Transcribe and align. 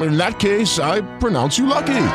In 0.00 0.16
that 0.16 0.38
case, 0.38 0.78
I 0.78 1.02
pronounce 1.18 1.58
you 1.58 1.66
lucky. 1.66 2.06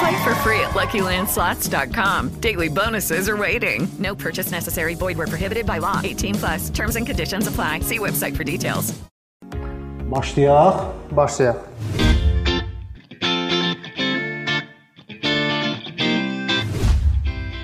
Play 0.00 0.24
for 0.24 0.34
free 0.42 0.58
at 0.60 0.72
LuckyLandSlots.com. 0.74 2.30
Daily 2.40 2.68
bonuses 2.68 3.28
are 3.28 3.36
waiting. 3.36 3.88
No 3.98 4.14
purchase 4.14 4.50
necessary. 4.50 4.94
Void 4.94 5.16
where 5.16 5.28
prohibited 5.28 5.64
by 5.66 5.78
law. 5.78 6.00
18 6.02 6.34
plus. 6.34 6.70
Terms 6.70 6.96
and 6.96 7.06
conditions 7.06 7.46
apply. 7.46 7.80
See 7.80 7.98
website 7.98 8.36
for 8.36 8.44
details. 8.44 8.94
Başlayaq. 10.10 10.92
Başlayaq. 11.16 11.56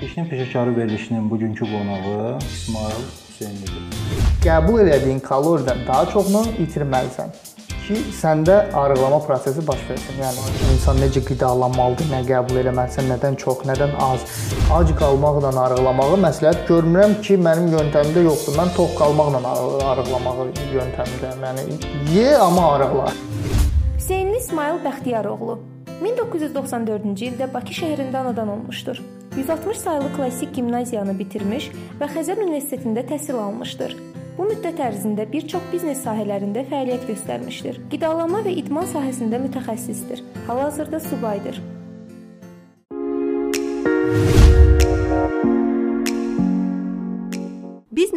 Peşin 0.01 0.25
Peşəkarı 0.25 0.77
verilişinin 0.77 1.29
bugünkü 1.29 1.65
qonağı 1.65 2.37
İsmail 2.39 3.03
Hüseynlidir. 3.29 3.83
Qəbul 4.43 4.81
elədiyin 4.81 5.19
kaloriyadan 5.19 5.77
daha 5.87 6.05
çoxunu 6.05 6.43
itirməlisən 6.63 7.29
ki, 7.89 7.99
səndə 8.13 8.57
arıqlama 8.77 9.19
prosesi 9.25 9.63
baş 9.67 9.81
versin. 9.89 10.19
Yəni 10.21 10.43
insan 10.73 10.99
necə 11.01 11.23
qidalanmalıdır, 11.25 12.09
nə 12.13 12.21
qəbul 12.27 12.61
eləməlisən, 12.63 13.09
nədən 13.13 13.37
çox, 13.41 13.63
nədən 13.69 13.95
az. 14.05 14.25
Ac 14.75 14.93
qalmaqla 14.99 15.53
arıqlamağı 15.63 16.19
məsləhət 16.27 16.67
görmürəm 16.69 17.17
ki, 17.25 17.39
mənim 17.47 17.71
yöntəmimdə 17.73 18.25
yoxdur. 18.27 18.57
Mən 18.59 18.73
tox 18.77 18.93
qalmaqla 18.99 19.55
arıqlamağı 19.95 20.47
yöntəmindəyəm. 20.75 21.47
Yəni 21.49 21.79
ye, 22.13 22.29
amma 22.37 22.69
arıqla. 22.75 23.09
Hüseynli 23.97 24.37
İsmail 24.37 24.79
Bəxtiyaroğlu 24.85 25.57
1994-cü 25.99 27.33
ildə 27.33 27.49
Bakı 27.53 27.73
şəhərində 27.81 28.21
anadan 28.21 28.53
olmuşdur. 28.53 29.01
160 29.35 29.77
saylı 29.77 30.13
klassik 30.15 30.53
gimnaziyanı 30.55 31.17
bitirmiş 31.19 31.71
və 31.99 32.07
Xəzər 32.13 32.39
Universitetində 32.45 33.03
təhsil 33.09 33.37
almışdır. 33.41 33.97
Bu 34.39 34.45
müddət 34.47 34.77
ərzində 34.79 35.25
bir 35.27 35.43
çox 35.51 35.65
biznes 35.73 35.99
sahələrində 36.05 36.61
fəaliyyət 36.69 37.09
göstərmişdir. 37.09 37.81
Qidalanma 37.91 38.39
və 38.45 38.53
idman 38.61 38.87
sahəsində 38.87 39.41
mütəxəssisdir. 39.43 40.23
Hal-hazırda 40.47 41.01
subaydır. 41.09 41.59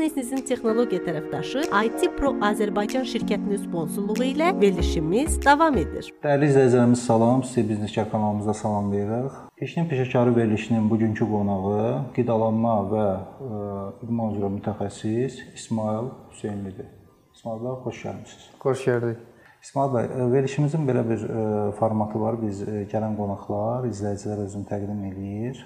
Biznesinizin 0.02 0.42
texnologiya 0.48 0.98
tərəfdaşı 1.06 1.60
IT 1.86 2.00
Pro 2.16 2.32
Azərbaycan 2.42 3.04
şirkətinin 3.06 3.60
sponsorluğu 3.62 4.24
ilə 4.32 4.48
verilişimiz 4.58 5.36
davam 5.44 5.78
edir. 5.78 6.08
Dəyərli 6.24 6.48
izləyicilərimiz 6.50 7.04
salam, 7.06 7.44
sizi 7.46 7.62
Bizneskar 7.68 8.08
kanalımızda 8.10 8.54
salamlayırıq. 8.64 9.36
Peşin 9.56 9.86
Peşəkarı 9.92 10.34
verilişinin 10.36 10.90
bugünkü 10.90 11.30
qonağı 11.30 11.86
qidalanma 12.18 12.74
və 12.90 13.06
ə, 13.06 13.62
idman 14.02 14.34
üzrə 14.34 14.50
mütəxəssis 14.58 15.38
İsmail 15.54 16.10
Hüseynlidir. 16.32 16.90
İsmail 17.38 17.62
bəy, 17.62 17.80
xoş 17.86 18.04
gəlmisiniz. 18.08 18.52
Xoş 18.66 18.84
gördük. 18.90 19.24
İsmail 19.62 19.98
bəy, 19.98 20.10
ə, 20.10 20.30
verilişimizin 20.34 20.88
belə 20.90 21.10
bir 21.14 21.28
ə, 21.28 21.50
formatı 21.78 22.26
var. 22.26 22.42
Biz 22.42 22.66
gələn 22.90 23.14
qonaqlar, 23.22 23.86
izləyicilər 23.94 24.48
özünü 24.48 24.66
təqdim 24.66 25.10
eləyir. 25.12 25.62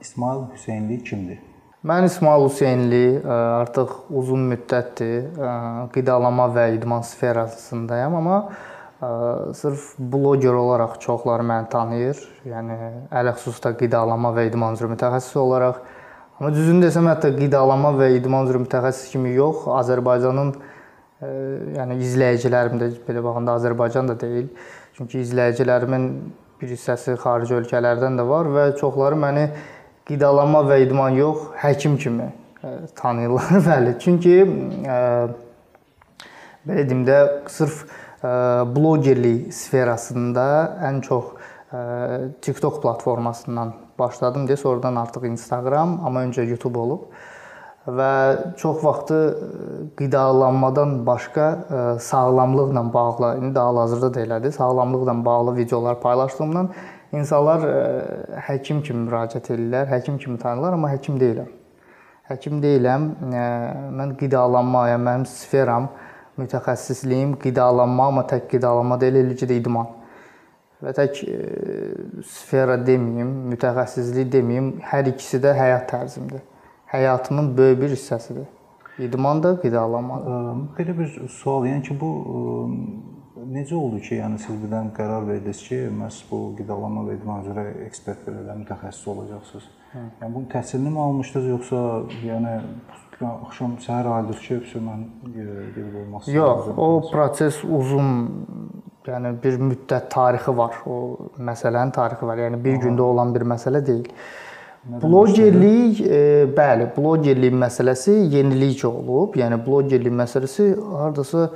İsmail 0.00 0.52
Hüseynli 0.54 1.02
kimdir? 1.02 1.48
Mən 1.82 2.04
İsmail 2.06 2.44
Hüseynli 2.46 3.26
artıq 3.26 3.88
uzun 4.14 4.44
müddətdir 4.52 5.24
qidalanma 5.90 6.44
və 6.54 6.68
idman 6.76 7.02
sferasındayam, 7.02 8.14
amma 8.20 8.36
sırf 9.58 9.88
bloger 9.98 10.54
olaraq 10.54 11.00
çoxları 11.02 11.42
məni 11.42 11.66
tanıyır. 11.72 12.20
Yəni 12.46 12.76
ələxüsusda 13.10 13.74
qidalanma 13.80 14.30
və 14.36 14.46
idman 14.52 14.78
üzrə 14.78 14.92
mütəxəssis 14.92 15.34
olaraq. 15.42 15.82
Amma 16.38 16.52
düzünü 16.54 16.86
desəm, 16.86 17.10
hətta 17.10 17.32
qidalanma 17.34 17.90
və 17.98 18.12
idman 18.20 18.46
üzrə 18.46 18.62
mütəxəssis 18.62 19.10
kimi 19.16 19.34
yox, 19.34 19.66
Azərbaycanın 19.82 20.54
yəni 21.80 21.98
izləyicilərim 22.06 22.78
də 22.78 22.92
belə 23.10 23.26
baxanda 23.26 23.58
Azərbaycan 23.58 24.14
da 24.14 24.20
deyil. 24.22 24.54
Çünki 24.94 25.18
izləyicilərimin 25.26 26.10
bir 26.62 26.76
hissəsi 26.78 27.18
xarici 27.18 27.58
ölkələrdən 27.58 28.22
də 28.22 28.30
var 28.30 28.54
və 28.54 28.72
çoxları 28.78 29.18
məni 29.18 29.48
qidalanma 30.08 30.64
və 30.68 30.82
idman 30.86 31.18
yox, 31.18 31.50
həkim 31.62 31.96
kimi 32.00 32.30
tanıyırlar. 32.98 33.50
Bəli, 33.68 33.96
çünki 34.02 34.36
ə, 34.42 34.98
belə 36.68 36.86
deyim 36.88 37.04
də 37.08 37.18
sırf 37.50 37.84
ə, 38.22 38.32
blogerlik 38.74 39.52
sferasında 39.54 40.46
ən 40.88 41.02
çox 41.06 41.34
ə, 41.72 41.82
TikTok 42.44 42.80
platformasından 42.84 43.74
başladım 43.98 44.46
deyə, 44.48 44.60
sonradan 44.60 44.98
artıq 45.02 45.26
Instagram, 45.30 46.00
amma 46.06 46.26
öncə 46.26 46.46
YouTube 46.46 46.78
olub 46.78 47.12
və 47.82 48.10
çox 48.60 48.78
vaxtı 48.84 49.16
qidalanmadan 49.98 51.00
başqa 51.06 51.98
sağlamlıqla 52.00 52.84
bağlı, 52.94 53.30
indi 53.42 53.58
hal-hazırda 53.58 54.14
da 54.14 54.20
elədir, 54.20 54.52
sağlamlıqla 54.52 55.24
bağlı 55.24 55.56
videolar 55.56 56.00
paylaşdığımdan 56.00 56.70
İnsanlar 57.12 57.64
ə, 57.68 57.72
həkim 58.46 58.78
kimi 58.84 59.02
müraciət 59.04 59.50
edirlər, 59.52 59.90
həkim 59.90 60.16
kimi 60.20 60.38
tanırlar, 60.40 60.78
amma 60.78 60.88
həkim 60.94 61.18
deyiləm. 61.20 61.50
Həkim 62.30 62.62
deyiləm. 62.62 63.08
Ə, 63.28 63.42
mən 63.98 64.14
qidalanmaya, 64.20 64.96
mənim 64.96 65.26
sferam, 65.28 65.90
mütəxəssisliyim 66.40 67.34
qidalanma, 67.42 68.06
amma 68.08 68.24
tək 68.30 68.46
qidalanma 68.54 68.96
deyil, 69.02 69.20
eləcə 69.26 69.50
də 69.50 69.60
idman. 69.60 69.92
Və 70.80 70.94
tək 70.96 71.20
ə, 71.28 71.36
sfera 72.32 72.78
deməyim, 72.80 73.36
mütəxəssislik 73.52 74.32
deməyim, 74.32 74.72
hər 74.88 75.12
ikisi 75.12 75.42
də 75.44 75.52
həyat 75.58 75.90
tərzimdir. 75.92 76.40
Həyatımın 76.94 77.52
böyük 77.58 77.80
bir 77.84 77.92
hissəsidir. 77.92 78.48
İdman 79.04 79.44
da, 79.44 79.58
qidalanma 79.60 80.22
da. 80.24 80.40
Belə 80.80 80.96
bir 80.96 81.12
sual, 81.28 81.68
yəni 81.68 81.84
ki, 81.84 82.00
bu 82.00 82.10
necə 83.50 83.74
oldu 83.76 84.00
ki, 84.02 84.16
yəni 84.20 84.38
siz 84.42 84.56
birdən 84.62 84.92
qərar 84.96 85.26
verdiniz 85.28 85.62
ki, 85.66 85.78
məhz 85.98 86.22
bu 86.30 86.40
qidalanma 86.58 87.06
və 87.08 87.16
idman 87.18 87.46
üzrə 87.46 87.64
ekspert 87.86 88.26
belə 88.28 88.56
mütəxəssis 88.62 89.08
olacaqsınız? 89.12 89.70
Hə. 89.92 90.04
Yəni 90.22 90.34
bu 90.34 90.42
təhsilini 90.52 90.92
mi 90.92 91.00
almışdınız 91.06 91.48
yoxsa 91.50 91.80
yəni 92.26 92.54
axşam 93.30 93.74
səhər 93.82 94.08
ayıldınız 94.12 94.46
ki, 94.46 94.60
vəsə 94.62 94.84
mən 94.86 95.02
gedib 95.34 95.98
olmaq 96.02 96.22
istəyirəm? 96.22 96.38
Yox, 96.38 96.70
o 96.76 96.88
proses 97.10 97.58
uzun 97.80 98.14
yəni 99.08 99.34
bir 99.42 99.58
müddət 99.72 100.08
tarixi 100.12 100.56
var. 100.56 100.78
O 100.86 100.96
məsələnin 101.50 101.92
tarixi 101.94 102.26
var. 102.28 102.40
Yəni 102.46 102.62
bir 102.64 102.80
gündə 102.86 103.04
olan 103.04 103.34
bir 103.34 103.46
məsələ 103.54 103.82
deyil. 103.86 104.08
Blogerlik, 105.02 106.00
e, 106.02 106.22
bəli, 106.56 106.88
blogerlik 106.96 107.54
məsələsi 107.54 108.16
yenilik 108.32 108.82
olub. 108.88 109.36
Yəni 109.38 109.60
blogerlik 109.66 110.14
məsələsi 110.18 110.72
hardasa 110.98 111.50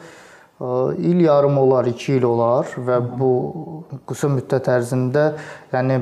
il 0.99 1.21
yarım 1.21 1.59
olar, 1.59 1.85
2 1.85 2.13
il 2.17 2.25
olar 2.25 2.67
və 2.77 3.01
bu 3.19 3.31
qısa 4.09 4.29
müddət 4.33 4.69
ərzində 4.73 5.35
yəni 5.75 5.99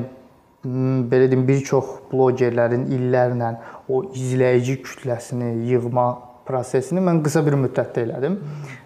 belə 1.11 1.27
deyim 1.29 1.47
bir 1.47 1.63
çox 1.65 1.85
blogerlərin 2.11 2.85
illərlə 2.95 3.49
o 3.89 4.03
izləyici 4.15 4.81
kütləsini 4.85 5.49
yığma 5.69 6.07
prosesini 6.47 7.01
mən 7.03 7.23
qısa 7.25 7.45
bir 7.45 7.55
müddətdə 7.65 7.99
elədim. 8.05 8.35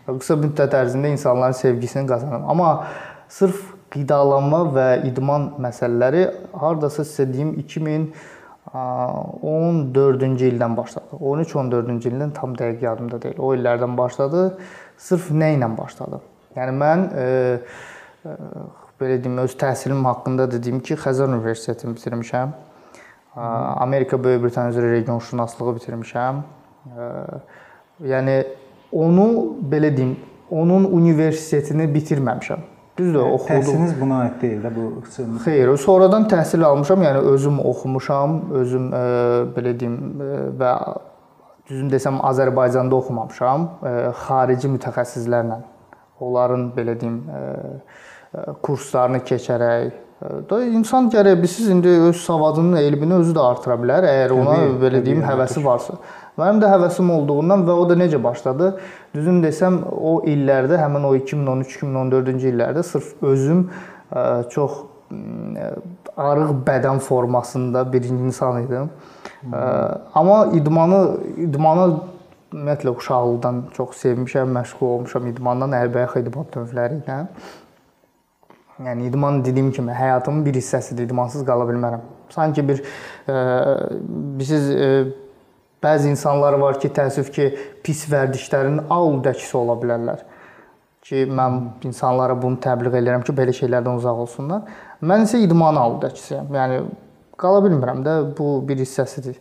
Və 0.07 0.11
qısa 0.19 0.35
müddət 0.39 0.71
ərzində 0.79 1.07
insanların 1.13 1.57
sevgisini 1.59 2.05
qazandım. 2.09 2.43
Amma 2.49 2.69
sırf 3.31 3.57
qidalanma 3.93 4.61
və 4.75 4.87
idman 5.09 5.43
məsələləri 5.61 6.23
hardasa 6.61 7.01
sizə 7.07 7.25
deyim 7.33 7.51
2014-cü 7.61 10.45
ildən 10.53 10.73
başladı. 10.77 11.07
13-14-cü 11.19 12.07
ildən 12.13 12.31
tam 12.37 12.49
dəqiq 12.57 12.79
yadımda 12.85 13.17
deyil. 13.21 13.37
O 13.39 13.41
illərdən 13.57 13.93
başladı. 13.97 14.41
Sırf 14.99 15.29
nə 15.31 15.53
ilə 15.55 15.69
başladı? 15.77 16.19
Yəni 16.57 16.73
mən 16.75 17.05
e, 17.15 17.25
e, 18.27 18.33
belə 18.99 19.19
deyim, 19.23 19.37
öz 19.45 19.53
təhsilim 19.59 20.03
haqqında 20.09 20.49
dediyim 20.51 20.81
ki, 20.83 20.97
Xəzər 20.99 21.31
Universitetini 21.31 21.95
bitirmişəm. 21.95 22.55
Hı. 23.35 23.41
Amerika 23.85 24.19
Böyük 24.23 24.43
Britaniya 24.43 24.73
üzrə 24.73 24.91
region 24.91 25.19
şünaslığı 25.19 25.75
bitirmişəm. 25.77 26.41
E, 26.89 27.07
yəni 28.11 28.41
onu 28.91 29.29
belə 29.71 29.95
deyim, 29.95 30.17
onun 30.51 30.83
universitetini 30.83 31.87
bitirməmişəm. 31.95 32.67
Düzdür, 32.99 33.21
oxudum. 33.21 33.55
Təhsiliniz 33.55 33.93
buna 34.01 34.23
aid 34.25 34.41
deyil 34.41 34.63
də 34.65 34.69
bu. 34.75 34.87
Xeyr, 35.45 35.69
sonradan 35.79 36.25
təhsil 36.27 36.65
almışam, 36.67 37.03
yəni 37.07 37.21
özüm 37.31 37.61
oxumuşam, 37.63 38.41
özüm 38.59 38.89
ə, 38.91 39.03
belə 39.55 39.71
deyim 39.79 39.95
ə, 40.19 40.33
və 40.59 40.73
düzün 41.69 41.89
desəm 41.93 42.19
Azərbaycanda 42.25 42.97
oxumamışam, 42.97 43.65
ə, 43.81 43.95
xarici 44.25 44.71
mütəxəssislərlə 44.75 45.61
onların 46.19 46.69
belə 46.75 46.97
deyim 46.99 47.21
ə, 47.29 47.41
ə, 48.33 48.45
kurslarını 48.65 49.23
keçərək 49.25 50.05
da 50.19 50.57
insan 50.67 51.07
gərək 51.11 51.37
bilsiz 51.39 51.69
indi 51.71 51.91
öz 52.09 52.17
savadının, 52.19 52.75
elmini 52.81 53.21
özü 53.21 53.31
də 53.37 53.43
artıra 53.53 53.77
bilər, 53.79 54.03
əgər 54.03 54.33
ona 54.35 54.55
təbii, 54.57 54.73
belə 54.81 54.99
deyim 55.05 55.21
təbii, 55.21 55.29
həvəsi 55.31 55.63
varsa. 55.63 55.95
Mənim 56.39 56.59
də 56.59 56.71
həvəsim 56.73 57.11
olduğundan 57.15 57.63
və 57.67 57.75
o 57.79 57.85
da 57.87 57.95
necə 57.99 58.19
başladı? 58.23 58.73
Düzün 59.15 59.39
desəm, 59.43 59.79
o 59.87 60.17
illərdə, 60.27 60.75
həmin 60.81 61.07
o 61.07 61.13
2013-2014-cü 61.15 62.51
illərdə 62.51 62.83
sırf 62.83 63.13
özüm 63.31 63.63
çox 64.51 64.81
ə, 65.15 65.71
arıq 66.19 66.51
bədən 66.67 66.99
formasında 67.05 67.85
bir 67.93 68.11
insan 68.11 68.65
idim. 68.65 68.91
Amma 69.43 70.39
idmanı 70.57 71.01
idmanı 71.45 71.87
ümumiyyətlə 72.53 72.95
uşaqlıqdan 72.97 73.63
çox 73.77 73.95
sevmişəm, 74.03 74.51
məşğul 74.57 74.93
olmuşam 74.95 75.27
idmandan, 75.29 75.75
əlbəyax 75.83 76.17
idman 76.23 76.47
növləri 76.55 77.01
ilə. 77.03 77.19
Yəni 78.87 79.09
idman 79.11 79.43
dediyim 79.45 79.71
kimi 79.75 79.93
həyatımın 79.93 80.45
bir 80.45 80.57
hissəsidir. 80.57 81.07
İdmansız 81.09 81.45
qala 81.45 81.67
bilmərəm. 81.69 82.05
Sanki 82.33 82.63
bir 82.67 82.81
ə, 83.27 83.39
siz 84.47 84.69
ə, 84.71 84.91
Bəzi 85.83 86.09
insanlar 86.11 86.57
var 86.59 86.75
ki, 86.79 86.89
təəssüf 86.91 87.29
ki, 87.31 87.45
pis 87.83 88.01
vərdişlərin 88.11 88.81
aludəkisi 88.91 89.55
ola 89.55 89.77
bilərlər. 89.79 90.25
Ki 91.07 91.23
mən 91.23 91.59
insanlara 91.87 92.35
bunu 92.41 92.59
təbliğ 92.59 92.97
edirəm 92.99 93.23
ki, 93.23 93.35
belə 93.37 93.53
şeylərdən 93.55 94.01
uzaq 94.01 94.25
olsunlar. 94.25 94.65
Mən 94.99 95.23
isə 95.23 95.39
idman 95.39 95.79
aludəkisiyəm. 95.79 96.49
Yəni 96.59 96.81
qala 97.39 97.63
bilmirəm 97.65 98.03
də 98.05 98.15
bu 98.37 98.59
bir 98.67 98.81
hissəsidir. 98.83 99.39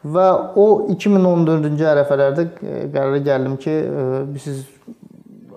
Və 0.00 0.26
o 0.56 0.66
2014-cü 0.88 1.88
ərəfələrdə 1.94 2.46
e, 2.46 2.76
qərara 2.92 3.20
gəldim 3.24 3.58
ki, 3.60 3.74
e, 3.74 4.38
siz 4.40 4.62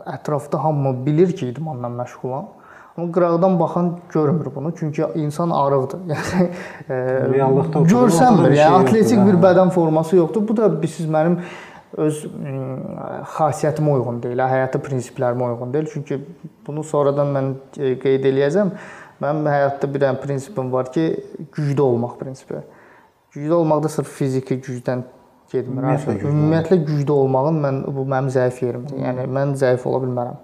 ətrafda 0.09 0.59
hamı 0.63 0.97
bilir 1.05 1.31
ki, 1.31 1.53
idmanla 1.53 1.91
məşğulam. 2.01 2.49
Amma 2.97 3.11
qıraqdan 3.11 3.59
baxan 3.59 3.99
görmür 4.13 4.47
bunu. 4.55 4.73
Çünki 4.79 5.05
insan 5.15 5.49
arıqdır. 5.49 5.99
Yəni 6.13 6.49
e, 6.89 6.97
reallıqda 7.33 7.85
görsənmir. 7.89 8.51
Yəni 8.51 8.57
şey 8.57 8.65
atletik 8.65 9.17
yoxdur, 9.17 9.29
bir 9.31 9.37
hə. 9.37 9.43
bədən 9.47 9.71
forması 9.73 10.15
yoxdur. 10.19 10.47
Bu 10.47 10.57
da 10.57 10.69
siz 10.87 11.07
mənim 11.09 11.39
öz 11.97 12.19
xasiyyətimə 13.37 13.95
uyğun 13.95 14.19
deyil, 14.23 14.43
həyata 14.49 14.81
prinsiplərimə 14.81 15.49
uyğun 15.53 15.73
deyil. 15.73 15.89
Çünki 15.93 16.19
bunu 16.67 16.83
sonradan 16.83 17.33
mən 17.33 17.49
e, 17.77 17.95
qeyd 18.03 18.27
eləyəcəm. 18.29 18.75
Mənim 19.21 19.49
həyatda 19.51 19.89
bir 19.93 20.05
dənə 20.05 20.21
prinsipim 20.21 20.71
var 20.73 20.91
ki, 20.91 21.03
güclü 21.55 21.81
olmaq 21.81 22.17
prinsipi. 22.19 22.63
Güclü 23.33 23.53
olmaq 23.53 23.83
da 23.83 23.89
sırf 23.89 24.09
fiziki 24.17 24.57
gücdən 24.61 25.03
getmir. 25.51 25.83
Ümumiyyətlə, 25.83 26.17
ümumiyyətlə 26.31 26.79
güclü 26.87 27.11
olmağın 27.11 27.61
mən 27.67 27.83
bu 27.93 28.07
mənim 28.15 28.33
zəif 28.33 28.63
yerimdir. 28.65 28.99
Yəni 29.05 29.29
mən 29.37 29.55
zəif 29.59 29.85
ola 29.89 30.01
bilmərəm 30.05 30.41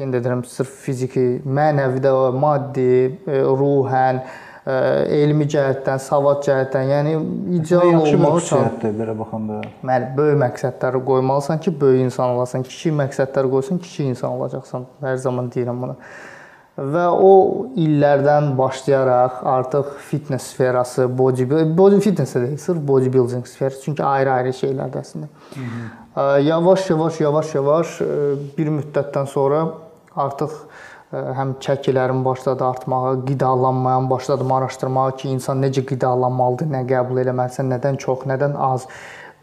yenə 0.00 0.16
də 0.16 0.22
deyirəm, 0.24 0.44
sırf 0.48 0.70
fiziki, 0.84 1.24
mənəvi 1.44 2.00
də, 2.04 2.12
maddi, 2.40 2.86
e, 3.28 3.40
ruhən, 3.60 4.20
e, 4.64 4.76
elmi 5.20 5.46
cəhətdən, 5.50 6.00
savad 6.02 6.42
cəhətdən, 6.46 6.92
yəni 6.94 7.14
ideal 7.58 8.00
olmağı 8.00 8.40
üçün 8.40 8.98
belə 9.00 9.16
baxanda. 9.18 9.60
Bəli, 9.84 10.10
böyük 10.16 10.42
məqsədləri 10.44 11.04
qoymalısan 11.10 11.62
ki, 11.64 11.74
böyük 11.80 12.06
insan 12.08 12.36
olasan. 12.36 12.66
Kiçik 12.68 12.96
məqsədlər 13.02 13.50
qoysan, 13.52 13.80
kiçik 13.84 14.12
insan 14.14 14.36
olacaqsan. 14.38 14.86
Hər 15.04 15.16
zaman 15.26 15.50
deyirəm 15.54 15.82
bunu. 15.84 15.96
Və 16.78 17.06
o 17.12 17.32
illərdən 17.76 18.54
başlayaraq 18.56 19.40
artıq 19.44 19.88
fitness 20.10 20.52
sferası, 20.54 21.08
bodybuilding, 21.18 21.74
body 21.78 21.98
fitness 22.00 22.34
deyil, 22.34 22.56
sırf 22.58 22.78
bodybuilding 22.88 23.46
sferası, 23.46 23.82
çünki 23.84 24.04
ayrı-ayrı 24.04 24.54
şeylərdir 24.56 25.02
əslində. 25.02 25.28
Yavaş-yavaş, 26.46 27.20
yavaş-yavaş 27.20 27.98
bir 28.56 28.70
müddətdən 28.78 29.28
sonra 29.28 29.64
artıq 30.16 30.54
həm 31.12 31.56
çəkilərim 31.60 32.24
başladı 32.24 32.64
artmağa, 32.64 33.14
qidalanmaya 33.26 34.10
başladım 34.10 34.52
araşdırmağa 34.52 35.10
ki, 35.16 35.28
insan 35.28 35.60
necə 35.64 35.82
qidalanmalıdır, 35.86 36.70
nə 36.70 36.84
qəbul 36.86 37.18
eləməlisən, 37.24 37.66
nədən 37.74 37.98
çox, 37.98 38.24
nədən 38.30 38.54
az. 38.56 38.86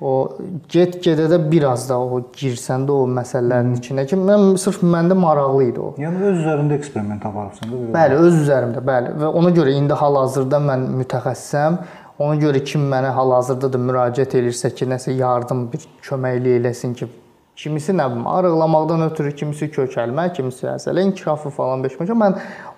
O 0.01 0.37
get-gedə 0.69 1.25
də 1.31 1.37
biraz 1.51 1.87
da 1.89 1.95
o 1.97 2.19
girsən 2.37 2.83
də 2.85 2.93
o 2.93 3.07
məsələlərin 3.09 3.71
hmm. 3.71 3.77
içinə 3.79 4.03
ki, 4.05 4.19
mən 4.29 4.51
sırf 4.61 4.83
məndə 4.85 5.17
maraqlı 5.17 5.63
idi 5.71 5.81
o. 5.81 5.87
Yəni 5.97 6.21
öz 6.21 6.41
üzərində 6.43 6.77
eksperiment 6.77 7.25
aparırsan 7.25 7.71
da. 7.71 7.79
Bəli, 7.95 8.19
öz 8.27 8.37
üzərimdə, 8.43 8.83
bəli. 8.85 9.15
Və 9.23 9.31
ona 9.41 9.53
görə 9.57 9.73
indi 9.73 9.97
hal-hazırda 9.97 10.59
mən 10.67 10.85
mütəxəssisəm. 10.99 11.79
Ona 12.21 12.37
görə 12.41 12.61
kim 12.65 12.85
mənə 12.91 13.09
hal-hazırda 13.17 13.71
da 13.73 13.81
müraciət 13.81 14.37
edirsə 14.37 14.69
ki, 14.77 14.85
nəsə 14.93 15.17
yardım, 15.17 15.65
bir 15.73 15.89
köməklik 16.05 16.59
eləsin 16.59 16.93
ki, 16.97 17.09
Kimisi 17.57 17.93
nə 17.97 18.05
bilim, 18.11 18.27
arıqlamaqdan 18.29 19.01
ötürü, 19.07 19.31
kimisi 19.39 19.71
kökəlmə, 19.73 20.27
kimisi 20.37 20.67
əsələ 20.69 21.07
inkişafı 21.07 21.49
falan 21.55 21.81
beşməşə. 21.81 22.13
Mən 22.13 22.35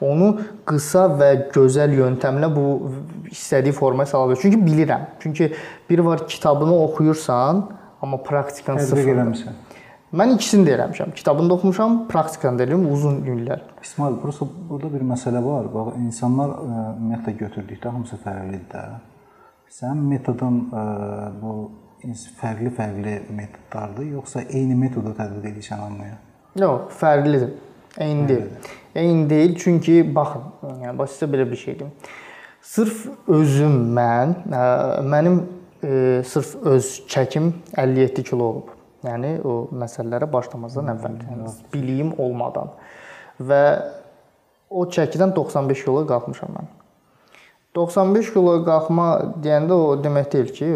onu 0.08 0.30
qısa 0.70 1.02
və 1.20 1.32
gözəl 1.52 1.98
yöntəmlə 1.98 2.48
bu 2.54 2.64
istədiyi 3.28 3.76
formaya 3.76 4.08
sala 4.08 4.30
bilərəm. 4.32 4.42
Çünki 4.46 4.60
bilirəm. 4.64 5.04
Çünki 5.20 5.50
bir 5.90 6.00
var 6.00 6.24
kitabını 6.28 6.78
oxuyursan, 6.84 7.66
amma 8.02 8.22
praktikan 8.24 8.78
sıfır. 8.78 9.04
eləmisən. 9.16 9.60
Mən 10.16 10.32
ikisini 10.38 10.66
də 10.70 10.78
eləmişəm. 10.78 11.12
Kitabını 11.14 11.50
da 11.50 11.54
oxumuşam, 11.60 12.00
praktikanı 12.08 12.60
da 12.60 12.64
eləyirəm 12.70 12.88
uzun 12.94 13.20
illər. 13.34 13.68
İsmail, 13.84 14.16
prosta 14.24 14.48
burada 14.70 14.94
bir 14.94 15.04
məsələ 15.12 15.44
var. 15.46 15.68
Bax, 15.74 16.00
insanlar 16.06 16.56
e, 16.56 16.80
ümumiyyətlə 16.96 17.36
götürdükdə 17.44 17.92
hamısı 17.98 18.18
fərqlidir 18.24 18.64
də. 18.72 18.88
Sənin 19.82 20.08
metodun 20.16 20.64
e, 20.72 20.88
bu 21.44 21.54
fərqli-fərqli 22.40 23.16
metodlardır, 23.36 24.06
yoxsa 24.16 24.44
eyni 24.48 24.76
metodu 24.80 25.12
tətbiq 25.18 25.50
edirsən 25.52 25.84
hamıya? 25.84 26.18
Yox, 26.60 26.96
fərqlidir. 27.00 27.52
Eyni 28.00 28.28
deyil. 28.30 28.48
Eyni 28.96 29.30
deyil, 29.30 29.56
çünki 29.60 30.02
baxın, 30.16 30.46
yəni 30.84 30.96
bax 30.98 31.18
sizə 31.18 31.30
belə 31.34 31.46
bir 31.52 31.60
şey 31.60 31.80
deyim. 31.80 31.92
Sırf 32.62 33.06
özüm 33.28 33.78
mən, 33.98 34.36
ə, 34.54 34.64
mənim 35.12 35.40
ə, 35.84 36.24
sırf 36.28 36.56
öz 36.74 36.92
çəkim 37.12 37.52
57 37.78 38.24
kilo 38.24 38.50
olub. 38.54 38.74
Yəni 39.04 39.38
o 39.48 39.62
məsələlərə 39.80 40.28
başlamazdan 40.32 40.92
əvvəl, 40.96 41.22
yəni 41.30 41.54
biliyim 41.74 42.12
olmadan 42.20 42.74
və 43.40 43.62
o 44.70 44.84
çəkidən 44.86 45.32
95 45.36 45.86
kilo 45.86 46.04
qalxmışam 46.08 46.52
mən. 46.58 46.68
95 47.80 48.32
kilo 48.36 48.58
qalxma 48.68 49.08
deyəndə 49.44 49.76
o 49.76 49.92
demək 50.04 50.32
deyil 50.34 50.50
ki, 50.56 50.70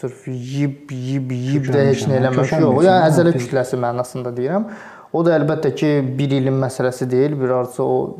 sırf 0.00 0.26
yeyib, 0.30 0.92
yeyib, 0.92 1.32
yeyib 1.36 1.70
də 1.74 1.88
heç 1.90 2.06
nə 2.08 2.20
eləmək 2.22 2.54
yox. 2.56 2.84
Yəni 2.86 3.10
əzələ 3.10 3.34
kütləsi 3.36 3.80
mənasında 3.82 4.32
deyirəm. 4.36 4.68
O 5.12 5.22
da 5.26 5.36
əlbəttə 5.36 5.74
ki, 5.76 5.90
1 6.18 6.36
ilin 6.40 6.56
məsələsi 6.62 7.08
deyil, 7.10 7.36
bir 7.40 7.52
arıca 7.60 7.84
o 7.84 8.16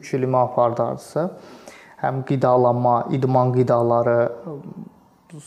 3 0.00 0.12
ilimi 0.18 0.38
apardarsa, 0.40 1.28
həm 2.02 2.22
qidalanma, 2.28 2.96
idman 3.16 3.54
qidaları 3.54 4.18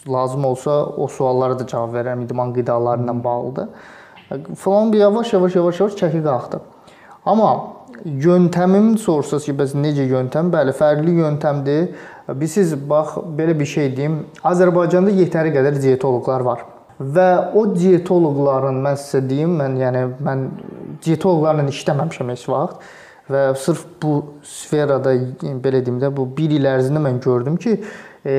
lazım 0.10 0.46
olsa 0.46 0.86
o 0.86 1.08
suallara 1.08 1.60
da 1.60 1.68
cavab 1.68 1.96
verərəm 1.96 2.24
idman 2.26 2.54
qidaları 2.56 3.06
ilə 3.06 3.16
bağlıdır. 3.24 3.68
Falan 4.56 4.94
bir 4.94 5.00
yavaş 5.00 5.34
yavaş 5.34 5.56
yavaş 5.56 5.80
yavaş 5.80 5.94
çəki 6.02 6.24
qalxdı. 6.24 6.62
Amma 7.26 7.79
yöntəmim 8.06 8.94
soruşsaz 8.98 9.46
ki, 9.48 9.54
bəs 9.60 9.76
necə 9.78 10.06
yöntəm? 10.10 10.52
Bəli, 10.54 10.74
fərqli 10.76 11.16
yöntəmdir. 11.20 11.90
Bilirsiniz, 12.30 12.76
bax 12.90 13.18
belə 13.38 13.56
bir 13.60 13.70
şey 13.70 13.92
deyim. 13.98 14.18
Azərbaycanda 14.46 15.14
yetəri 15.18 15.54
qədər 15.56 15.80
dietoloqlar 15.82 16.46
var. 16.46 16.66
Və 17.00 17.28
o 17.56 17.66
dietoloqların 17.74 18.80
mən 18.86 18.98
sizə 19.00 19.22
deyim, 19.30 19.56
mən 19.62 19.78
yəni 19.80 20.04
mən 20.26 20.48
dietoloqlarla 21.06 21.68
işləməmişəm 21.72 22.34
heç 22.34 22.48
vaxt 22.52 22.90
və 23.30 23.44
sırf 23.62 23.86
bu 24.02 24.14
sferada 24.44 25.14
belə 25.64 25.84
deyim 25.86 26.00
də 26.02 26.10
bu 26.16 26.26
1 26.38 26.56
il 26.58 26.66
ərzində 26.66 27.02
mən 27.04 27.20
gördüm 27.24 27.60
ki, 27.62 27.76
e, 28.26 28.36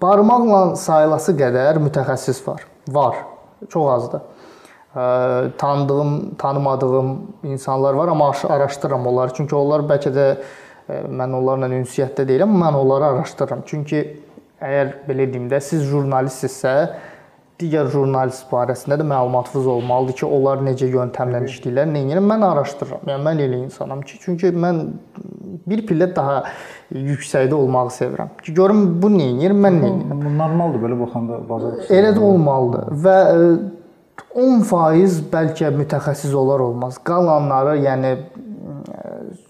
barmaqla 0.00 0.76
sayılası 0.80 1.36
qədər 1.38 1.78
mütəxəssis 1.84 2.40
var. 2.46 2.64
Var. 2.88 3.22
Çox 3.68 3.90
azdır 3.92 4.20
tanıdığım, 4.94 6.34
tanımadığım 6.34 7.20
insanlar 7.44 7.94
var, 7.94 8.08
amma 8.08 8.32
araşdırıram 8.48 9.06
onları. 9.06 9.34
Çünki 9.36 9.54
onlar 9.54 9.84
bəlkə 9.90 10.14
də 10.14 10.26
mən 10.88 11.36
onlarla 11.36 11.68
ünsiyyətdə 11.82 12.24
deyiləm, 12.28 12.56
mən 12.62 12.78
onları 12.78 13.12
araşdırıram. 13.12 13.66
Çünki 13.66 14.02
əgər 14.60 14.94
belə 15.08 15.28
deyim 15.32 15.46
də 15.52 15.60
siz 15.60 15.84
jurnalistsinizsə, 15.90 16.74
digər 17.58 17.88
jurnalist 17.90 18.46
barəsində 18.52 18.96
də 19.00 19.04
məlumatınız 19.06 19.66
olmalıdır 19.66 20.16
ki, 20.20 20.26
onlar 20.26 20.60
necə 20.62 20.88
yöntəmlə 20.92 21.42
işləyirlər, 21.50 21.88
nə 21.90 22.04
edirlər. 22.04 22.24
Mən 22.32 22.44
araşdırıram. 22.48 23.08
Yəni 23.10 23.26
mən 23.26 23.42
elə 23.44 23.62
insanam 23.64 24.02
ki, 24.06 24.18
çünki 24.22 24.52
mən 24.54 24.84
bir 25.68 25.82
pillə 25.88 26.08
daha 26.16 26.44
yüksəkdə 26.94 27.54
olmağı 27.54 27.90
sevirəm. 27.96 28.30
Ki 28.42 28.54
görüm 28.54 28.84
bu 29.02 29.10
nə 29.12 29.32
edir, 29.34 29.56
mən 29.58 29.82
nə 29.82 29.90
edirəm. 29.90 30.22
Bu 30.22 30.36
normaldır 30.38 30.86
belə 30.86 31.00
baxanda 31.02 31.40
bazar. 31.48 31.82
Elə 31.90 32.14
də 32.14 32.22
olmalıdır 32.30 33.02
və 33.04 33.16
10% 34.38 35.24
bəlkə 35.32 35.72
mütəxəssis 35.74 36.34
olar 36.38 36.62
olmaz. 36.62 36.98
Qalanları, 37.02 37.74
yəni 37.82 38.12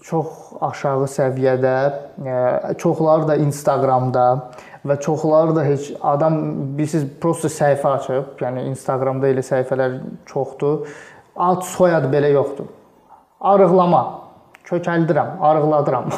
çox 0.07 0.55
aşağı 0.65 1.09
səviyyədə, 1.13 1.75
çoxları 2.81 3.27
da 3.29 3.35
Instagramda 3.43 4.25
və 4.89 4.97
çoxları 5.05 5.55
da 5.55 5.65
heç 5.67 5.91
adam 6.01 6.39
bilirsiniz, 6.77 7.05
prosta 7.21 7.51
səhifə 7.53 7.91
açıb, 7.99 8.33
yəni 8.41 8.65
Instagramda 8.71 9.29
elə 9.29 9.43
səhifələr 9.45 9.99
çoxdur. 10.31 10.87
Ad, 11.35 11.61
soyad 11.69 12.09
belə 12.11 12.33
yoxdur. 12.33 12.71
Arıqlama 13.39 14.01
kökəldirəm, 14.69 15.39
arıqladıram. 15.41 16.09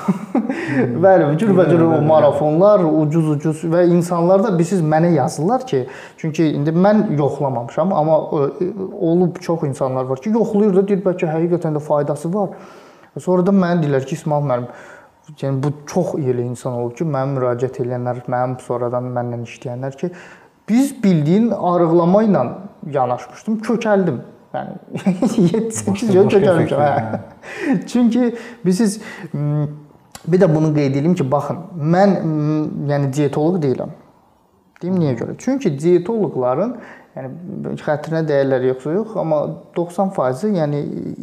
Bəli, 1.03 1.27
cürbəcür 1.39 1.84
o 1.86 2.00
marafonlar, 2.05 2.84
ucuz-ucuz 2.84 3.63
və 3.72 3.86
insanlar 3.93 4.43
da 4.43 4.51
bilirsiniz 4.53 4.84
mənə 4.93 5.13
yazırlar 5.15 5.65
ki, 5.67 5.86
çünki 6.22 6.50
indi 6.58 6.74
mən 6.75 7.05
yoxlamamışam, 7.20 7.93
amma 7.93 8.17
olub 9.12 9.39
çox 9.41 9.63
insanlar 9.70 10.10
var 10.12 10.22
ki, 10.22 10.34
yoxlayır 10.36 10.75
da 10.75 10.88
deyir 10.88 11.03
bəlkə 11.05 11.29
həqiqətən 11.31 11.77
də 11.79 11.84
faydası 11.88 12.34
var. 12.34 12.58
Sonra 13.20 13.46
da 13.48 13.55
mənə 13.55 13.84
deyirlər 13.84 14.08
ki, 14.08 14.20
İsmail 14.20 14.46
müəllim, 14.50 14.67
yəni 15.41 15.63
bu 15.63 15.74
çox 15.88 16.13
elə 16.20 16.43
insan 16.43 16.75
olub 16.81 16.98
ki, 17.00 17.08
mənim 17.08 17.38
müraciət 17.39 17.81
edənlər, 17.86 18.24
mənim 18.31 18.60
sonradan 18.67 19.08
mənlə 19.15 19.41
işləyənlər 19.48 19.98
ki, 20.00 20.12
biz 20.70 20.93
bildiyin 21.03 21.51
arıqlama 21.51 22.24
ilə 22.27 22.46
yanaşmışdım, 22.93 23.60
kökəldim. 23.67 24.22
Yəni 24.51 24.74
7-8 25.48 26.12
il 26.12 26.31
kökəlmişəm. 26.34 26.81
Hə. 26.81 27.20
Çünki 27.88 28.34
bilirsiniz 28.65 29.00
bir 30.27 30.41
də 30.41 30.50
bunu 30.55 30.74
qeyd 30.75 30.96
edim 31.00 31.15
ki, 31.15 31.25
baxın, 31.31 31.62
mən 31.96 32.17
yəni 32.91 33.12
dietoloq 33.15 33.62
deyiləm. 33.63 33.93
Deyim 34.81 34.98
niyə 35.00 35.15
görə? 35.20 35.38
Çünki 35.39 35.72
dietoloqların 35.79 36.75
Yəni 37.12 37.74
xətrinə 37.81 38.22
dəyərləri 38.24 38.70
yoxsa 38.70 38.93
yox, 38.96 39.15
amma 39.20 39.41
90%-i 39.75 40.53
yəni 40.55 40.77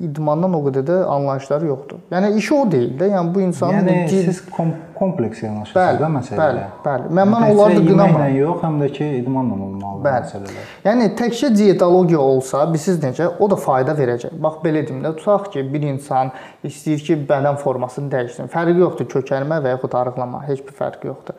idmandan 0.04 0.52
o 0.58 0.60
qədər 0.66 0.84
də 0.84 0.96
anlayışları 1.14 1.70
yoxdur. 1.70 2.02
Yəni 2.12 2.34
işi 2.36 2.52
o 2.52 2.66
deyil 2.68 2.90
də, 3.00 3.08
yəni 3.14 3.32
bu 3.32 3.40
insanın 3.46 3.88
yəni 3.88 4.26
siz 4.26 4.42
kom 4.52 4.74
kompleks 4.98 5.42
yanaşırsınız 5.42 6.00
da 6.00 6.10
məsələyə. 6.16 6.38
Bəli, 6.40 6.64
bəli. 6.84 7.08
Mən 7.18 7.32
mən 7.32 7.46
onları 7.52 7.76
da 7.76 7.84
qınamıram. 7.86 8.36
yox, 8.36 8.60
həm 8.64 8.76
də 8.82 8.90
ki 8.98 9.08
idmanla 9.20 9.54
olmalı 9.54 10.04
bəli. 10.04 10.26
məsələlər. 10.26 10.68
Yəni 10.84 11.08
təkcə 11.20 11.50
dietologiya 11.56 12.20
olsa, 12.20 12.66
bilirsiniz 12.72 13.00
necə, 13.04 13.30
o 13.38 13.50
da 13.50 13.56
fayda 13.56 13.96
verəcək. 13.98 14.36
Bax 14.44 14.60
belə 14.64 14.84
deyim 14.88 15.02
də, 15.06 15.14
tutaq 15.16 15.50
ki, 15.54 15.64
bir 15.72 15.88
insan 15.88 16.32
istəyir 16.64 17.04
ki, 17.06 17.18
bədən 17.30 17.58
formasını 17.64 18.12
dəyişsin. 18.14 18.52
Fərqi 18.54 18.78
yoxdur 18.84 19.10
kökəlmə 19.16 19.60
və 19.64 19.76
yaxud 19.76 19.98
arıqlama, 20.02 20.44
heç 20.48 20.64
bir 20.66 20.78
fərqi 20.78 21.12
yoxdur. 21.12 21.36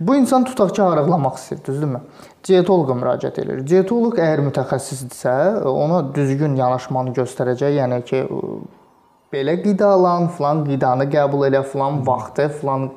Bu 0.00 0.16
insan 0.16 0.44
tutaq 0.44 0.74
ki, 0.74 0.82
arıqlamaq 0.82 1.36
istəyir, 1.38 1.64
düzdürmü? 1.66 2.00
Dietoloqa 2.48 2.94
müraciət 2.98 3.42
edir. 3.42 3.60
Dietoloq 3.66 4.16
əgər 4.18 4.42
mütəxəssisdirsə, 4.48 5.34
ona 5.70 6.00
düzgün 6.14 6.56
yanaşmanı 6.58 7.12
göstərəcək, 7.20 7.76
yəni 7.78 8.00
ki, 8.08 8.24
belə 9.32 9.56
qidalan, 9.62 10.28
falan 10.36 10.64
qidanı 10.66 11.08
qəbul 11.12 11.46
elə, 11.48 11.62
falan 11.64 12.02
vaxtı, 12.06 12.48
falan 12.60 12.90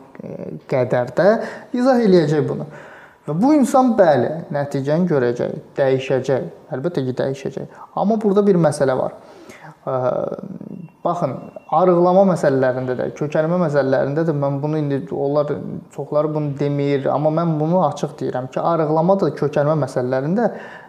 qədərdə 0.71 1.29
izah 1.77 2.01
eləyəcək 2.03 2.43
bunu. 2.49 2.67
Və 3.25 3.33
bu 3.41 3.55
insan 3.57 3.95
bəli, 3.97 4.29
nəticəni 4.53 5.09
görəcək, 5.09 5.53
dəyişəcək. 5.77 6.43
Əlbəttə 6.75 7.01
ki, 7.07 7.15
dəyişəcək. 7.17 7.79
Amma 7.97 8.19
burada 8.21 8.43
bir 8.45 8.59
məsələ 8.61 8.97
var. 8.99 9.15
Baxın, 11.05 11.33
arıqlama 11.77 12.23
məsələlərində 12.31 12.95
də, 12.97 13.07
kökəlmə 13.17 13.59
məsələlərində 13.61 14.23
də 14.25 14.33
mən 14.33 14.55
bunu 14.61 14.79
indi 14.81 15.01
onlar 15.13 15.51
çoxları 15.93 16.31
bunu 16.33 16.53
demir, 16.59 17.05
amma 17.13 17.29
mən 17.41 17.59
bunu 17.59 17.83
açıq 17.87 18.15
deyirəm 18.21 18.49
ki, 18.53 18.61
arıqlama 18.61 19.17
da 19.21 19.29
kökəlmə 19.41 19.75
məsələlərində 19.83 20.47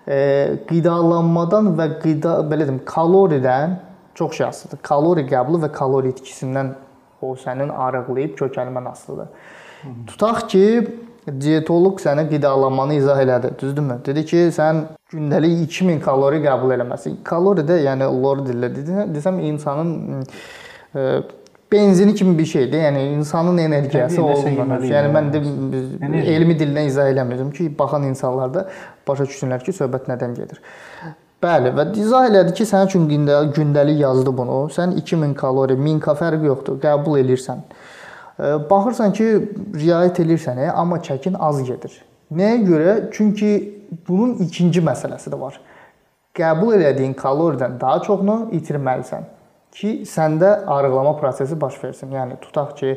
e, 0.08 0.20
qidalanmadan 0.68 1.74
və 1.76 1.90
qida 2.00 2.38
belə 2.48 2.68
deyim, 2.68 2.80
kaloridən 2.88 3.76
çox 4.16 4.36
şey 4.36 4.46
asılıdır. 4.46 4.82
Kalori 4.82 5.26
qəbulu 5.28 5.62
və 5.66 5.72
kalori 5.72 6.12
itkisindən 6.14 6.72
o 7.22 7.34
sənin 7.40 7.70
arıqlayıb 7.70 8.36
kökəlmən 8.38 8.88
asılıdır. 8.90 9.28
Tutaq 10.08 10.46
ki, 10.50 10.64
dietoloq 11.26 12.00
sənə 12.02 12.26
qidalanmanı 12.30 12.94
izah 13.00 13.20
elədi, 13.22 13.52
düzdürmü? 13.60 13.98
Dedi 14.06 14.24
ki, 14.26 14.44
sən 14.56 14.84
gündəlik 15.12 15.64
2000 15.66 16.00
kalori 16.04 16.40
qəbul 16.44 16.74
eləməsi. 16.76 17.16
Kalori 17.26 17.66
də, 17.66 17.80
yəni 17.86 18.08
lor 18.22 18.44
dillə 18.46 18.70
desəm 19.14 19.40
insanın 19.50 20.22
e, 20.94 21.06
benzini 21.72 22.14
kimi 22.14 22.38
bir 22.38 22.46
şeydir. 22.46 22.78
Yəni 22.86 23.04
insanın 23.18 23.58
enerjisi 23.58 24.20
olmur. 24.20 24.86
Yəni 24.86 25.12
mən 25.18 25.30
də 25.34 25.44
elmi 26.36 26.58
dillə 26.58 26.86
izah 26.86 27.10
eləmirəm 27.12 27.52
ki, 27.52 27.70
baxan 27.78 28.06
insanlar 28.08 28.54
da 28.54 28.66
başa 29.08 29.26
düşsünlər 29.28 29.64
ki, 29.66 29.74
söhbət 29.76 30.10
nədən 30.12 30.34
gedir. 30.38 30.62
Bəli, 31.46 31.70
və 31.76 31.84
izah 32.00 32.26
elədi 32.26 32.54
ki, 32.58 32.64
sənin 32.66 32.88
üçün 32.90 33.04
gündəlik 33.54 34.00
yazdı 34.00 34.32
bunu. 34.34 34.64
Sən 34.74 34.96
2000 34.98 35.34
kalori, 35.38 35.76
1000 35.78 36.00
ka 36.02 36.16
fərqi 36.18 36.48
yoxdur, 36.48 36.80
qəbul 36.82 37.20
elirsən. 37.20 37.62
Baxırsan 38.70 39.14
ki, 39.14 39.28
riayət 39.76 40.18
elirsən, 40.24 40.58
amma 40.72 40.98
çəkin 41.06 41.38
az 41.48 41.62
gedir. 41.68 41.94
Nəyə 42.34 42.58
görə? 42.66 42.96
Çünki 43.14 43.52
bunun 44.08 44.40
ikinci 44.42 44.82
məsələsi 44.82 45.30
də 45.30 45.38
var. 45.40 45.60
Qəbul 46.36 46.74
elədiyin 46.80 47.14
kaloridən 47.16 47.78
daha 47.80 48.02
çoxunu 48.02 48.38
itirməlisən 48.58 49.30
ki, 49.76 49.92
səndə 50.08 50.50
arıqlama 50.72 51.14
prosesi 51.20 51.60
baş 51.60 51.78
versin. 51.84 52.10
Yəni 52.16 52.40
tutaq 52.42 52.74
ki, 52.80 52.96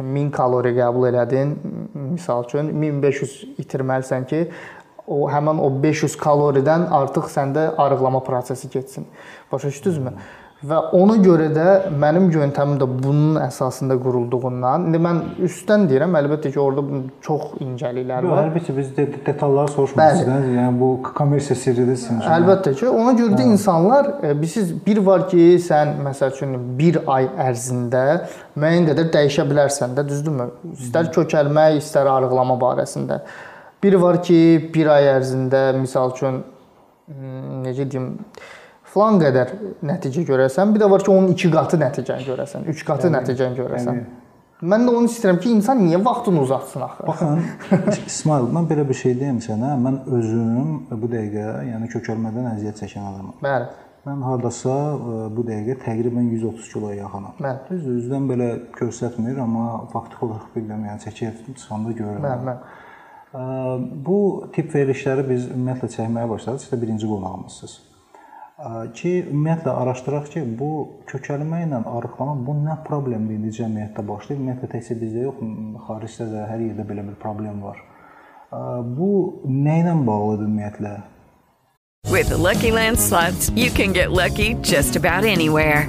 1000 0.00 0.30
kalori 0.34 0.74
qəbul 0.80 1.12
elədin, 1.12 1.54
misal 1.94 2.42
üçün 2.48 2.72
1500 2.82 3.36
itirməlisən 3.62 4.26
ki, 4.32 4.46
o 5.06 5.24
həmin 5.30 5.60
o 5.60 5.70
500 5.82 6.16
kaloridən 6.20 6.88
artıq 7.00 7.28
səndə 7.32 7.74
arıqlama 7.78 8.22
prosesi 8.24 8.70
getsin. 8.70 9.06
Başa 9.52 9.68
düşdünüzmü? 9.68 10.14
Və 10.64 10.78
ona 10.96 11.18
görə 11.20 11.50
də 11.52 11.64
mənim 12.00 12.30
yöntəmim 12.32 12.78
də 12.80 12.86
bunun 12.88 13.34
əsasında 13.42 13.98
qurulduğundan, 14.00 14.86
indi 14.88 15.00
mən 15.02 15.18
üstdən 15.44 15.84
deyirəm, 15.90 16.14
əlbəttə 16.16 16.52
ki, 16.54 16.60
orada 16.62 17.00
çox 17.26 17.58
incəliklər 17.60 18.24
var. 18.30 18.46
Əlbəttə 18.46 18.70
ki, 18.70 18.76
biz 18.78 18.88
de 18.96 19.06
detalları 19.26 19.74
soruşmursuz. 19.74 20.48
Yəni 20.54 20.80
bu 20.80 20.90
kommersiya 21.10 21.58
sirridir 21.60 21.98
sizin 22.00 22.22
üçün. 22.22 22.32
Əlbəttə 22.38 22.72
ki, 22.78 22.88
ona 22.88 23.12
görə 23.18 23.42
də 23.42 23.48
insanlar 23.50 24.08
e, 24.22 24.32
bilirsiniz, 24.38 24.72
bir 24.86 25.04
var 25.04 25.28
ki, 25.28 25.48
sən 25.66 25.98
məsəl 26.06 26.32
üçün 26.32 26.56
1 26.80 27.02
ay 27.18 27.28
ərzində 27.50 28.04
müəyyən 28.56 28.88
qədər 28.92 29.12
dəyişə 29.18 29.44
bilərsən 29.50 29.98
də, 29.98 30.08
düzdürmü? 30.08 30.48
İstər 30.78 31.12
kökəlmə, 31.18 31.74
istər 31.82 32.08
arıqlama 32.08 32.56
barəsində. 32.62 33.26
Bir 33.84 33.94
var 34.00 34.22
ki, 34.24 34.36
1 34.74 34.88
ay 34.88 35.06
ərzində 35.12 35.58
misal 35.76 36.14
üçün 36.14 36.38
necə 37.66 37.84
deyim, 37.84 38.06
filan 38.94 39.18
qədər 39.20 39.50
nəticə 39.84 40.22
görəsən, 40.24 40.70
bir 40.72 40.80
də 40.80 40.88
var 40.88 41.04
ki, 41.04 41.10
onun 41.12 41.34
2 41.34 41.50
qatı 41.52 41.80
nəticəni 41.82 42.24
görəsən, 42.24 42.64
3 42.72 42.84
qatı 42.88 43.10
yəni, 43.10 43.18
nəticəni 43.18 43.58
görəsən. 43.58 43.98
Yəni. 44.00 44.22
Mən 44.72 44.86
də 44.88 44.94
onu 44.96 45.10
istəyirəm 45.10 45.40
ki, 45.44 45.50
insan 45.58 45.82
niyə 45.84 45.98
vaxtını 46.04 46.40
uzatsın 46.46 46.86
axı? 46.86 47.06
Baxın, 47.10 47.42
İsmail, 48.06 48.46
mən 48.56 48.68
belə 48.70 48.86
bir 48.88 48.96
şey 49.02 49.18
deyim 49.20 49.42
sənə, 49.44 49.74
mən 49.84 49.98
özüm 50.16 50.70
bu 51.02 51.10
dəqiqə, 51.12 51.48
yəni 51.68 51.90
kökəlmədən 51.92 52.48
əziyyət 52.54 52.80
çəkən 52.86 53.10
adamam. 53.10 53.34
Bəli. 53.44 53.68
Mən 54.08 54.24
hardasa 54.24 54.78
e, 54.94 55.18
bu 55.36 55.44
dəqiqə 55.50 55.76
təqribən 55.84 56.30
130 56.32 56.72
kiloya 56.72 57.02
yaxınam. 57.02 57.36
Bəli. 57.36 57.60
Düz 57.68 57.84
üzdən 57.98 58.30
belə 58.32 58.48
göstərmir, 58.80 59.44
amma 59.44 59.68
faktiki 59.92 60.24
olaraq 60.30 60.48
bilirəm, 60.56 60.88
yəni 60.88 61.04
çəkir 61.04 61.36
çıxanda 61.50 61.92
görürəm. 62.00 62.24
Bəli, 62.24 62.48
bəli. 62.48 62.82
Bu 63.34 64.18
tip 64.54 64.70
verilişləri 64.74 65.24
biz 65.26 65.48
ümumiyyətlə 65.50 65.88
çəkməyə 65.96 66.28
başladıq. 66.30 66.60
Siz 66.62 66.70
də 66.70 66.78
birinci 66.82 67.08
qonağımızsınız 67.10 67.74
ki, 68.94 69.12
ümumiyyətlə 69.32 69.72
araşdıraq 69.74 70.28
ki, 70.30 70.42
bu 70.58 70.68
kökəlmə 71.10 71.64
ilə 71.64 71.80
arıqlama 71.96 72.36
bu 72.46 72.54
nə 72.60 72.76
problemdir 72.86 73.40
indi 73.40 73.50
cəmiyyətdə 73.56 74.04
başlayır? 74.06 74.38
Ümumiyyətlə 74.38 74.70
təkcə 74.76 74.98
bizdə 75.00 75.26
yox, 75.26 75.42
xaricdə 75.88 76.28
də 76.30 76.46
hər 76.52 76.62
yerdə 76.68 76.86
belə 76.92 77.08
bir 77.08 77.18
problem 77.24 77.58
var. 77.66 77.82
Bu 78.94 79.10
nə 79.50 79.80
ilə 79.82 79.98
bağlıdır 80.06 80.46
ümumiyyətlə? 80.46 80.94
With 82.12 82.28
the 82.28 82.38
Lucky 82.38 82.70
Land 82.70 83.00
slots, 83.00 83.50
you 83.56 83.70
can 83.70 83.92
get 83.92 84.12
lucky 84.12 84.54
just 84.62 84.94
about 84.94 85.24
anywhere. 85.24 85.88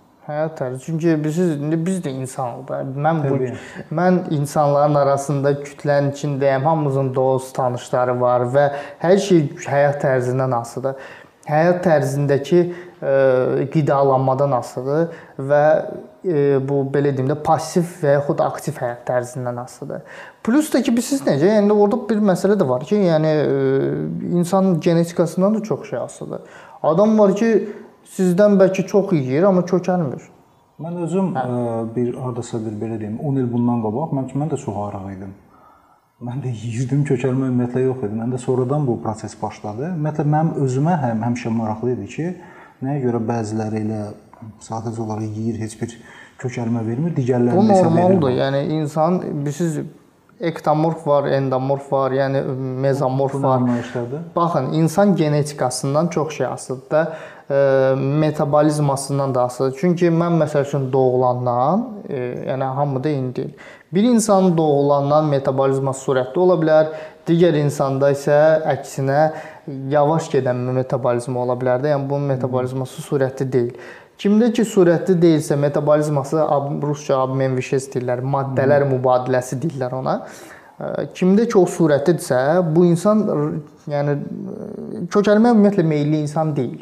Həyat 0.27 0.53
tərzi. 0.59 0.83
Çünki 0.85 1.15
bilirsiniz, 1.23 1.55
indi 1.57 1.77
biz 1.85 1.97
də 2.05 2.11
insanıq 2.13 2.67
da. 2.67 2.83
Mən 2.85 3.23
bu 3.23 3.39
Təbii. 3.39 3.55
mən 3.97 4.19
insanların 4.37 4.99
arasında 4.99 5.55
kütlənin 5.63 6.11
içindəyəm. 6.13 6.61
Hamımızın 6.69 7.09
dost, 7.15 7.55
tanışları 7.55 8.13
var 8.21 8.45
və 8.53 8.67
hər 9.01 9.17
şey 9.17 9.41
həyat 9.65 9.97
tərzindən 10.03 10.53
asılıdır. 10.59 11.09
Həyat 11.49 11.81
tərzindəki 11.87 12.61
e, 12.61 13.67
qidalanmadan 13.73 14.53
asılıdır 14.59 15.09
və 15.49 15.65
e, 16.21 16.69
bu 16.69 16.83
belə 16.93 17.15
deyim 17.17 17.31
də 17.33 17.41
passiv 17.41 17.89
və 18.03 18.19
yaxud 18.19 18.45
aktiv 18.45 18.77
həyat 18.77 19.01
tərzindən 19.09 19.57
asılıdır. 19.63 20.05
Plus 20.45 20.69
da 20.73 20.83
ki, 20.85 20.93
bilirsiniz 20.93 21.25
necə? 21.25 21.49
Yəni 21.57 21.73
orada 21.73 21.97
bir 22.09 22.21
məsələ 22.29 22.61
də 22.61 22.69
var 22.69 22.85
ki, 22.85 23.01
yəni 23.09 23.37
e, 23.41 23.53
insan 24.37 24.75
genetikasından 24.79 25.57
da 25.57 25.63
çox 25.63 25.89
şey 25.89 25.99
asılıdır. 25.99 26.41
Adam 26.83 27.19
var 27.19 27.35
ki, 27.35 27.55
sizdən 28.15 28.57
bəlkə 28.59 28.85
çox 28.87 29.13
yeyir, 29.17 29.47
amma 29.49 29.63
kökəlmir. 29.67 30.27
Mən 30.81 30.97
özüm 31.05 31.33
hə. 31.35 31.43
ə, 31.45 31.83
bir 31.95 32.15
hardasa 32.17 32.59
bir 32.63 32.77
belə 32.81 32.99
deyim, 32.99 33.19
10 33.19 33.41
il 33.43 33.47
bundan 33.51 33.83
qabaq 33.85 34.15
mən 34.17 34.31
mən 34.41 34.53
də 34.53 34.59
çox 34.61 34.79
arıq 34.87 35.11
idim. 35.15 35.35
Mən 36.21 36.41
də 36.43 36.51
yeyirdim, 36.53 37.05
kökəlmə 37.09 37.49
ümumiyyətlə 37.49 37.85
yox 37.85 38.03
idi. 38.05 38.17
Məndə 38.17 38.37
sonradan 38.41 38.83
bu 38.87 38.97
proses 39.01 39.33
başladı. 39.41 39.93
Ümumiyyətlə 39.95 40.25
mənim 40.33 40.51
özümə 40.65 40.97
həm 41.05 41.23
həmişə 41.27 41.53
maraqlı 41.55 41.95
idi 41.95 42.09
ki, 42.15 42.27
nəyə 42.85 43.05
görə 43.05 43.21
bəziləri 43.29 43.81
elə 43.85 44.01
sadəcə 44.61 45.01
olaraq 45.05 45.37
yeyir, 45.37 45.57
heç 45.61 45.77
bir 45.81 45.95
kökəlmə 46.41 46.85
vermir, 46.85 47.15
digərləri 47.17 47.65
isə 47.65 47.89
normaldır. 47.89 48.37
Yəni 48.37 48.61
insan 48.81 49.19
bilirsiniz 49.21 49.81
ektomorf 50.41 51.05
var, 51.07 51.27
endomorf 51.29 51.91
var, 51.93 52.13
yəni 52.17 52.41
mezomorf 52.81 53.35
var. 53.43 53.61
Baxın, 54.35 54.73
insan 54.73 55.15
genetikasından 55.15 56.07
çox 56.07 56.37
şey 56.37 56.45
asılıdır 56.45 56.91
da, 56.91 57.13
e, 57.40 57.40
metabolizmasından 57.97 59.35
da 59.35 59.43
asılıdır. 59.43 59.77
Çünki 59.81 60.05
mən 60.05 60.37
məsəl 60.43 60.67
üçün 60.67 60.91
doğulandan, 60.93 61.87
e, 62.09 62.17
yəni 62.47 62.63
hamıda 62.63 63.09
eyni 63.09 63.35
deyil. 63.35 63.53
Bir 63.93 64.03
insanın 64.03 64.57
doğulandan 64.57 65.25
metabolizması 65.25 66.11
sürətli 66.11 66.39
ola 66.39 66.55
bilər, 66.61 66.93
digər 67.27 67.57
insanda 67.59 68.11
isə 68.11 68.37
əksinə 68.75 69.31
yavaş 69.89 70.29
gedən 70.31 70.61
metabolizma 70.77 71.43
ola 71.43 71.57
bilər 71.59 71.83
də. 71.83 71.91
Yəni 71.95 72.09
bunun 72.09 72.31
metabolizması 72.35 73.03
sürətli 73.09 73.51
deyil. 73.51 73.75
Kimdə 74.21 74.51
ki 74.53 74.61
sürətli 74.61 75.17
deyilsə, 75.21 75.55
metabolizması 75.57 76.45
rusca 76.83 77.17
abmenvişes 77.23 77.89
deyirlər, 77.95 78.21
maddələr 78.21 78.85
mübadiləsi 78.93 79.57
deyirlər 79.63 79.95
ona. 79.97 80.19
Kimdə 81.17 81.47
ki 81.49 81.57
o 81.57 81.65
sürətlidirsə, 81.69 82.37
bu 82.75 82.85
insan 82.85 83.25
yəni 83.89 84.15
kökəlməyə 85.13 85.57
ümumiyyətlə 85.57 85.85
meylli 85.89 86.21
insan 86.21 86.55
deyil. 86.55 86.79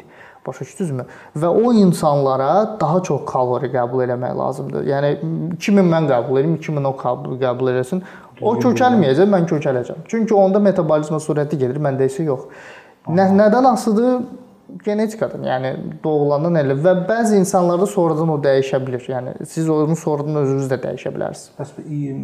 Başa 0.50 0.66
düşdünüzmü? 0.66 1.06
Və 1.44 1.52
o 1.62 1.72
insanlara 1.72 2.50
daha 2.80 3.02
çox 3.06 3.22
kalori 3.30 3.70
qəbul 3.70 4.04
eləmək 4.06 4.34
lazımdır. 4.42 4.84
Yəni 4.90 5.12
2000 5.56 5.90
mən 5.94 6.10
qəbul 6.10 6.42
edim, 6.42 6.58
2000 6.58 6.90
o 6.90 6.94
qəbul 7.04 7.40
qəbul 7.40 7.72
eləsin. 7.74 8.02
O 8.40 8.56
kökəlməyəcək, 8.58 9.30
mən 9.30 9.48
kökələcəm. 9.48 10.04
Çünki 10.10 10.34
onda 10.34 10.60
metabolizma 10.64 11.20
sürəti 11.22 11.60
gedir, 11.60 11.80
məndə 11.82 12.08
isə 12.10 12.26
yox. 12.26 12.46
Nə, 13.08 13.30
nədən 13.36 13.72
asılıdır? 13.74 14.22
genetikadır. 14.84 15.42
Yəni 15.44 15.70
doğulandan 16.04 16.58
elə 16.60 16.76
və 16.80 16.94
bəzi 17.08 17.38
insanlarda 17.40 17.86
sonradan 17.90 18.32
o 18.34 18.36
dəyişə 18.42 18.80
bilər. 18.84 19.04
Yəni 19.14 19.46
siz 19.48 19.68
onu 19.72 19.96
sonradan 19.98 20.40
özünüz 20.42 20.68
də 20.70 20.80
dəyişə 20.84 21.12
bilərsiniz. 21.14 21.54
Bəs 21.58 21.72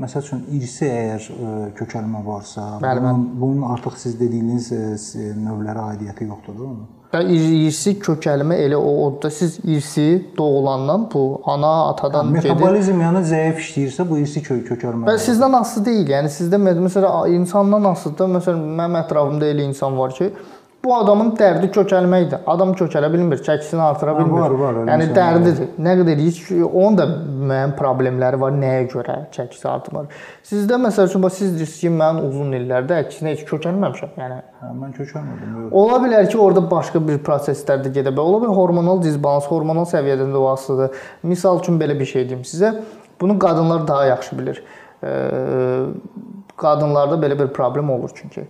məsəl 0.03 0.27
üçün 0.27 0.45
irsi 0.59 0.89
əgər 0.91 1.27
ə, 1.33 1.55
kökəlmə 1.81 2.23
varsa, 2.27 2.67
bəli, 2.83 3.03
bunun, 3.05 3.27
bunun 3.41 3.71
artıq 3.75 3.99
siz 4.01 4.19
dediyiniz 4.21 4.71
ə, 4.75 5.33
növlərə 5.41 5.91
aidiyyəti 5.93 6.31
yoxdur, 6.31 6.63
onun? 6.69 6.87
Və 7.17 7.23
irsi 7.33 7.95
kökəlmə 8.03 8.59
elə 8.67 8.77
o 8.77 8.91
odda 9.07 9.31
siz 9.33 9.57
irsi 9.65 10.07
doğulandan 10.37 11.07
bu 11.13 11.23
ana 11.49 11.71
atadan 11.93 12.35
gedir. 12.35 12.51
Metabolizm 12.51 13.01
yəni 13.01 13.23
zəif 13.31 13.63
işləyirsə 13.63 14.05
bu 14.09 14.19
irsi 14.21 14.43
kö 14.45 14.59
kökəlmə. 14.67 15.07
Və 15.09 15.17
sizdən 15.25 15.57
asılı 15.57 15.87
deyil. 15.87 16.13
Yəni 16.13 16.33
sizdə 16.35 16.61
məsələn 16.61 17.39
insandan 17.39 17.89
asılıdır. 17.93 18.33
Məsələn 18.37 18.67
mənim 18.83 19.01
ətrafımda 19.01 19.49
elə 19.55 19.65
insan 19.71 19.97
var 19.97 20.13
ki, 20.19 20.29
Bu 20.87 20.93
adamın 20.95 21.33
dərdi 21.35 21.67
kökəlməkdir. 21.75 22.45
Adam 22.47 22.71
kökələ 22.79 23.09
bilmir, 23.11 23.41
çəkisini 23.43 23.83
artıra 23.83 24.13
bilmir. 24.15 24.39
Var, 24.39 24.53
var. 24.61 24.77
Yəni 24.87 25.09
dərdidir. 25.17 25.73
Nə 25.83 25.95
qədər 25.99 26.21
heç 26.23 26.39
onun 26.67 26.99
da 27.01 27.07
müəyyən 27.11 27.73
problemləri 27.79 28.39
var. 28.39 28.55
Nəyə 28.55 28.85
görə 28.93 29.17
çəkisi 29.35 29.67
artımır? 29.67 30.07
Sizdə 30.47 30.79
məsəl 30.85 31.11
üçün 31.11 31.25
bax 31.27 31.41
siz 31.41 31.57
deyirsiniz 31.57 31.81
ki, 31.81 31.91
mən 31.99 32.21
uzun 32.29 32.55
illərdə 32.61 33.01
əksinə 33.03 33.35
heç 33.35 33.43
kökəlməmişəm. 33.49 34.15
Yəni 34.23 34.39
hə, 34.61 34.71
mən 34.85 34.95
kökəlmədim. 35.01 35.59
Yox. 35.65 35.75
Ola 35.83 35.99
bilər 36.07 36.31
ki, 36.31 36.39
orada 36.45 36.63
başqa 36.71 37.03
bir 37.09 37.19
proseslər 37.27 37.83
də 37.83 37.95
gedə 37.99 38.15
bilər. 38.15 38.31
Ola 38.31 38.45
bilər 38.45 38.57
hormonal 38.61 39.03
disbalans, 39.03 39.51
hormonal 39.51 39.91
səviyyədən 39.91 40.31
də 40.39 40.47
asılıdır. 40.53 41.05
Misal 41.35 41.65
üçün 41.65 41.83
belə 41.83 41.99
bir 41.99 42.13
şey 42.15 42.29
deyim 42.31 42.47
sizə. 42.47 42.77
Bunu 43.21 43.41
qadınlar 43.43 43.89
daha 43.89 44.07
yaxşı 44.13 44.39
bilir. 44.39 44.63
E, 45.03 45.11
qadınlarda 46.57 47.19
belə 47.21 47.39
bir 47.39 47.49
problem 47.53 47.91
olur 47.91 48.11
çünki. 48.15 48.47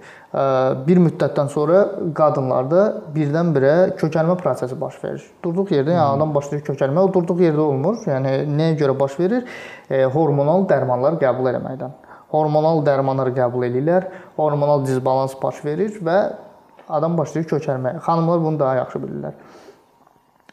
Bir 0.87 1.01
müddətdən 1.03 1.49
sonra 1.51 1.83
qadınlarda 2.15 2.83
birdən-birə 3.15 3.75
kökəlmə 3.99 4.37
prosesi 4.41 4.79
baş 4.81 4.99
verir. 5.05 5.25
Durduq 5.45 5.73
yerdə, 5.75 5.97
yəni 5.97 6.17
adam 6.17 6.35
başlayır 6.35 6.65
kökəlmə, 6.69 7.03
o 7.03 7.13
durduq 7.15 7.43
yerdə 7.47 7.65
olmur. 7.65 7.99
Yəni 8.07 8.39
nəyə 8.53 8.79
görə 8.83 8.97
baş 9.01 9.19
verir? 9.21 9.45
Hormonal 10.15 10.69
dərmanlar 10.71 11.19
qəbul 11.23 11.51
etməkdən. 11.53 11.95
Hormonal 12.31 12.83
dərmanları 12.87 13.35
qəbul 13.37 13.69
edirlər, 13.69 14.11
hormonal 14.37 14.87
disbalans 14.87 15.37
baş 15.43 15.65
verir 15.65 15.99
və 16.03 16.19
adam 16.89 17.19
başlayır 17.19 17.49
kökəlməyə. 17.55 18.03
Xanımlar 18.07 18.43
bunu 18.45 18.59
daha 18.61 18.83
yaxşı 18.83 19.03
bilirlər 19.03 19.39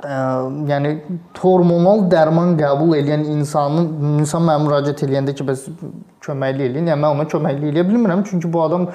yəni 0.03 0.93
hormonal 1.39 2.07
dərman 2.11 2.55
qəbul 2.59 2.95
edən 2.97 3.25
insanın 3.37 4.19
insan 4.19 4.43
mənə 4.43 4.63
müraciət 4.65 5.05
edəndə 5.07 5.35
ki, 5.37 5.45
bəs 5.47 5.67
köməkli 6.23 6.69
eləyin. 6.69 6.89
Yəni 6.91 7.03
mən 7.03 7.17
ona 7.17 7.27
köməkli 7.31 7.71
eləyə 7.71 7.85
bilmirəm, 7.87 8.23
çünki 8.27 8.51
bu 8.51 8.63
adam 8.65 8.89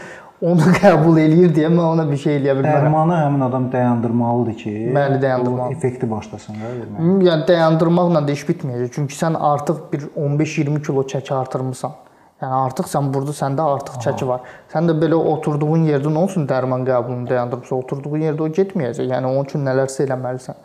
onu 0.44 0.72
qəbul 0.82 1.20
eləyir 1.22 1.54
deyə 1.56 1.70
mən 1.72 1.84
ona 1.84 2.04
bir 2.10 2.20
şey 2.24 2.38
eləyə 2.40 2.58
bilmərəm. 2.58 2.84
Dərmanı 2.84 3.16
həmin 3.22 3.46
adam 3.48 3.70
dayandırmalıdır 3.72 4.58
ki, 4.60 4.74
bəli, 4.96 5.22
dayandırmalı. 5.22 5.78
effekti 5.78 6.10
başlasın 6.10 6.60
da 6.60 6.74
verməyə. 6.74 7.16
Yəni 7.30 7.48
dayandırmaqla 7.48 8.26
da 8.28 8.36
iş 8.36 8.44
bitməyəcək. 8.50 8.92
Çünki 8.98 9.16
sən 9.16 9.40
artıq 9.52 9.80
bir 9.92 10.06
15-20 10.12 10.84
kilo 10.86 11.06
çəki 11.14 11.34
artırmısan. 11.40 11.96
Yəni 12.38 12.54
artıq 12.54 12.86
sən 12.86 13.08
burada 13.14 13.32
səndə 13.34 13.64
artıq 13.66 13.96
Aha. 13.96 14.02
çəki 14.04 14.26
var. 14.28 14.44
Sən 14.70 14.86
də 14.86 14.94
belə 15.00 15.16
oturduğun 15.18 15.88
yerdə 15.88 16.12
nə 16.12 16.20
olsun 16.22 16.44
dərman 16.46 16.84
qəbulunu 16.86 17.26
dayandırırsa, 17.26 17.74
oturduğun 17.74 18.28
yerdə 18.28 18.44
o 18.44 18.48
getməyəcək. 18.60 19.08
Yəni 19.10 19.26
onun 19.26 19.48
üçün 19.48 19.66
nələrsə 19.66 20.04
eləməlisən. 20.06 20.60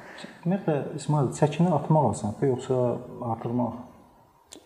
Ümumiyyətlə 0.46 0.76
İsmail 1.00 1.32
çəkini 1.38 1.74
atmaq 1.74 2.10
asandır 2.12 2.48
yoxsa 2.48 2.80
artırmaq? 3.32 3.74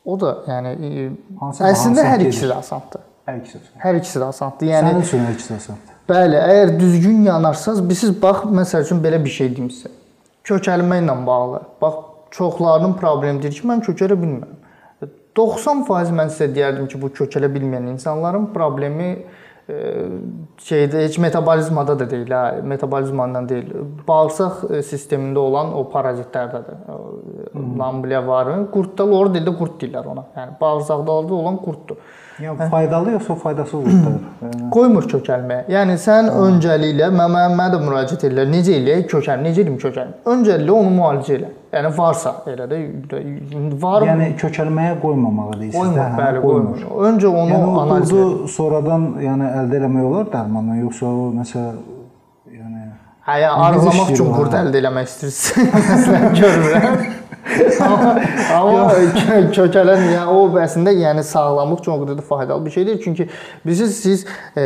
O 0.06 0.18
da 0.20 0.34
yəni 0.48 1.12
hansı, 1.40 1.64
əslində 1.64 2.04
hansı 2.04 2.10
hər 2.12 2.26
ikisi 2.28 2.50
də 2.50 2.58
asandır. 2.64 3.06
Hər 3.28 3.40
ikisi. 3.42 3.62
Hər 3.84 4.00
ikisi 4.00 4.20
də 4.22 4.28
asandır. 4.32 4.70
Yəni 4.72 4.92
Sənin 4.92 5.08
üçün 5.08 5.26
hər 5.28 5.34
ikisi 5.36 5.54
asandır. 5.58 5.96
Bəli, 6.08 6.38
əgər 6.40 6.76
düzgün 6.80 7.26
yanarsaz, 7.28 7.82
siz 8.00 8.14
bax 8.22 8.46
məsəl 8.48 8.86
üçün 8.86 9.02
belə 9.04 9.20
bir 9.24 9.34
şey 9.38 9.50
deyim 9.56 9.72
sizə. 9.74 9.92
Kökəlmə 10.48 11.02
ilə 11.02 11.16
bağlı. 11.28 11.60
Bax 11.82 11.98
çoxlarının 12.38 12.94
problemidir 13.02 13.52
ki, 13.52 13.66
mən 13.68 13.84
kökələ 13.84 14.16
bilmirəm. 14.22 14.56
90% 15.38 16.16
mən 16.18 16.32
sizə 16.34 16.48
deyərdim 16.56 16.88
ki, 16.90 17.02
bu 17.02 17.12
kökələ 17.20 17.50
bilməyən 17.54 17.92
insanların 17.92 18.48
problemi 18.54 19.10
şeydə 19.68 21.02
heç 21.04 21.18
metabolizmada 21.20 21.98
da 22.00 22.06
deyil, 22.10 22.30
hə, 22.32 22.62
metabolizmandan 22.72 23.50
deyil. 23.50 23.74
Bağırsaq 24.08 24.62
sistemində 24.88 25.44
olan 25.44 25.74
o 25.76 25.82
parazitlərdədir. 25.92 26.86
Lambliya 27.80 28.22
varı, 28.28 28.62
qurtda 28.72 29.08
lor 29.10 29.34
dildə 29.34 29.58
qurt 29.60 29.76
deyirlər 29.82 30.08
ona. 30.14 30.24
Yəni 30.38 30.56
bağırsaqda 30.62 31.12
olan 31.12 31.60
qurtdur. 31.66 32.00
Yəni 32.42 32.70
faydalı 32.70 33.12
yoxsa 33.12 33.36
faydasızdır? 33.36 33.92
Yəni 34.44 34.70
qoymur 34.76 35.08
kökəlməyə. 35.10 35.64
Yəni 35.74 35.96
sən 36.02 36.30
Hı. 36.30 36.44
öncəliklə 36.46 37.08
mənə 37.16 37.48
mənə 37.56 37.72
də 37.74 37.80
müraciət 37.82 38.28
edirlər. 38.28 38.50
Necə 38.52 38.76
eləyək 38.78 39.08
kökəlmə? 39.14 39.48
Necə 39.48 39.64
edim 39.64 39.80
kökəlmə? 39.82 40.20
Öncəliklə 40.34 40.76
onu 40.78 40.94
müalicə 41.00 41.34
elə. 41.40 41.50
Yəni 41.74 41.92
varsa 41.98 42.34
elə 42.54 42.70
də 42.70 42.82
var. 43.82 44.06
Yəni 44.12 44.30
kökəlməyə 44.44 44.96
qoymamalı 45.02 45.60
deyirsiz. 45.64 45.80
Qoymur, 45.82 46.00
hə, 46.00 46.08
bəli, 46.22 46.44
qoymur. 46.46 46.88
Öncə 47.10 47.34
onu 47.34 47.58
yəni, 47.58 47.76
analiz 47.84 48.14
edir. 48.14 48.48
sonradan 48.56 49.08
yəni 49.26 49.52
əldə 49.64 49.82
etmək 49.82 50.10
olar 50.12 50.32
dərmanla, 50.38 50.80
yoxsa 50.86 51.10
o 51.10 51.30
nəsə 51.42 51.64
yəni 52.54 52.84
Hə, 53.28 53.42
ya 53.42 53.54
arıqlamaq 53.68 54.14
üçün 54.14 54.30
qurd 54.38 54.54
əldə 54.62 54.86
etmək 54.86 55.10
istəyirsiniz. 55.10 56.12
Görürəm 56.40 57.02
amma 57.84 58.14
amma 58.56 59.42
kökələn 59.56 60.04
yəni 60.16 60.34
o 60.34 60.48
əslində 60.62 60.94
yəni 60.96 61.24
sağlamlıq 61.28 61.84
üçün 61.84 61.94
o 61.94 62.00
qədər 62.04 62.20
də 62.20 62.26
faydalı 62.28 62.66
bir 62.66 62.76
şey 62.76 62.88
deyil. 62.88 63.02
Çünki 63.04 63.30
bilirsiniz 63.66 64.00
siz 64.02 64.26
e, 64.58 64.66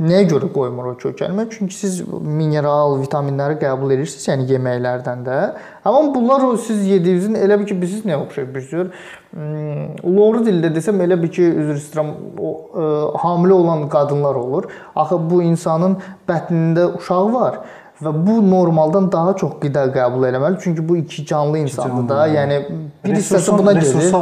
nəyə 0.00 0.26
görə 0.32 0.50
qoymur 0.54 0.92
o 0.92 0.96
kökəlmə? 1.00 1.48
Çünki 1.54 1.74
siz 1.74 2.00
mineral, 2.08 2.98
vitaminləri 3.02 3.58
qəbul 3.62 3.96
edirsiniz, 3.96 4.28
yəni 4.32 4.48
yeməklərdən 4.52 5.24
də. 5.28 5.38
Amma 5.84 6.14
bunlar 6.14 6.44
o 6.44 6.56
siz 6.56 6.84
yediyinizin 6.86 7.38
elə 7.38 7.60
bir 7.60 7.70
ki, 7.70 7.78
bilirsiniz 7.80 8.08
nəyə 8.08 8.20
oxşayır? 8.26 8.52
Bir 8.54 8.68
cür 8.72 8.92
loru 9.36 10.40
dildə 10.46 10.70
desəm 10.72 11.02
elə 11.04 11.18
bir 11.20 11.28
ki, 11.32 11.44
üzr 11.62 11.76
istəyirəm, 11.76 12.12
o 12.40 12.52
e, 12.72 12.86
hamilə 13.20 13.58
olan 13.58 13.88
qadınlar 13.92 14.38
olur. 14.40 14.70
Axı 14.96 15.18
bu 15.30 15.42
insanın 15.44 15.98
bətnində 16.28 16.88
uşaq 16.96 17.32
var 17.34 17.60
və 18.02 18.12
bu 18.26 18.50
normaldan 18.50 19.08
daha 19.12 19.34
çox 19.36 19.56
qida 19.62 19.86
qəbul 19.94 20.28
eləməli. 20.28 20.58
Çünki 20.62 20.88
bu 20.88 20.96
iki 20.96 21.26
canlı 21.26 21.58
insandır 21.58 22.08
da. 22.08 22.26
Yəni 22.28 22.58
bir 23.04 23.14
hissəsi 23.16 23.58
buna 23.58 23.72
gedir. 23.72 24.12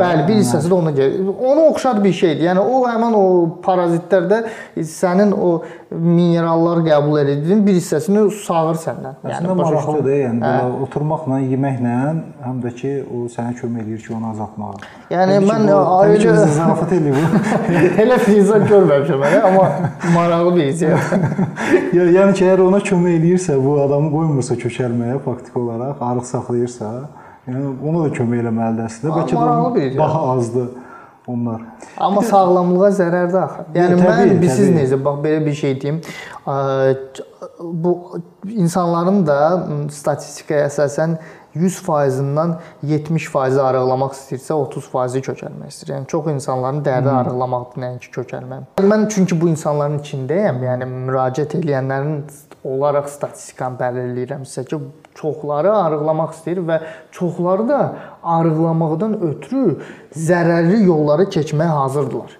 Bəli, 0.00 0.24
bir 0.28 0.40
hissəsi 0.40 0.70
də 0.70 0.74
ona 0.74 0.90
gedir. 0.90 1.28
Ona 1.50 1.68
oxşar 1.70 2.04
bir 2.04 2.12
şeydir. 2.12 2.48
Yəni 2.48 2.64
o 2.64 2.80
həmin 2.88 3.14
o 3.18 3.26
parazitlərdə 3.66 4.42
sənin 4.82 5.32
o 5.32 5.52
minerallar 5.90 6.84
qəbul 6.86 7.18
etdiyin 7.22 7.62
bir 7.66 7.74
hissəsini 7.74 8.26
sağır 8.44 8.78
səndən. 8.82 9.16
Yəni 9.26 9.54
maraqlıdır. 9.58 10.18
Yəni 10.20 10.42
belə 10.42 10.60
hə. 10.60 10.82
oturmaqla, 10.86 11.40
yeməklə 11.50 11.94
həm 12.44 12.60
də 12.62 12.72
ki 12.78 12.92
o 13.10 13.24
sənə 13.32 13.56
kömək 13.58 13.82
eləyir 13.86 14.04
ki, 14.04 14.12
onu 14.14 14.30
azaltmağa. 14.30 14.76
Yəni 15.10 15.40
mən 15.48 15.66
ailə 15.70 16.36
zarafat 16.54 16.94
eləyir 16.94 17.18
bu. 17.18 17.42
Elə 18.04 18.20
insan 18.36 18.66
görməmişəm 18.70 19.26
amma 19.40 19.66
maraqlı 20.14 20.54
bir 20.56 20.70
hissiyat. 20.70 21.14
yəni 22.18 22.38
ki, 22.38 22.46
əgər 22.46 22.62
ona 22.68 22.82
kömək 22.86 23.19
eləyirsə, 23.20 23.60
bu 23.62 23.76
adamı 23.84 24.10
qoymursa 24.16 24.58
kökəlməyə 24.64 25.20
faktiki 25.24 25.58
olaraq, 25.60 26.00
arıq 26.10 26.26
saxlayırsa, 26.34 26.92
yəni 27.46 27.72
ona 27.78 28.06
da 28.06 28.14
kömək 28.18 28.46
eləməlidir 28.46 28.88
əslində. 28.88 29.16
Bəlkə 29.20 29.80
də 29.80 29.90
daha 29.98 30.28
azdır 30.34 30.70
onlar. 31.30 31.66
Amma 32.00 32.22
sağlamlığa 32.26 32.92
zərərdir 32.98 33.42
axı. 33.44 33.66
Yəni 33.76 33.98
təbii, 34.00 34.38
mən 34.40 34.54
siz 34.56 34.70
necə 34.74 34.98
bax 35.04 35.20
belə 35.24 35.44
bir 35.46 35.58
şey 35.60 35.76
deyim. 35.82 36.00
Bu 37.60 37.92
insanların 38.48 39.20
da 39.28 39.38
statistikaya 39.92 40.66
əsasən 40.70 41.18
100%-dən 41.54 42.52
70% 42.86 43.58
arıqlamaq 43.64 44.14
istəyirsə, 44.14 44.54
30% 44.54 45.24
kökəlmək 45.26 45.72
istəyir. 45.72 45.96
Yəni 45.96 46.06
çox 46.12 46.30
insanların 46.30 46.78
dərdi 46.86 47.10
arıqlamaqdır, 47.10 47.82
nəinki 47.84 48.12
kökəlmək. 48.14 48.68
Mən 48.92 49.08
çünki 49.10 49.38
bu 49.40 49.50
insanların 49.50 49.98
içindəyəm. 49.98 50.62
Yəni 50.68 50.88
müraciət 50.92 51.58
edənlərin 51.58 52.20
olaraq 52.64 53.08
statistikanı 53.08 53.78
sizə 54.44 54.64
ki, 54.68 54.78
çoxları 55.14 55.72
arıqlamaq 55.76 56.34
istəyir 56.36 56.60
və 56.68 56.80
çoxları 57.16 57.68
da 57.68 57.80
arıqlamaqdan 58.22 59.16
ötürü 59.30 59.78
zərərli 60.16 60.82
yolları 60.84 61.28
keçməyə 61.32 61.78
hazırdılar. 61.82 62.36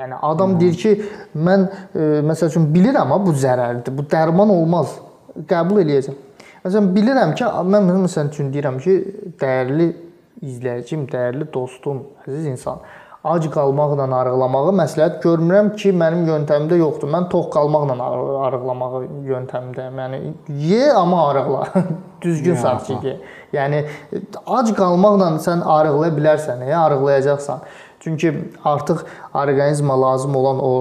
Yəni 0.00 0.16
adam 0.22 0.56
deyir 0.60 0.76
ki, 0.80 0.94
mən 1.36 1.66
e, 1.94 2.04
məsəl 2.26 2.50
üçün 2.50 2.68
bilirəm 2.74 3.04
amma 3.04 3.20
bu 3.26 3.34
zərərlidir. 3.36 3.94
Bu 3.96 4.06
dərman 4.10 4.50
olmaz. 4.54 4.96
Qəbul 5.50 5.82
eləyəcəm. 5.84 6.16
Məsələn 6.64 6.88
bilirəm 6.96 7.34
ki, 7.36 7.44
mən 7.74 7.90
məsələn 8.06 8.32
üçün 8.32 8.48
deyirəm 8.54 8.80
ki, 8.80 8.96
dəyərli 9.40 9.90
izləyicim, 10.40 11.04
dəyərli 11.10 11.46
dostum, 11.52 12.02
əziz 12.24 12.48
insan, 12.54 12.80
ac 13.24 13.46
qalmaqla 13.52 14.06
arıqlamağı 14.16 14.72
məsləhət 14.78 15.18
görmürəm 15.20 15.74
ki, 15.76 15.92
mənim 15.92 16.22
yöntəmimdə 16.28 16.78
yoxdur. 16.80 17.10
Mən 17.12 17.28
tox 17.32 17.50
qalmaqla 17.52 18.06
arıqlamağı 18.46 19.02
yöntəmindəyəm. 19.28 19.98
Yəni 20.04 20.20
ye, 20.64 20.86
amma 20.92 21.26
arıqla. 21.28 21.66
Düzgün 22.22 22.54
saatçı 22.54 22.96
ye. 23.04 23.18
Yəni 23.52 23.84
ac 24.46 24.72
qalmaqla 24.76 25.34
sən 25.44 25.64
arıqlaya 25.64 26.16
bilərsən, 26.16 26.64
ya 26.70 26.86
arıqlayacaqsan. 26.88 27.60
Çünki 28.00 28.32
artıq 28.64 29.04
orqanizmə 29.34 30.00
lazım 30.00 30.36
olan 30.36 30.64
o 30.64 30.72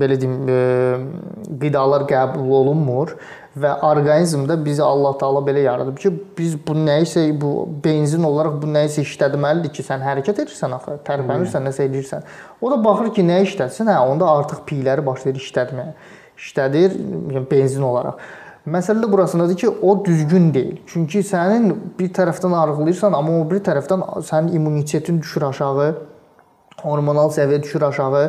belə 0.00 0.16
deyim, 0.20 0.36
e, 0.48 1.56
qidalar 1.60 2.04
qəbul 2.08 2.52
olunmur 2.60 3.16
və 3.60 3.72
orqanizmdə 3.86 4.56
bizi 4.64 4.82
Allah 4.82 5.16
Taala 5.18 5.40
belə 5.46 5.64
yaradıb 5.64 5.98
ki, 6.00 6.12
biz 6.38 6.56
bu 6.66 6.74
nəyisə 6.76 7.24
bu 7.40 7.52
benzin 7.84 8.24
olaraq 8.26 8.58
bu 8.62 8.70
nəyisə 8.74 9.04
işlətməlidir 9.06 9.72
ki, 9.76 9.84
sən 9.86 10.04
hərəkət 10.04 10.42
edirsən 10.44 10.76
axı, 10.76 10.98
tərpənirsən, 11.06 11.66
nəsə 11.68 11.86
edirsən. 11.88 12.28
O 12.60 12.70
da 12.72 12.78
baxır 12.84 13.10
ki, 13.16 13.24
nə 13.26 13.40
işlətsin? 13.46 13.90
Hə, 13.90 13.98
onda 14.12 14.28
artıq 14.38 14.62
piyləri 14.68 15.04
başlayır 15.06 15.40
işlətməyə. 15.40 15.96
İşlədir, 16.40 16.94
yəni 17.34 17.44
benzin 17.50 17.84
olaraq. 17.84 18.22
Məsələ 18.70 19.04
də 19.04 19.10
burasındadır 19.12 19.56
ki, 19.56 19.68
o 19.68 19.96
düzgün 20.04 20.52
deyil. 20.54 20.78
Çünki 20.88 21.24
sənin 21.24 21.72
bir 21.98 22.10
tərəfdən 22.16 22.56
arıqlayırsan, 22.62 23.16
amma 23.16 23.40
o 23.40 23.44
bir 23.50 23.62
tərəfdən 23.64 24.04
sənin 24.28 24.54
immunitetin 24.56 25.20
düşür 25.20 25.48
aşağı, 25.48 25.90
hormonal 26.82 27.32
səviyyə 27.32 27.62
düşür 27.62 27.88
aşağı 27.88 28.24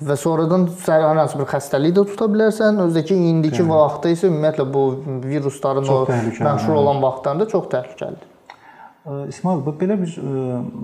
və 0.00 0.16
sonradan 0.20 0.68
hər 0.84 1.04
hansı 1.16 1.38
bir 1.40 1.48
xəstəlik 1.50 1.94
də 1.96 2.04
tuta 2.12 2.28
bilərsən. 2.28 2.80
Özdəki 2.84 3.16
indiki 3.16 3.62
Bəli. 3.62 3.72
vaxtda 3.72 4.12
isə 4.12 4.30
ümumiyyətlə 4.30 4.66
bu 4.72 4.86
virusların 5.24 5.92
o 5.92 6.00
məşhur 6.08 6.80
olan 6.82 7.02
vaxtlarında 7.02 7.48
çox 7.48 7.70
təhlükəlidir. 7.72 8.32
İsmail, 9.30 9.60
belə 9.78 9.94
bir 10.00 10.14
ə, 10.18 10.30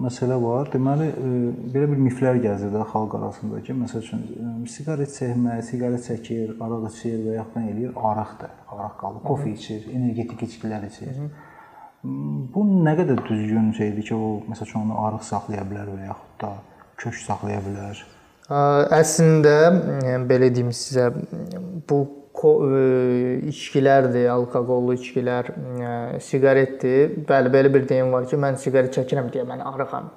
məsələ 0.05 0.37
var. 0.39 0.69
Deməli, 0.71 1.09
ə, 1.11 1.31
belə 1.75 1.89
bir 1.91 1.99
miflər 2.05 2.39
gəzir 2.45 2.71
də 2.71 2.85
xalq 2.93 3.17
arasında 3.19 3.59
ki, 3.67 3.75
məsəl 3.81 4.05
üçün 4.05 4.21
siqaret 4.71 5.11
çəkmə, 5.11 5.57
siqaret 5.67 6.07
çəkir, 6.07 6.53
araq 6.63 6.87
içir 6.93 7.17
və 7.25 7.35
yaxud 7.41 7.57
da 7.57 7.65
eləyir, 7.73 7.97
arıqdır, 8.13 8.55
araq 8.77 8.95
qalır, 9.01 9.25
kofe 9.27 9.51
içir, 9.51 9.91
energetik 9.91 10.47
içkilər 10.47 10.87
içir. 10.87 11.11
Hı 11.17 11.27
-hı. 11.27 11.51
Bu 12.55 12.63
nə 12.87 12.95
qədər 12.99 13.27
düzgün 13.27 13.73
şeydir 13.73 14.07
ki, 14.07 14.15
o 14.15 14.31
məsəl 14.51 14.71
üçün 14.71 14.81
onu 14.85 15.03
arıq 15.07 15.27
saxlaya 15.27 15.67
bilər 15.67 15.91
və 15.91 16.07
yaxud 16.07 16.41
da 16.41 16.55
kök 17.03 17.15
saxlaya 17.27 17.59
bilər. 17.67 18.07
Əslində 18.51 19.55
belə 20.29 20.51
deyim 20.55 20.73
sizə, 20.75 21.11
bu 21.89 22.03
içkilərdir, 23.47 24.27
alkoqollu 24.33 24.97
içkilər, 24.99 25.53
siqaretdir. 26.27 27.13
Bəli, 27.29 27.53
belə 27.55 27.71
bir 27.75 27.87
deyim 27.89 28.11
var 28.13 28.27
ki, 28.27 28.41
mən 28.41 28.59
siqaret 28.59 28.91
çəkirəm 28.97 29.31
deyə 29.31 29.45
mən 29.47 29.63
arıqam. 29.63 30.11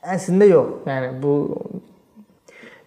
Əslində 0.00 0.48
yox. 0.48 0.80
Yəni 0.88 1.12
bu 1.22 1.34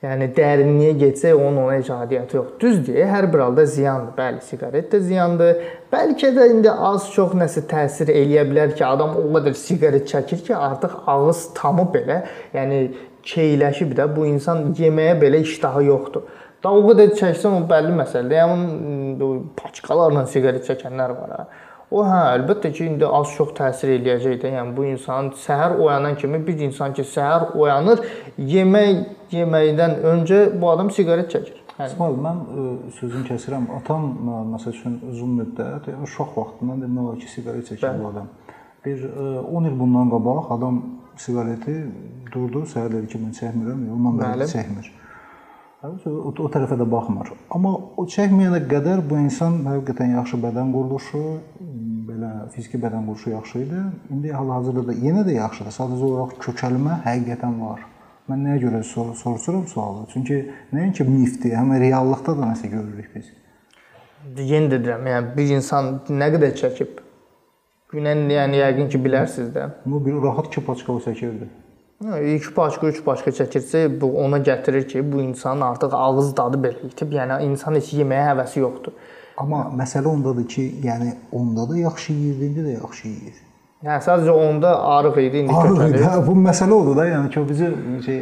yəni 0.04 0.28
dərinliyə 0.36 0.98
getsək 1.00 1.38
onun 1.38 1.62
ona 1.64 1.78
heç 1.78 1.94
aidiyyəti 1.96 2.36
yox. 2.36 2.50
Düzdür, 2.60 2.98
hər 3.08 3.30
bir 3.32 3.46
halda 3.46 3.66
ziyandır. 3.70 4.12
Bəli, 4.18 4.42
siqaret 4.50 4.92
də 4.92 5.00
ziyandır. 5.06 5.64
Bəlkə 5.94 6.34
də 6.36 6.50
indi 6.52 6.74
az-çox 6.90 7.38
nəsə 7.40 7.64
təsir 7.72 8.12
eləyə 8.12 8.44
bilər 8.50 8.76
ki, 8.76 8.84
adam 8.84 9.16
o 9.22 9.24
qədər 9.38 9.56
siqaret 9.56 10.10
çəkir 10.10 10.44
ki, 10.50 10.56
artıq 10.58 11.00
ağız 11.08 11.46
tamı 11.56 11.88
belə, 11.96 12.24
yəni 12.58 12.82
keyləşib 13.28 13.94
də 13.98 14.08
bu 14.16 14.26
insan 14.30 14.72
yeməyə 14.78 15.18
belə 15.22 15.42
iştahı 15.44 15.84
yoxdur. 15.88 16.28
Da 16.64 16.72
o 16.72 16.80
qədər 16.88 17.12
çəksən 17.20 17.58
o 17.58 17.62
bəlli 17.68 17.92
məsələdir. 17.98 18.40
Yəni 18.40 19.40
paçkalarla 19.60 20.26
siqaret 20.32 20.68
çəkənlər 20.70 21.16
var 21.18 21.34
ha. 21.38 21.46
O 21.94 22.02
hə, 22.08 22.22
əlbəttə 22.40 22.72
ki, 22.74 22.86
indi 22.90 23.06
az-çox 23.06 23.52
təsir 23.58 23.92
eləyəcək 23.98 24.40
də. 24.42 24.54
Yəni 24.56 24.72
bu 24.78 24.86
insan 24.90 25.30
səhər 25.38 25.76
oyanan 25.78 26.16
kimi 26.18 26.40
bir 26.48 26.64
insan 26.66 26.96
ki, 26.98 27.04
səhər 27.06 27.52
oyanır, 27.60 28.02
yemək 28.54 29.04
yeməkdən 29.36 30.00
öncə 30.14 30.40
bu 30.62 30.72
adam 30.72 30.90
siqaret 30.96 31.30
çəkir. 31.36 31.60
Yəni 31.76 31.92
İsmail, 31.92 32.18
mən 32.24 32.42
ə, 32.42 32.66
sözünü 32.98 33.28
kəsirəm. 33.28 33.68
Atam 33.78 34.10
məsəl 34.56 34.74
üçün 34.74 34.98
uzun 35.12 35.38
müddət, 35.42 35.92
yəni 35.92 36.08
uşaq 36.08 36.34
vaxtından 36.40 36.82
demək 36.86 37.04
olar 37.04 37.22
ki, 37.22 37.30
siqaret 37.36 37.70
çəkir 37.70 38.02
bu 38.02 38.10
adam. 38.10 38.34
Bir 38.86 39.06
ə, 39.12 39.30
10 39.62 39.70
il 39.70 39.80
bundan 39.80 40.10
qabaq 40.16 40.50
adam 40.58 40.82
siqareti 41.22 41.76
durdu, 42.34 42.64
səhər 42.74 42.92
dedi 42.98 43.10
ki, 43.14 43.22
mən 43.22 43.34
çəkmirəm, 43.38 43.88
ondan 43.94 44.20
bəri 44.22 44.50
çəkmir. 44.52 44.92
O, 45.84 46.32
o 46.32 46.48
tərəfə 46.48 46.78
də 46.80 46.86
baxmır. 46.88 47.34
Amma 47.52 47.74
o 48.00 48.06
çəkməyənə 48.08 48.62
qədər 48.72 49.02
bu 49.04 49.18
insan 49.20 49.58
həqiqətən 49.68 50.14
yaxşı 50.16 50.40
bədən 50.46 50.72
quruluşu, 50.72 51.24
belə 52.08 52.30
fiziki 52.54 52.80
bədən 52.80 53.04
quruluşu 53.04 53.34
yaxşı 53.34 53.64
idi. 53.66 53.82
İndi 54.16 54.32
hal-hazırda 54.32 54.86
da 54.88 54.96
yenə 55.04 55.26
də 55.28 55.36
yaxşıdır. 55.42 55.76
Sadəcə 55.76 56.08
olaraq 56.08 56.38
kökəlmə 56.46 57.02
həqiqətən 57.04 57.60
var. 57.60 57.84
Mən 58.32 58.46
nəyə 58.48 58.64
görə 58.64 58.84
sor 58.88 59.12
soruşuram 59.20 59.68
sualı? 59.68 60.08
Çünki 60.14 60.40
nəinki 60.72 61.04
mifdir, 61.04 61.58
həm 61.60 61.76
reallıqda 61.84 62.38
da 62.38 62.54
nəsə 62.54 62.72
görürük 62.72 63.12
biz. 63.18 63.34
Yenə 64.40 64.72
də 64.72 64.80
deyirəm, 64.86 65.10
yəni 65.12 65.34
bir 65.36 65.56
insan 65.58 65.98
nə 66.08 66.32
qədər 66.38 66.56
çəkib 66.64 67.03
Günən 67.94 68.26
yəni 68.34 68.58
yəqin 68.58 68.88
ki 68.90 69.00
bilərsiniz 69.04 69.52
də. 69.54 69.68
Bu 69.86 70.00
bir 70.06 70.16
rahat 70.24 70.48
2 70.50 70.66
paçka 70.66 70.94
çəkirdi. 71.06 71.50
2 72.04 72.54
paçka, 72.54 72.88
3 72.88 73.04
paçka 73.06 73.32
çəkirsə, 73.32 73.86
bu 74.02 74.10
ona 74.24 74.38
gətirir 74.38 74.88
ki, 74.88 75.04
bu 75.12 75.22
insanın 75.22 75.62
artıq 75.62 75.94
ağız 75.94 76.32
dadı 76.38 76.58
belə 76.66 76.90
itib, 76.90 77.14
yəni 77.16 77.38
insan 77.46 77.78
heç 77.80 77.94
yeməyə 77.94 78.26
həvəsi 78.32 78.60
yoxdur. 78.60 78.98
Amma 79.38 79.68
məsələ 79.78 80.10
ondadır 80.10 80.48
ki, 80.48 80.66
yəni 80.84 81.14
onda 81.32 81.70
da 81.70 81.78
yaxşı 81.78 82.14
yeyirdi, 82.14 82.46
indi 82.46 82.66
də 82.68 82.74
yaxşı 82.82 83.08
yeyir. 83.08 83.38
Yəni 83.84 84.04
sadəcə 84.08 84.36
onda 84.48 84.74
arıq 84.98 85.22
idi, 85.28 85.46
indi 85.46 85.54
kökəldi. 85.54 86.04
Hə, 86.04 86.18
bu 86.28 86.36
məsələ 86.50 86.76
odur 86.82 86.98
da, 86.98 87.08
yəni 87.08 87.30
ki, 87.30 87.40
o 87.40 87.50
bizi 87.50 87.72
şey 88.06 88.20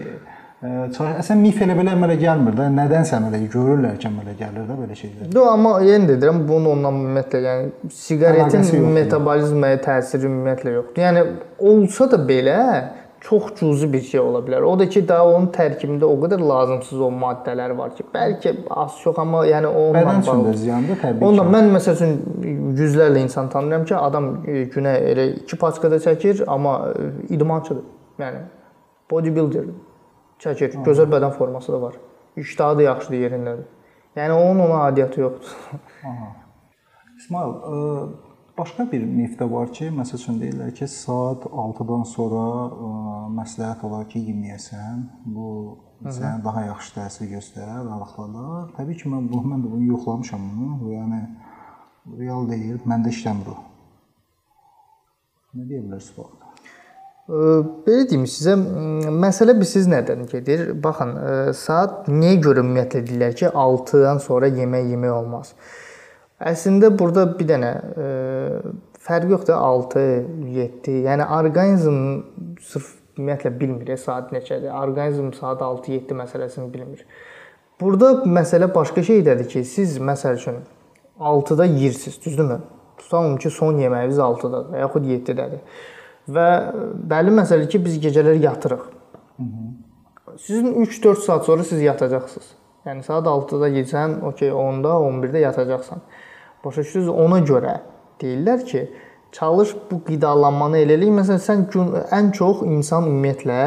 Əsən 0.61 1.39
mif 1.41 1.57
elə 1.65 1.73
belə 1.73 1.95
əmələ 1.95 2.15
gəlmir 2.21 2.53
də. 2.53 2.67
Nədənsə 2.75 3.15
əmələ 3.17 3.39
görürlər 3.49 3.95
ki, 3.97 4.05
əmələ 4.11 4.35
gəlir 4.37 4.67
də 4.67 4.75
belə 4.77 4.97
şeylər. 4.99 5.31
Yox, 5.33 5.47
amma 5.49 5.71
yenə 5.81 6.05
də 6.11 6.17
deyirəm, 6.21 6.43
bunun 6.45 6.75
ondan 6.75 6.99
ümumiyyətlə, 6.99 7.41
yəni 7.47 7.89
siqaretin 7.97 8.85
metabolizmaya 8.93 9.79
təsiri 9.81 10.29
ümumiyyətlə 10.29 10.75
yoxdur. 10.75 11.01
Yəni 11.01 11.25
olsa 11.71 12.09
da 12.13 12.21
belə 12.29 12.59
çox 13.25 13.49
cüzi 13.57 13.89
bir 13.93 14.05
şey 14.05 14.21
ola 14.21 14.43
bilər. 14.45 14.69
O 14.69 14.77
da 14.77 14.85
ki, 14.85 15.01
daha 15.09 15.33
onun 15.33 15.49
tərkibində 15.57 16.05
o 16.05 16.13
qədər 16.21 16.45
lazımsız 16.53 17.05
o 17.09 17.09
maddələr 17.25 17.73
var 17.81 17.97
ki, 17.97 18.05
bəlkə 18.13 18.55
az-çox 18.85 19.17
amma 19.25 19.47
yəni 19.49 19.65
onunla 19.65 20.07
bədən 20.11 20.25
üçün 20.27 20.45
də 20.45 20.57
ziyandır 20.61 21.05
təbii 21.07 21.21
ki. 21.21 21.29
Ondan 21.33 21.53
mən 21.57 21.75
məsəl 21.79 21.97
üçün 21.97 22.73
yüzlərlə 22.77 23.25
insan 23.25 23.49
tanıyıram 23.49 23.89
ki, 23.89 23.97
adam 23.97 24.33
günə 24.45 24.97
elə 25.09 25.31
2 25.41 25.63
paçkada 25.65 26.01
çəkir, 26.05 26.45
amma 26.45 26.81
idmançıdır. 27.29 27.87
Yəni 28.21 28.49
bodybuilderdir 29.09 29.79
çəkir. 30.43 30.81
Gözəl 30.85 31.09
bədən 31.11 31.37
forması 31.37 31.73
da 31.73 31.81
var. 31.81 31.95
İştahı 32.37 32.77
da 32.77 32.87
yaxşıdır 32.89 33.23
yerindədir. 33.25 33.69
Yəni 34.15 34.33
onun 34.33 34.59
ona 34.65 34.81
aidiyyatı 34.87 35.21
yoxdur. 35.21 35.79
Aha. 36.07 36.27
İsmail, 37.19 37.51
ə, 37.73 37.77
başqa 38.57 38.87
bir 38.91 39.03
mif 39.05 39.37
də 39.39 39.47
var 39.51 39.71
ki, 39.77 39.91
məsəl 39.95 40.19
üçün 40.19 40.41
deyirlər 40.41 40.73
ki, 40.75 40.87
saat 40.91 41.45
6-dan 41.45 42.03
sonra 42.09 42.43
ə, 42.87 42.89
məsləhət 43.37 43.85
olar 43.87 44.07
ki, 44.11 44.23
yeməyəsən. 44.31 45.05
Bu 45.35 45.47
sənə 46.03 46.41
daha 46.43 46.65
yaxşı 46.65 46.95
təsir 46.97 47.31
göstərər 47.35 47.83
aralıqlarda. 47.85 48.65
Təbii 48.79 48.99
ki, 49.03 49.13
mən 49.13 49.29
bunu 49.31 49.53
mən 49.53 49.65
də 49.65 49.73
bunu 49.75 49.91
yoxlamışam 49.93 50.47
bunu. 50.57 50.93
Yəni 50.97 51.21
real 52.23 52.49
deyil, 52.49 52.81
məndə 52.89 53.13
işləmir 53.13 53.53
o. 53.53 53.59
Nə 55.55 55.67
deyə 55.69 55.85
bilərsiniz 55.85 56.15
bu? 56.17 56.40
Belə 57.29 58.07
deyim 58.09 58.23
sizə, 58.25 58.55
məsələ 58.57 59.53
bilirsiniz 59.55 59.87
nədən 59.91 60.25
gedir? 60.31 60.63
Baxın, 60.83 61.13
saat 61.55 62.07
niyə 62.09 62.39
görə 62.41 62.63
ümumiyyətlə 62.65 63.03
deyirlər 63.05 63.35
ki, 63.37 63.51
6-dan 63.53 64.21
sonra 64.23 64.49
yemək 64.49 64.89
yemək 64.95 65.13
olmaz. 65.13 65.53
Əslində 66.41 66.89
burada 66.97 67.27
bir 67.37 67.47
dənə 67.51 67.69
ə, 67.77 68.07
fərq 69.05 69.35
yoxdur 69.35 69.59
6, 69.59 70.07
7. 70.55 70.95
Yəni 71.05 71.27
orqanizm 71.37 72.01
sırf 72.71 72.89
ümumiyyətlə 73.19 73.53
bilmir 73.59 73.93
saat 74.01 74.33
neçədir. 74.33 74.73
Orqanizm 74.73 75.29
saat 75.37 75.61
6-7 75.61 76.17
məsələsini 76.17 76.67
bilmir. 76.73 77.05
Burada 77.81 78.25
məsələ 78.25 78.73
başqa 78.73 79.05
şeydədir 79.05 79.47
ki, 79.53 79.63
siz 79.65 79.99
məsəl 80.01 80.41
üçün 80.41 80.61
6-da 81.19 81.65
yeyirsiniz, 81.65 82.19
düzdürmü? 82.25 82.59
Tutalım 82.97 83.37
ki, 83.37 83.49
son 83.53 83.77
yeməyiniz 83.77 84.17
6-dadır 84.17 84.73
və 84.73 84.83
yaxud 84.87 85.09
7-dədir. 85.13 85.61
Və 86.29 86.47
bəlli 87.09 87.33
məsələdir 87.33 87.69
ki, 87.69 87.85
biz 87.85 87.99
gecələr 88.03 88.37
yatırıq. 88.43 88.81
Sizin 90.37 90.73
3-4 90.85 91.15
saat 91.25 91.45
sonra 91.45 91.63
siz 91.63 91.81
yatacaqsınız. 91.81 92.49
Yəni 92.85 93.03
saat 93.05 93.25
6-da 93.27 93.67
yesən, 93.69 94.21
okey, 94.25 94.49
10-da, 94.49 94.93
11-də 95.05 95.39
yatacaqsan. 95.39 96.01
Başa 96.65 96.81
düşürsüz? 96.81 97.09
Ona 97.09 97.39
görə 97.39 97.79
deyirlər 98.21 98.65
ki, 98.65 98.91
çalış 99.31 99.75
bu 99.91 100.03
qidalanmanı 100.05 100.77
elə 100.83 100.97
eləyək. 100.97 101.17
Məsələn, 101.19 101.41
sən 101.41 101.65
gün 101.73 101.91
ən 102.13 102.31
çox 102.37 102.63
insan 102.65 103.09
ümumiyyətlə 103.09 103.59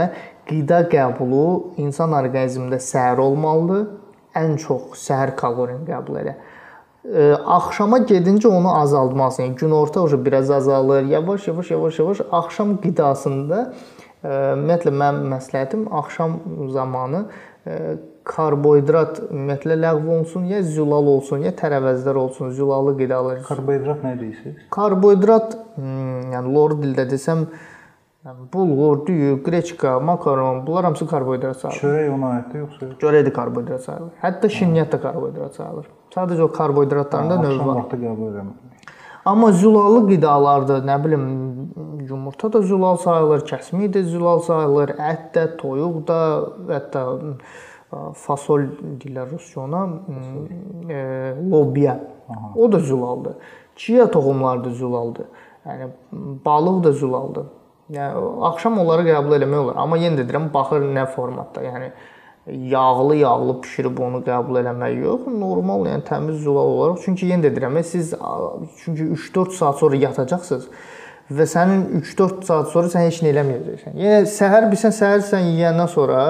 qida 0.49 0.85
qəbulu 0.93 1.75
insan 1.83 2.15
orqanizmində 2.15 2.81
səhər 2.83 3.23
olmalıdır. 3.23 3.87
Ən 4.35 4.57
çox 4.59 4.99
səhər 4.99 5.35
kalorini 5.39 5.87
qəbul 5.89 6.21
edə. 6.23 6.37
Ə, 7.05 7.35
axşama 7.37 7.99
gedincə 8.09 8.49
onu 8.49 8.71
azaltmalısan. 8.79 9.51
Yəni 9.51 9.59
günorta 9.61 10.01
oje 10.01 10.25
biraz 10.25 10.51
azalır. 10.51 11.03
Yavaş, 11.03 11.49
yavaş, 11.49 11.71
yavaş, 11.71 11.99
yavaş 11.99 12.23
axşam 12.33 12.79
qidasında 12.81 13.59
ə, 14.25 14.31
ümumiyyətlə 14.55 14.95
mənim 15.03 15.29
məsləhətim 15.35 15.85
axşam 16.01 16.39
zamanı 16.73 17.27
ə, 17.67 17.77
karbohidrat 18.25 19.21
ümumiyyətlə 19.27 19.77
ləğv 19.83 20.09
olunsun, 20.15 20.49
ya 20.49 20.63
zülal 20.65 21.13
olsun, 21.19 21.45
ya 21.45 21.53
tərəvəzlər 21.53 22.17
olsun, 22.17 22.55
zülalı 22.57 22.97
qidalar. 22.97 23.45
Karbohidrat 23.45 24.01
nə 24.07 24.17
deyirsiniz? 24.23 24.65
Karbohidrat, 24.73 25.59
hmm, 25.77 26.33
yəni 26.33 26.57
lor 26.57 26.79
dildə 26.81 27.05
desəm, 27.13 27.45
yəni 27.51 27.74
bulğur, 28.53 29.07
düyü, 29.07 29.43
qreçka, 29.43 30.01
makaron, 30.01 30.67
bunlar 30.67 30.85
hamısı 30.85 31.07
karbohidrat 31.07 31.57
sayılır. 31.57 31.81
Çörək 31.81 32.11
ona 32.15 32.29
aiddir 32.29 32.59
yoxsa? 32.59 32.87
Çörək 32.87 33.27
də 33.27 33.33
karbohidrat 33.33 33.83
sayılır. 33.83 34.13
Hətta 34.23 34.49
şirniyyat 34.49 34.93
da 34.93 35.01
karbohidrat 35.01 35.55
sayılır. 35.55 35.87
Sadəcə 36.15 36.43
o 36.43 36.53
karbohidratlarında 36.53 37.37
növ 37.43 37.59
var. 37.59 37.77
Vaxtı 37.83 37.97
qəbul 37.97 38.31
edirəm. 38.31 38.53
Amma 39.25 39.53
zülallı 39.53 40.07
qidalarda, 40.09 40.79
nə 40.85 40.97
bilim, 41.05 41.25
yumurta 42.09 42.53
da 42.53 42.63
zülal 42.63 42.97
sayılır, 43.01 43.45
kəsmik 43.49 43.93
də 43.95 44.03
zülal 44.09 44.41
sayılır, 44.45 44.95
ət 45.01 45.31
də, 45.37 45.45
toyuq 45.61 46.03
da, 46.09 46.19
hətta 46.69 47.05
fasol 48.25 48.67
deyirlər 49.01 49.31
ruscana, 49.31 49.83
e, 50.89 50.99
lobya. 51.51 51.99
Aha. 52.29 52.53
O 52.57 52.73
da 52.73 52.79
zülaldır. 52.79 53.35
Chia 53.77 54.11
toxumları 54.11 54.65
da 54.65 54.71
zülaldır. 54.71 55.27
Yəni 55.67 55.89
balıq 56.45 56.85
da 56.85 56.93
zülaldır. 56.93 57.47
Yəni 57.93 58.21
axşam 58.49 58.79
onları 58.81 59.05
qəbul 59.11 59.37
etmək 59.37 59.61
olar, 59.61 59.79
amma 59.83 59.99
yenə 60.01 60.23
də 60.23 60.25
deyirəm, 60.25 60.49
baxır 60.55 60.87
nə 60.89 61.05
formatda. 61.13 61.65
Yəni 61.67 61.91
yağlı 62.71 63.17
yağlı 63.17 63.59
bişirib 63.63 64.01
onu 64.07 64.23
qəbul 64.25 64.61
eləmək 64.63 64.97
yox, 65.03 65.29
normal, 65.29 65.85
yəni 65.91 66.05
təmiz 66.09 66.41
zülal 66.45 66.73
olaraq. 66.79 67.03
Çünki 67.05 67.29
yenə 67.29 67.45
də 67.45 67.53
deyirəm, 67.57 67.83
siz 67.85 68.15
çünki 68.85 69.11
3-4 69.19 69.57
saat 69.59 69.79
sonra 69.83 70.01
yatacaqsınız 70.01 70.69
və 71.33 71.47
sənin 71.49 71.87
3-4 72.01 72.45
saat 72.49 72.73
sonra 72.73 72.93
sən 72.93 73.07
heç 73.09 73.23
nə 73.25 73.33
eləməyəcəksən. 73.35 74.01
Yəni 74.01 74.33
səhər 74.33 74.69
bilsən 74.73 74.93
səhər 74.97 75.25
sən 75.29 75.49
yeyəndən 75.53 75.89
sonra 75.93 76.21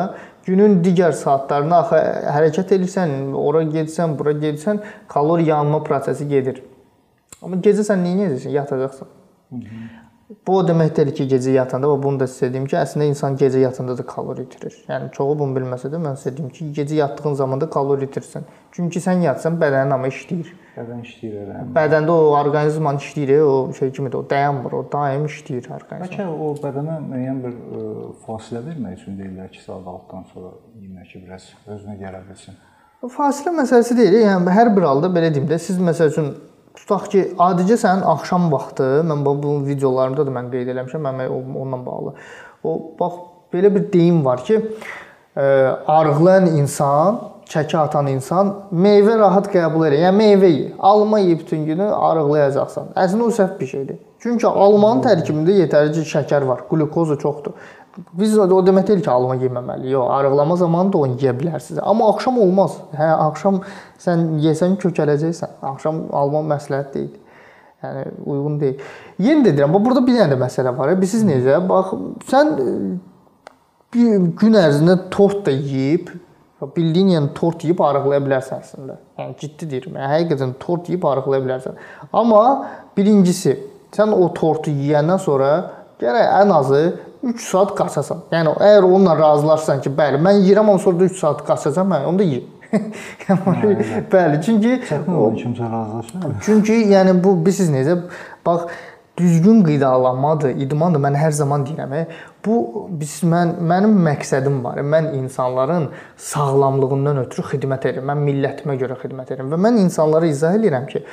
günün 0.46 0.80
digər 0.84 1.14
saatlarında 1.18 1.82
axı 1.82 2.04
hərəkət 2.34 2.78
edirsən, 2.78 3.18
ora 3.38 3.62
gedirsən, 3.62 4.18
bura 4.18 4.34
gedirsən, 4.38 4.82
kalori 5.08 5.48
yanma 5.50 5.82
prosesi 5.86 6.26
gedir. 6.30 6.62
Amma 7.42 7.62
gecə 7.62 7.86
sən 7.86 8.02
nə 8.02 8.14
edəcəksən? 8.26 8.54
Yatacaqsan. 8.58 9.08
Hı 9.50 9.56
-hı. 9.56 10.03
Bu 10.46 10.56
o 10.56 10.60
demək 10.64 10.94
deyil 10.96 11.10
ki, 11.12 11.26
gecə 11.28 11.52
yatanda 11.52 11.88
və 11.90 11.98
bunu 12.00 12.22
da 12.22 12.26
sizə 12.30 12.48
deyim 12.52 12.64
ki, 12.64 12.78
əslində 12.80 13.10
insan 13.10 13.34
gecə 13.36 13.60
yatanda 13.60 13.92
da 13.98 14.04
kalori 14.08 14.46
itirir. 14.46 14.76
Yəni 14.88 15.10
çoxu 15.12 15.34
bunu 15.40 15.52
bilməsə 15.58 15.90
də 15.92 16.00
mən 16.00 16.16
sizə 16.20 16.32
deyim 16.38 16.48
ki, 16.54 16.70
gecə 16.78 16.96
yatdığın 17.02 17.36
zaman 17.40 17.60
da 17.60 17.68
kalori 17.70 18.08
itirsən. 18.08 18.46
Çünki 18.72 19.02
sən 19.04 19.20
yatsan 19.26 19.58
bədənin 19.60 19.92
amma 19.92 20.08
işləyir. 20.08 20.54
Bədən 20.78 21.02
işləyir 21.04 21.34
elə. 21.42 21.58
Bədəndə 21.76 22.14
o 22.14 22.30
orqanizman 22.38 23.02
işləyir, 23.02 23.42
o 23.44 23.58
şey 23.76 23.92
kimidir, 23.98 24.16
o 24.22 24.30
dayanmır, 24.30 24.78
o 24.78 24.80
daim 24.92 25.28
işləyir 25.28 25.68
orqanizm. 25.76 26.08
Bəlkə 26.08 26.26
o 26.32 26.48
bədənə 26.64 26.96
müəyyən 27.04 27.44
bir 27.44 27.60
ə, 27.60 27.84
fasilə 28.24 28.64
vermək 28.64 28.96
üçün 29.02 29.20
deyirlər 29.20 29.52
ki, 29.52 29.60
saat 29.66 29.84
6-dan 29.92 30.24
sonra 30.32 30.54
yemək 30.80 31.12
ki, 31.12 31.22
biraz 31.28 31.52
özünə 31.68 32.00
gələ 32.00 32.24
bilsin. 32.30 32.56
Fasilə 33.12 33.52
məsələsi 33.60 34.00
deyil. 34.00 34.22
Yəni 34.24 34.56
hər 34.56 34.72
bir 34.72 34.88
halda 34.88 35.12
belə 35.12 35.28
deyim 35.36 35.46
də, 35.52 35.60
siz 35.60 35.76
məsəl 35.76 36.10
üçün 36.14 36.32
tutaq 36.78 37.06
ki, 37.12 37.22
adicə 37.38 37.78
sənin 37.80 38.04
axşam 38.14 38.50
vaxtı, 38.52 38.88
mən 39.06 39.24
bu 39.26 39.54
videolarımda 39.66 40.26
da 40.26 40.34
mən 40.34 40.50
qeyd 40.52 40.72
eləmişəm, 40.74 41.06
mən 41.06 41.28
onunla 41.28 41.80
bağlı. 41.86 42.14
O 42.64 42.74
bax 43.00 43.20
belə 43.54 43.70
bir 43.74 43.86
deyim 43.92 44.24
var 44.24 44.42
ki, 44.44 44.60
ə, 45.36 45.46
arıqlayan 45.86 46.50
insan, 46.58 47.20
çəki 47.48 47.76
atan 47.78 48.08
insan 48.08 48.52
meyvə 48.72 49.18
rahat 49.20 49.50
qəbul 49.52 49.86
edir. 49.88 50.00
Yəni 50.06 50.20
meyvə 50.22 50.50
ye, 50.50 50.72
alma 50.78 51.18
ye 51.20 51.38
bütün 51.38 51.64
günü 51.68 51.86
arıqlayacaqsan. 51.92 52.94
Əslində 52.96 53.28
o 53.28 53.34
səhv 53.38 53.58
bir 53.60 53.70
şeydir. 53.70 54.00
Çünki 54.24 54.48
almanın 54.48 55.02
tərkibində 55.04 55.52
yetərincə 55.58 56.06
şəkər 56.08 56.46
var, 56.48 56.64
qlukozu 56.70 57.18
çoxdur. 57.20 57.52
Biz 57.94 58.38
o 58.38 58.60
demək 58.66 58.88
deyil 58.88 59.02
ki, 59.04 59.10
alma 59.10 59.36
yeməməli. 59.38 59.92
Yox, 59.92 60.08
arıqlama 60.10 60.56
zamanı 60.58 60.92
da 60.92 60.98
onu 60.98 61.18
yeyə 61.20 61.34
bilərsiniz. 61.38 61.78
Amma 61.82 62.08
axşam 62.10 62.40
olmaz. 62.42 62.80
Hə, 62.98 63.10
axşam 63.28 63.60
sən 64.02 64.24
yesən 64.42 64.74
kökələcəksən. 64.82 65.60
Axşam 65.62 66.00
alma 66.12 66.42
məsləhət 66.54 66.90
deyil. 66.94 67.12
Yəni 67.84 68.04
uyğun 68.26 68.58
deyil. 68.60 68.82
Yenə 69.22 69.46
də 69.46 69.52
deyirəm, 69.54 69.76
bax 69.76 69.84
burada 69.86 70.02
bir 70.06 70.18
dənə 70.18 70.34
də 70.34 70.40
məsələ 70.40 70.74
var. 70.76 70.94
Bilirsiniz 70.98 71.28
necə? 71.28 71.60
Bax 71.68 71.94
sən 72.32 72.52
bir 73.94 74.28
gün 74.40 74.58
ərzində 74.58 74.98
tort 75.14 75.44
da 75.46 75.54
yeyib, 75.54 76.10
bildiyin 76.74 77.14
yəni 77.14 77.32
tort 77.36 77.62
yeyib 77.62 77.82
arıqlaya 77.84 78.22
bilərsən 78.24 78.64
əslində. 78.64 78.98
Yəni 79.20 79.38
ciddi 79.38 79.70
deyirəm. 79.70 79.98
Yəni 80.00 80.12
həqiqətən 80.16 80.58
tort 80.62 80.90
yeyib 80.90 81.06
arıqlaya 81.06 81.44
bilərsən. 81.44 81.78
Amma 82.10 82.44
birincisi, 82.96 83.54
sən 83.94 84.14
o 84.16 84.26
tortu 84.34 84.72
yeyəndən 84.74 85.20
sonra 85.22 85.50
gərək 86.00 86.30
ən 86.40 86.54
azı 86.58 86.84
3 87.32 87.44
saat 87.48 87.74
qaçasan. 87.78 88.24
Yəni 88.32 88.54
əgər 88.54 88.86
onunla 88.88 89.16
razılaşsan 89.18 89.82
ki, 89.84 89.92
bəli, 89.98 90.20
mən 90.22 90.42
yeyirəm, 90.42 90.68
amma 90.68 90.78
sonra 90.82 91.00
da 91.00 91.10
3 91.10 91.18
saat 91.18 91.44
qaçacam, 91.46 91.90
mən 91.92 92.08
onu 92.10 92.18
da 92.18 92.28
yeyim. 92.28 92.50
yəni, 93.28 94.06
bəli, 94.12 94.40
çünki 94.42 94.80
o 95.08 95.28
kimsə 95.36 95.70
razılaşmır. 95.72 96.40
Çünki 96.42 96.80
yəni 96.94 97.14
bu 97.24 97.36
bilirsiniz 97.44 97.70
necə? 97.76 98.00
Bax 98.46 98.66
düzgün 99.18 99.62
qidalanmadır, 99.64 100.56
idmandır. 100.58 101.02
Mən 101.04 101.16
hər 101.18 101.30
zaman 101.30 101.66
deyirəm, 101.68 101.94
bu 102.46 102.88
biz 103.00 103.20
mən 103.22 103.54
mənim 103.62 103.94
məqsədim 104.08 104.58
var. 104.64 104.80
Mən 104.82 105.12
insanların 105.20 105.88
sağlamlığından 106.16 107.22
ötürü 107.22 107.46
xidmət 107.52 107.88
edirəm. 107.92 108.10
Mən 108.10 108.26
millətimə 108.26 108.76
görə 108.80 108.98
xidmət 109.02 109.34
edirəm 109.34 109.54
və 109.54 109.60
mən 109.68 109.80
insanlara 109.84 110.26
izah 110.26 110.58
edirəm 110.58 110.88
ki, 110.90 111.04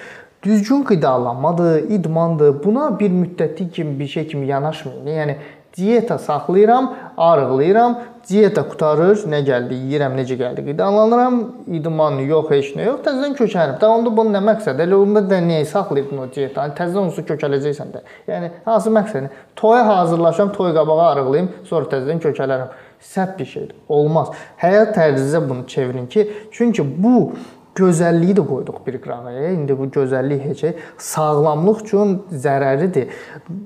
düzgün 0.43 0.83
qidalanmadır, 0.89 1.89
idmandır. 1.89 2.63
Buna 2.63 2.99
bir 2.99 3.11
müddətli 3.11 3.69
kimi 3.71 3.99
bir 3.99 4.07
şey 4.07 4.27
kimi 4.27 4.47
yanaşmayın. 4.47 5.07
Yəni 5.07 5.37
Diyeta 5.77 6.17
saxlayıram, 6.17 6.93
arıqlayıram, 7.17 7.95
diyeta 8.29 8.63
qutarır, 8.67 9.23
nə 9.31 9.39
gəldi, 9.47 9.77
yeyirəm, 9.85 10.17
necə 10.19 10.35
gəldi, 10.39 10.65
qidalanıram, 10.67 11.37
idman 11.77 12.19
yox, 12.27 12.49
heç 12.51 12.73
nə 12.75 12.89
yox, 12.89 12.99
təzədən 13.05 13.37
kökəlirəm. 13.39 13.77
Da 13.81 13.89
onda 13.89 14.11
bunun 14.17 14.35
nə 14.35 14.41
məqsədi? 14.49 14.83
Elə 14.85 14.99
onda 14.99 15.23
da 15.29 15.39
niyə 15.45 15.63
saxlayırdın 15.71 16.25
o 16.25 16.27
dietanı? 16.35 16.75
Təzədən 16.77 17.07
onsuz 17.07 17.27
kökələcəksən 17.31 17.95
də. 17.95 18.03
Yəni 18.27 18.51
hansı 18.65 18.91
məqsədi? 18.97 19.31
Toya 19.55 19.87
hazırlaşam, 19.87 20.51
toy 20.57 20.73
qabağı 20.75 21.07
arıqlayım, 21.13 21.49
sonra 21.69 21.89
təzədən 21.95 22.21
kökələrəm. 22.27 22.75
Səhv 23.01 23.37
bir 23.39 23.49
şeydir. 23.55 23.75
Olmaz. 23.89 24.35
Həyat 24.61 24.93
tərzinizə 24.97 25.41
bunu 25.49 25.65
çevirin 25.67 26.05
ki, 26.11 26.27
çünki 26.51 26.85
bu 27.03 27.31
gözəlliyi 27.75 28.35
də 28.37 28.45
qoyduq 28.47 28.81
bir 28.85 28.99
qırağa. 29.01 29.33
İndi 29.53 29.77
bu 29.79 29.87
gözəllik 29.95 30.43
heç 30.49 30.63
sağlamlıq 30.97 31.83
üçün 31.85 32.15
zərərlidir. 32.45 33.09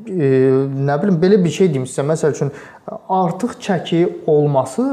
E, 0.08 0.32
nə 0.88 0.98
bilim 1.02 1.20
belə 1.22 1.42
bir 1.44 1.54
şey 1.58 1.74
deyim 1.74 1.88
sizə. 1.90 2.06
Məsəl 2.08 2.36
üçün 2.38 2.52
artıq 3.10 3.58
çəki 3.68 4.02
olması 4.28 4.86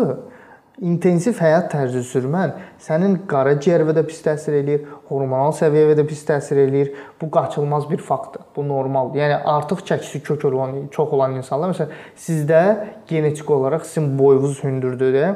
intensiv 0.83 1.39
həyat 1.39 1.71
tərzi 1.73 2.03
sürmən 2.09 2.57
sənin 2.83 3.17
qaraciyərə 3.31 3.95
də 3.97 4.05
pis 4.09 4.21
təsir 4.25 4.59
eləyir, 4.59 4.85
hormonal 5.09 5.55
səviyyəyə 5.57 5.97
də 6.01 6.07
pis 6.09 6.25
təsir 6.29 6.61
eləyir. 6.65 6.93
Bu 7.21 7.31
qaçılmaz 7.31 7.89
bir 7.91 8.03
faktdır. 8.03 8.47
Bu 8.57 8.67
normaldır. 8.69 9.23
Yəni 9.23 9.41
artıq 9.55 9.85
çəkisi 9.89 10.23
kök 10.23 10.45
olan, 10.51 10.77
çox 10.91 11.13
olan 11.13 11.37
insanlar 11.39 11.73
məsələn 11.75 11.97
sizdə 12.27 12.63
genetik 13.09 13.51
olaraq 13.51 13.87
sizin 13.87 14.19
boyunuz 14.19 14.63
hündürdür 14.65 15.15
də 15.15 15.27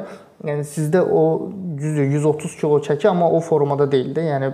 Yəni 0.45 0.61
sizdə 0.69 0.99
o 1.01 1.49
130 1.81 2.55
kilo 2.59 2.77
çəki, 2.85 3.07
amma 3.09 3.25
o 3.33 3.39
formada 3.41 3.87
deyil 3.89 4.11
də. 4.13 4.21
Yəni 4.27 4.49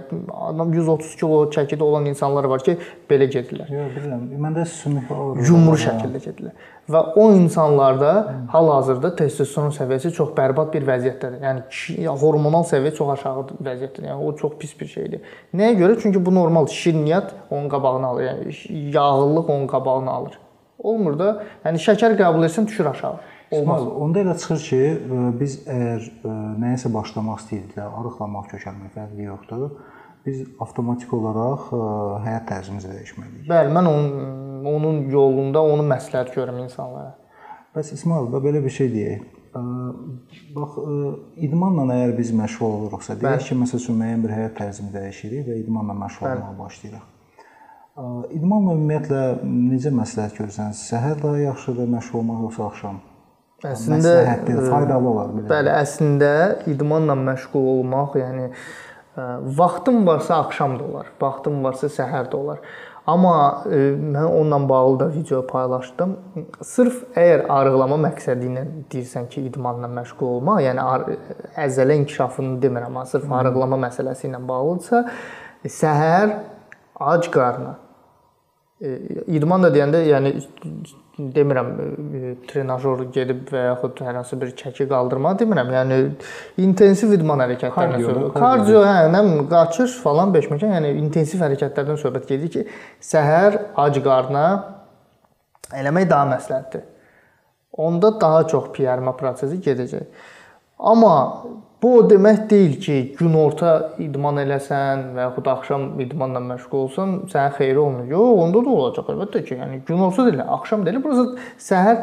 adam 0.47 0.71
130 0.71 1.15
kilo 1.19 1.41
çəkidə 1.51 1.83
olan 1.83 2.07
insanlar 2.07 2.47
var 2.47 2.63
ki, 2.63 2.77
belə 3.09 3.27
gedirlər. 3.27 3.67
Yox, 3.67 3.89
bilirəm. 3.97 4.21
Məndə 4.45 4.63
sümük 4.71 5.11
yumru 5.43 5.75
şəkildə 5.83 6.23
gedirlər. 6.23 6.55
Və 6.87 7.01
o 7.19 7.29
insanlarda 7.35 8.13
hal-hazırda 8.51 9.11
testosteron 9.19 9.71
səviyyəsi 9.75 10.09
çox 10.15 10.31
bərbad 10.35 10.71
bir 10.71 10.83
vəziyyətdədir. 10.87 11.43
Yəni 11.43 12.07
hormonal 12.19 12.63
səviyyə 12.67 12.82
çox 12.91 13.09
aşağı 13.15 13.43
vəziyyətdədir. 13.63 14.07
Yəni 14.09 14.25
o 14.27 14.35
çox 14.35 14.57
pis 14.59 14.73
bir 14.79 14.89
şeydir. 14.91 15.21
Nəyə 15.55 15.77
görə? 15.79 15.99
Çünki 16.01 16.25
bu 16.25 16.35
normal 16.35 16.67
şirniyyat 16.67 17.33
onun 17.49 17.69
qabağını 17.69 18.07
alır. 18.07 18.23
Yəni 18.23 18.55
yağıllıq 18.95 19.49
onun 19.49 19.67
qabağını 19.67 20.11
alır. 20.11 20.39
Olmur 20.83 21.15
da, 21.19 21.29
yəni 21.63 21.79
şəkər 21.79 22.17
qəbul 22.19 22.43
etsən 22.43 22.67
düşür 22.67 22.91
aşağı. 22.91 23.19
Olmaz. 23.53 23.83
Onda 23.87 24.19
elə 24.19 24.33
çıxır 24.39 24.63
ki, 24.67 24.81
biz 25.39 25.59
əgər 25.69 26.07
nəyəsə 26.59 26.89
başlamaq 26.93 27.43
istəyiriklə, 27.43 27.85
arıqlamaq, 28.01 28.49
kökəlmək 28.51 28.95
fərqi 28.97 29.27
yoxdur. 29.27 29.69
Biz 30.25 30.43
avtomatik 30.63 31.13
olaraq 31.13 31.69
həyat 32.23 32.47
tərzimizi 32.49 32.89
dəyişməliyik. 32.89 33.45
Bəli, 33.49 33.71
mən 33.75 33.89
onun 33.91 34.43
onun 34.73 34.99
yolunda 35.11 35.61
onu 35.61 35.83
məsləhət 35.87 36.33
görürəm 36.35 36.61
insanlara. 36.63 37.17
Bəs 37.75 37.93
İsmail, 37.93 38.29
belə 38.31 38.63
bir 38.63 38.71
şey 38.71 38.91
deyək. 38.93 39.23
Bax, 39.53 40.77
idmanla 41.45 41.83
əgər 41.93 42.13
biz 42.17 42.31
məşğul 42.33 42.71
oluruqsa, 42.79 43.15
deyək 43.21 43.49
ki, 43.51 43.57
məsəl 43.61 43.81
üçün 43.83 43.99
müəyyən 43.99 44.23
bir 44.25 44.31
həyat 44.33 44.55
tərzini 44.57 44.89
dəyişirik 44.95 45.49
və 45.49 45.57
idmanla 45.61 45.93
məşğul 45.99 46.29
olmağa 46.31 46.53
başlayırıq. 46.57 47.09
İdmanla 48.33 48.73
ümumiyyətlə 48.73 49.19
necə 49.45 49.91
məsləhət 49.93 50.39
görürsən? 50.39 50.73
Səhər 50.79 51.19
daha 51.21 51.37
yaxşıdır 51.43 51.91
məşğul 51.91 52.23
olmaq 52.23 52.39
yoxsa 52.47 52.69
axşam? 52.71 52.97
Əslində 53.63 54.15
faydalı 54.71 55.11
olar 55.11 55.35
belə. 55.35 55.45
Bəli, 55.51 55.71
əslində 55.83 56.31
idmanla 56.73 57.15
məşğul 57.21 57.69
olmaq, 57.75 58.17
yəni 58.23 58.49
vaxtım 59.59 60.07
varsa 60.07 60.39
axşam 60.41 60.79
da 60.79 60.87
olar, 60.89 61.13
vaxtım 61.21 61.61
varsa 61.63 61.91
səhər 61.93 62.31
də 62.33 62.39
olar. 62.39 62.65
Amma 63.07 63.63
e, 63.67 63.77
mən 63.99 64.25
onunla 64.25 64.69
bağlı 64.69 64.99
da 64.99 65.07
video 65.11 65.41
paylaşdım. 65.47 66.13
Sırf 66.63 67.01
əgər 67.19 67.45
arıqlama 67.51 67.97
məqsədi 68.05 68.47
ilə 68.47 68.63
deyirsən 68.93 69.27
ki, 69.31 69.43
idmanla 69.49 69.89
məşğul 69.91 70.37
olmaq, 70.37 70.61
yəni 70.63 71.17
əzələ 71.65 71.97
inkişafını 71.99 72.61
demirəm, 72.63 72.93
amma 72.93 73.03
sırf 73.09 73.27
arıqlama 73.41 73.81
məsələsi 73.83 74.29
ilə 74.29 74.39
bağlıdırsa, 74.47 75.03
səhər 75.81 76.37
ac 77.11 77.27
qarnına 77.33 77.75
idman 78.83 79.63
da 79.63 79.71
deyəndə, 79.73 80.01
yəni 80.09 80.33
demirəm 81.13 81.67
trenajor 82.49 83.03
gedib 83.13 83.51
və 83.53 83.67
yaxud 83.67 83.99
hər 84.01 84.17
hansı 84.17 84.37
bir 84.41 84.53
çəki 84.59 84.87
qaldırma 84.89 85.35
demirəm. 85.39 85.69
Yəni 85.77 85.99
intensiv 86.65 87.13
idman 87.15 87.43
hərəkətlərindən 87.45 88.05
söhbət. 88.07 88.39
Kardio, 88.39 88.81
hə, 88.87 89.11
nə 89.13 89.21
qaçış 89.51 89.99
falan 90.03 90.33
beşməkan, 90.35 90.73
yəni 90.79 90.95
intensiv 91.03 91.43
hərəkətlərdən 91.45 92.01
söhbət 92.01 92.31
gedir 92.33 92.53
ki, 92.55 92.65
səhər 93.13 93.59
ac 93.85 93.99
qarnına 94.03 94.47
eləmək 95.83 96.09
daha 96.09 96.29
məsləhətdir. 96.33 96.87
Onda 97.83 98.11
daha 98.21 98.43
çox 98.49 98.71
piyarma 98.73 99.15
prosesi 99.17 99.61
gedəcək. 99.63 100.09
Amma 100.79 101.15
Bu 101.83 101.97
o 101.97 102.03
demək 102.09 102.45
deyil 102.49 102.75
ki, 102.79 102.93
günorta 103.19 103.71
idman 103.99 104.37
eləsən 104.39 105.01
və 105.17 105.25
yaxud 105.25 105.47
axşam 105.51 105.81
idmanla 105.99 106.39
məşğul 106.45 106.77
olsan, 106.79 107.15
sənin 107.31 107.57
xeyri 107.57 107.81
olmur. 107.81 108.05
Yox, 108.07 108.29
onda 108.43 108.61
da 108.63 108.75
olacaq 108.75 109.09
əlbəttə 109.11 109.41
ki. 109.49 109.57
Yəni 109.59 109.79
günorta 109.89 110.23
deyil, 110.29 110.45
axşam 110.55 110.85
deyil, 110.85 111.01
burası 111.03 111.25
səhər 111.65 111.97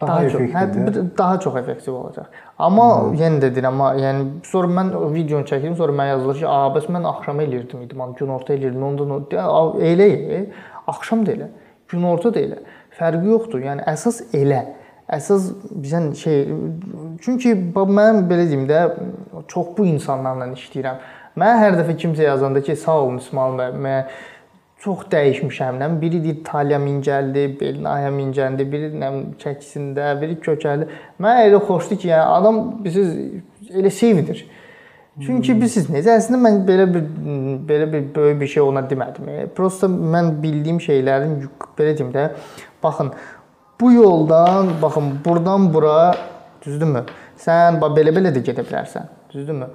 daha, 0.00 0.06
daha 0.06 0.30
çox, 0.32 0.46
hə, 0.54 1.04
daha 1.18 1.40
çox 1.44 1.60
effektiv 1.60 1.98
olacaq. 1.98 2.40
Amma 2.56 2.88
hmm. 2.94 3.20
yenə 3.20 3.42
də 3.44 3.52
deyirəm, 3.58 3.76
amma 3.76 3.90
yəni 4.00 4.24
sonra 4.48 4.72
mən 4.80 4.94
videonu 5.12 5.50
çəkdim, 5.52 5.76
sonra 5.76 5.98
mən 6.00 6.08
yazılır 6.14 6.40
ki, 6.40 6.48
"A, 6.48 6.58
bəs 6.78 6.88
mən 6.96 7.12
axşam 7.12 7.44
eləyirdim 7.44 7.84
idman, 7.84 8.16
günorta 8.16 8.56
eləyirdim." 8.56 8.82
Onda 8.82 9.44
elə, 9.92 10.10
axşam 10.86 11.26
da 11.26 11.36
elə, 11.36 11.52
günorta 11.92 12.32
da 12.34 12.40
elə. 12.40 12.62
Fərqi 12.96 13.28
yoxdur. 13.28 13.60
Yəni 13.60 13.84
əsas 13.92 14.24
elə 14.32 14.64
əsas 15.08 15.52
bizən 15.72 16.10
şey 16.18 16.42
çünki 17.24 17.54
mən 17.74 18.26
belə 18.28 18.48
deyim 18.48 18.66
də 18.68 18.82
çox 19.48 19.72
bu 19.78 19.86
insanlarla 19.88 20.50
işləyirəm. 20.56 20.98
Mən 21.38 21.62
hər 21.62 21.78
dəfə 21.78 21.94
kimsə 21.98 22.26
yazanda 22.26 22.62
ki, 22.64 22.76
sağ 22.76 22.98
olun 23.04 23.18
İsmail 23.22 23.56
bəy, 23.60 23.72
mən 23.84 24.10
çox 24.82 25.06
dəyişmişəm. 25.12 25.80
Nə 25.82 25.88
biri 26.00 26.20
deyir 26.24 26.42
talya 26.44 26.78
mincəldi, 26.82 27.44
belin 27.60 27.86
aya 27.88 28.10
mincəldi, 28.14 28.66
biri 28.72 28.92
nə 28.98 29.10
çəkisində, 29.42 30.12
biri 30.20 30.38
kökəldi. 30.44 30.88
Mən 31.22 31.42
elə 31.46 31.60
xoşdur 31.66 32.00
ki, 32.02 32.10
yəni 32.12 32.38
adam 32.38 32.62
bilirsiniz 32.84 33.74
elə 33.80 33.92
sevidir. 33.94 34.44
Çünki 35.18 35.54
bilirsiniz 35.56 35.88
necə 35.90 36.14
əslində 36.14 36.38
mən 36.44 36.60
belə 36.66 36.84
bir 36.94 37.06
belə 37.66 37.88
bir 37.92 38.04
böyük 38.14 38.40
bir 38.40 38.50
şey 38.52 38.62
ona 38.62 38.84
demədim. 38.90 39.30
Prosta 39.56 39.88
mən 39.90 40.36
bildiyim 40.42 40.78
şeylərin 40.82 41.40
belə 41.78 41.96
deyim 41.98 42.12
də, 42.14 42.28
baxın 42.82 43.10
Bu 43.80 43.92
yoldan, 43.92 44.68
baxın, 44.82 45.12
burdan 45.24 45.74
bura, 45.74 46.14
düzdürmü? 46.64 47.04
Sən 47.38 47.78
belə-belə 47.78 48.32
də 48.34 48.42
gedə 48.42 48.64
bilərsən, 48.66 49.06
düzdürmü? 49.30 49.68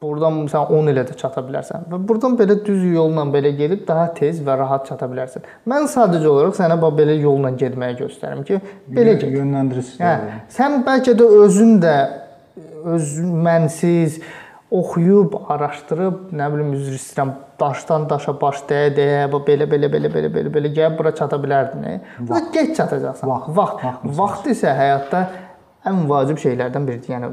Burdan 0.00 0.42
sən 0.52 0.72
10 0.76 0.90
ilə 0.92 1.02
də 1.08 1.14
çata 1.16 1.40
bilərsən 1.44 1.86
və 1.88 1.98
burdan 2.08 2.34
belə 2.36 2.58
düz 2.64 2.82
yolla 2.84 3.22
belə 3.32 3.54
gedib 3.56 3.86
daha 3.88 4.10
tez 4.16 4.42
və 4.44 4.56
rahat 4.60 4.84
çata 4.88 5.08
bilərsən. 5.08 5.44
Mən 5.72 5.88
sadəcə 5.92 6.28
olaraq 6.28 6.56
sənə 6.58 6.76
bax 6.80 6.96
belə 6.98 7.14
yolla 7.20 7.52
getməyi 7.62 7.96
göstərim 8.02 8.42
ki, 8.48 8.60
belə 8.92 9.14
get. 9.16 9.30
Yönləndirirsən. 9.38 10.04
Hə, 10.04 10.40
sən 10.52 10.82
bəlkə 10.84 11.16
də 11.16 11.28
özün 11.44 11.78
də 11.84 11.94
öz 12.92 13.14
mənsiz 13.46 14.20
oxuyub, 14.70 15.34
araşdırıb, 15.48 16.30
nə 16.34 16.46
bilim 16.52 16.72
üzr 16.74 16.96
istəyirəm, 16.98 17.32
daşdan 17.60 18.08
daşa 18.10 18.34
baş 18.40 18.64
dəyə 18.68 18.90
dəyə 18.96 19.26
belə 19.32 19.68
belə 19.70 19.90
belə 19.92 20.10
belə 20.10 20.30
belə 20.32 20.52
belə 20.54 20.72
gəlib 20.74 20.98
bura 20.98 21.12
çata 21.14 21.38
bilərdin. 21.42 22.02
Və 22.26 22.40
gec 22.54 22.74
çatacaqsan. 22.76 23.30
Vaxt, 23.30 23.52
vaxt, 23.56 23.84
vaxt, 23.84 24.08
vaxt 24.18 24.50
isə 24.56 24.74
həyatda 24.76 25.22
ən 25.86 26.02
vacib 26.10 26.42
şeylərdən 26.42 26.88
biridir. 26.88 27.14
Yəni 27.14 27.30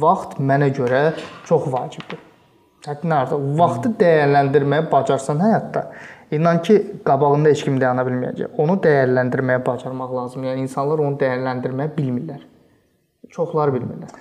vaxt 0.00 0.40
mənə 0.40 0.70
görə 0.76 1.02
çox 1.48 1.68
vacibdir. 1.72 2.22
Hətta 2.86 3.16
artıq 3.18 3.42
vaxtı 3.58 3.92
dəyərləndirməyə 4.00 4.86
bacarsan 4.88 5.42
həyatda, 5.44 5.82
inan 6.32 6.62
ki, 6.64 6.78
qabağında 7.04 7.52
heç 7.52 7.66
kim 7.66 7.76
dayana 7.80 8.06
bilməyəcək. 8.08 8.54
Onu 8.62 8.78
dəyərləndirməyə 8.86 9.60
bacarmaq 9.66 10.14
lazımdır. 10.16 10.54
Yəni 10.54 10.64
insanlar 10.64 11.02
onu 11.04 11.20
dəyərləndirməyə 11.20 11.92
bilmirlər. 11.98 12.46
Çoxları 13.36 13.76
bilmirlər. 13.76 14.14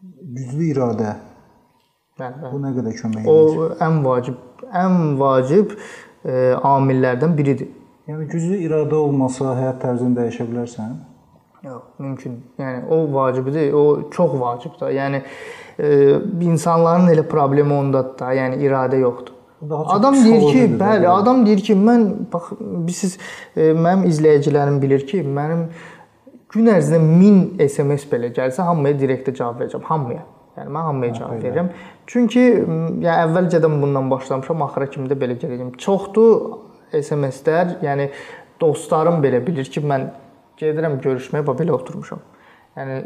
Güclü 0.00 0.70
iradə 0.72 1.12
Bəli, 2.20 2.40
bəli. 2.42 2.52
Bu 2.52 2.62
nə 2.62 2.72
qədər 2.76 2.96
kömək 3.00 3.26
edir? 3.26 3.30
O 3.32 3.68
ən 3.86 4.00
vacib, 4.04 4.40
ən 4.82 4.98
vacib 5.20 5.76
e, 5.76 6.34
amillərdən 6.72 7.36
biridir. 7.38 7.70
Yəni 8.10 8.26
güclü 8.30 8.58
iradə 8.66 8.98
olmasa 8.98 9.54
həyat 9.56 9.80
tərzini 9.84 10.18
dəyişə 10.18 10.46
bilərsən? 10.50 10.94
Yox, 11.64 11.82
mümkün. 11.98 12.38
Yəni 12.58 12.86
o 12.88 13.02
vacibdir, 13.14 13.72
o 13.76 14.10
çox 14.10 14.32
vacibdir. 14.40 14.94
Yəni 14.96 15.20
e, 15.78 15.90
insanların 16.40 17.12
elə 17.12 17.26
problemi 17.28 17.76
ondadır 17.76 18.16
da, 18.18 18.32
yəni 18.36 18.60
iradə 18.64 19.00
yoxdur. 19.00 19.36
Adam 19.60 20.14
deyir 20.24 20.46
ki, 20.52 20.64
bəli, 20.80 21.08
adam 21.08 21.44
deyir 21.46 21.60
ki, 21.60 21.76
mən 21.76 22.06
bax 22.32 22.54
siz 22.96 23.18
e, 23.54 23.74
mənim 23.76 24.06
izləyicilərim 24.08 24.78
bilir 24.80 25.04
ki, 25.08 25.20
mənim 25.20 25.66
gün 26.54 26.70
ərzində 26.72 27.00
1000 27.04 27.66
SMS 27.68 28.08
belə 28.08 28.32
gəlsə 28.36 28.64
hamıya 28.64 28.96
direktə 29.02 29.36
cavab 29.36 29.60
verəcəm, 29.60 29.84
hamıya. 29.90 30.24
Yəni 30.56 30.72
mən 30.74 30.88
hamıya 30.88 31.18
cavab 31.18 31.44
verirəm. 31.44 31.68
Çünki 32.10 32.42
yəni 32.42 33.12
əvvəlcədən 33.12 33.76
bundan 33.82 34.10
başlamışam, 34.10 34.64
axıra 34.66 34.88
kimi 34.90 35.06
də 35.10 35.18
belə 35.18 35.36
gedəcəm. 35.38 35.76
Çoxdur 35.78 36.40
SMS-lər, 36.96 37.76
yəni 37.86 38.08
dostlarım 38.60 39.20
belə 39.22 39.38
bilir 39.46 39.70
ki, 39.70 39.82
mən 39.86 40.08
gedirəm 40.58 40.98
görüşməyə, 41.04 41.46
bax 41.46 41.60
belə 41.60 41.76
oturmuşam. 41.76 42.22
Yəni 42.78 42.96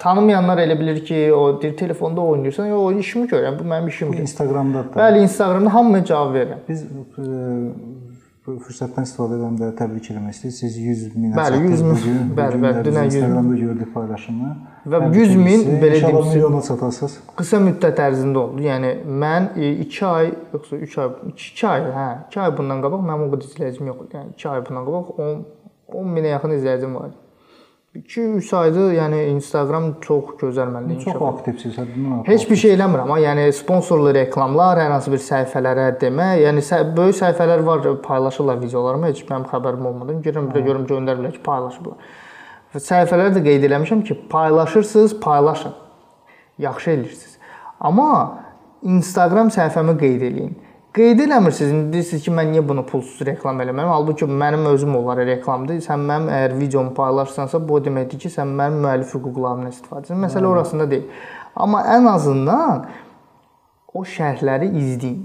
tanımayanlar 0.00 0.60
elə 0.62 0.76
bilir 0.80 1.00
ki, 1.04 1.18
o 1.32 1.62
deyir 1.62 1.76
telefonda 1.76 2.20
oynayırsan, 2.20 2.68
yox, 2.72 2.84
o 2.84 3.00
işimi 3.00 3.28
görürəm, 3.32 3.58
bu 3.58 3.66
mənim 3.68 3.88
işimdir. 3.88 4.22
Instagramda 4.26 4.84
da. 4.84 5.00
Bəli, 5.00 5.24
Instagramda 5.24 5.74
hamıya 5.74 6.04
cavab 6.04 6.36
verirəm. 6.36 6.62
Biz 6.68 6.84
e, 6.84 7.24
bu 8.44 8.54
fürsətdən 8.60 9.06
istifadə 9.08 9.38
edən 9.38 9.54
də 9.56 9.70
təbrik 9.78 10.10
etmək 10.12 10.34
istəyir. 10.36 10.52
Siz 10.52 10.74
100 10.76 11.14
minə 11.16 11.36
bəli, 11.38 11.60
100 11.64 11.84
min, 11.86 12.32
bəli, 12.36 12.58
bəli, 12.60 12.82
dünən 12.84 13.08
Instagramda 13.08 13.56
gördük 13.56 13.94
paylaşımı. 13.94 14.50
Və 14.92 15.00
100 15.14 15.34
min 15.40 15.64
belə 15.80 16.02
deyim, 16.04 16.18
milyona 16.28 16.60
çatasınız. 16.68 17.16
Qısa 17.38 17.62
müddət 17.64 18.04
ərzində 18.04 18.42
oldu. 18.42 18.66
Yəni 18.66 18.92
mən 19.24 19.50
2 19.56 19.88
e, 19.88 20.10
ay, 20.10 20.32
yoxsa 20.52 20.80
3 20.88 20.98
ay, 21.04 21.10
2 21.32 21.68
ay, 21.72 21.90
hə, 21.96 22.08
2 22.36 22.44
ay 22.44 22.54
bundan 22.60 22.84
qabaq 22.84 23.08
mənim 23.08 23.30
o 23.30 23.32
qədər 23.32 23.48
izləyicim 23.48 23.92
yox 23.92 24.04
idi. 24.04 24.20
Yəni 24.20 24.36
2 24.44 24.50
ay 24.52 24.64
bundan 24.68 24.88
qabaq 24.90 25.12
10 25.30 25.44
10 25.94 26.16
minə 26.18 26.34
yaxın 26.36 26.58
izləyicim 26.58 26.94
var 27.00 27.12
idi. 27.12 27.23
2-3 27.94 28.56
aydır, 28.56 28.88
yəni 28.96 29.18
Instagram 29.36 29.84
çox 30.02 30.32
gözəl 30.40 30.72
məndə 30.74 30.96
Çox 31.04 31.20
aktivsiz, 31.28 31.76
həddindən 31.78 32.16
artıq. 32.16 32.30
Heç 32.32 32.46
bir 32.50 32.58
şey 32.58 32.72
eləmirəm, 32.74 33.04
amma 33.06 33.18
yəni 33.22 33.44
sponsorlu 33.54 34.10
reklamlar, 34.16 34.80
hər 34.82 34.90
hansı 34.96 35.12
bir 35.12 35.22
səhifələrə 35.22 35.84
demə, 36.00 36.32
yəni 36.42 36.64
sə 36.66 36.80
böyük 36.96 37.14
səhifələr 37.20 37.62
var, 37.68 37.86
paylaşırlar 38.02 38.58
videolarımı, 38.64 39.12
heç 39.12 39.22
mənim 39.28 39.46
xəbərim 39.52 39.86
olmadan 39.92 40.18
girirəm, 40.26 40.50
bir 40.50 40.58
də 40.58 40.64
görüm 40.66 40.88
göndəriblər 40.90 41.36
ki, 41.36 41.42
paylaşıblar. 41.46 42.10
Və 42.74 42.82
səhifələrdə 42.82 43.38
də 43.38 43.44
qeyd 43.46 43.68
eləmişəm 43.70 44.02
ki, 44.08 44.18
paylaşırsınız, 44.34 45.14
paylaşın. 45.22 45.78
Yaxşı 46.66 46.90
eləyirsiniz. 46.96 47.38
Amma 47.78 48.10
Instagram 48.82 49.54
səhifəmi 49.54 49.94
qeyd 50.02 50.26
eləyin. 50.32 50.58
Qeyd 50.94 51.18
eləmirsiniz. 51.18 51.72
İndi 51.72 51.92
deyirsiniz 51.92 52.22
ki, 52.22 52.30
mən 52.30 52.52
niyə 52.52 52.62
bunu 52.68 52.84
pulsuz 52.86 53.26
reklam 53.26 53.58
eləmirəm? 53.60 53.88
Halbuki 53.90 54.28
mənim 54.30 54.68
özüm 54.70 54.94
onlar 54.94 55.18
reklamdır. 55.26 55.80
Sən 55.82 56.04
mənim 56.06 56.28
əgər 56.30 56.52
videomu 56.60 56.92
paylaşsansa, 56.94 57.58
bu 57.68 57.80
deməkdir 57.82 58.20
ki, 58.22 58.28
sən 58.30 58.52
mənim 58.60 58.76
müəllif 58.84 59.16
hüquqlarımdan 59.16 59.72
istifadə 59.74 60.04
edirsən. 60.04 60.20
Məsələ 60.22 60.46
orasında 60.46 60.86
deyil. 60.92 61.08
Amma 61.56 61.80
ən 61.96 62.06
azından 62.12 62.84
o 63.94 64.04
şərhləri 64.06 64.68
izləyin. 64.70 65.24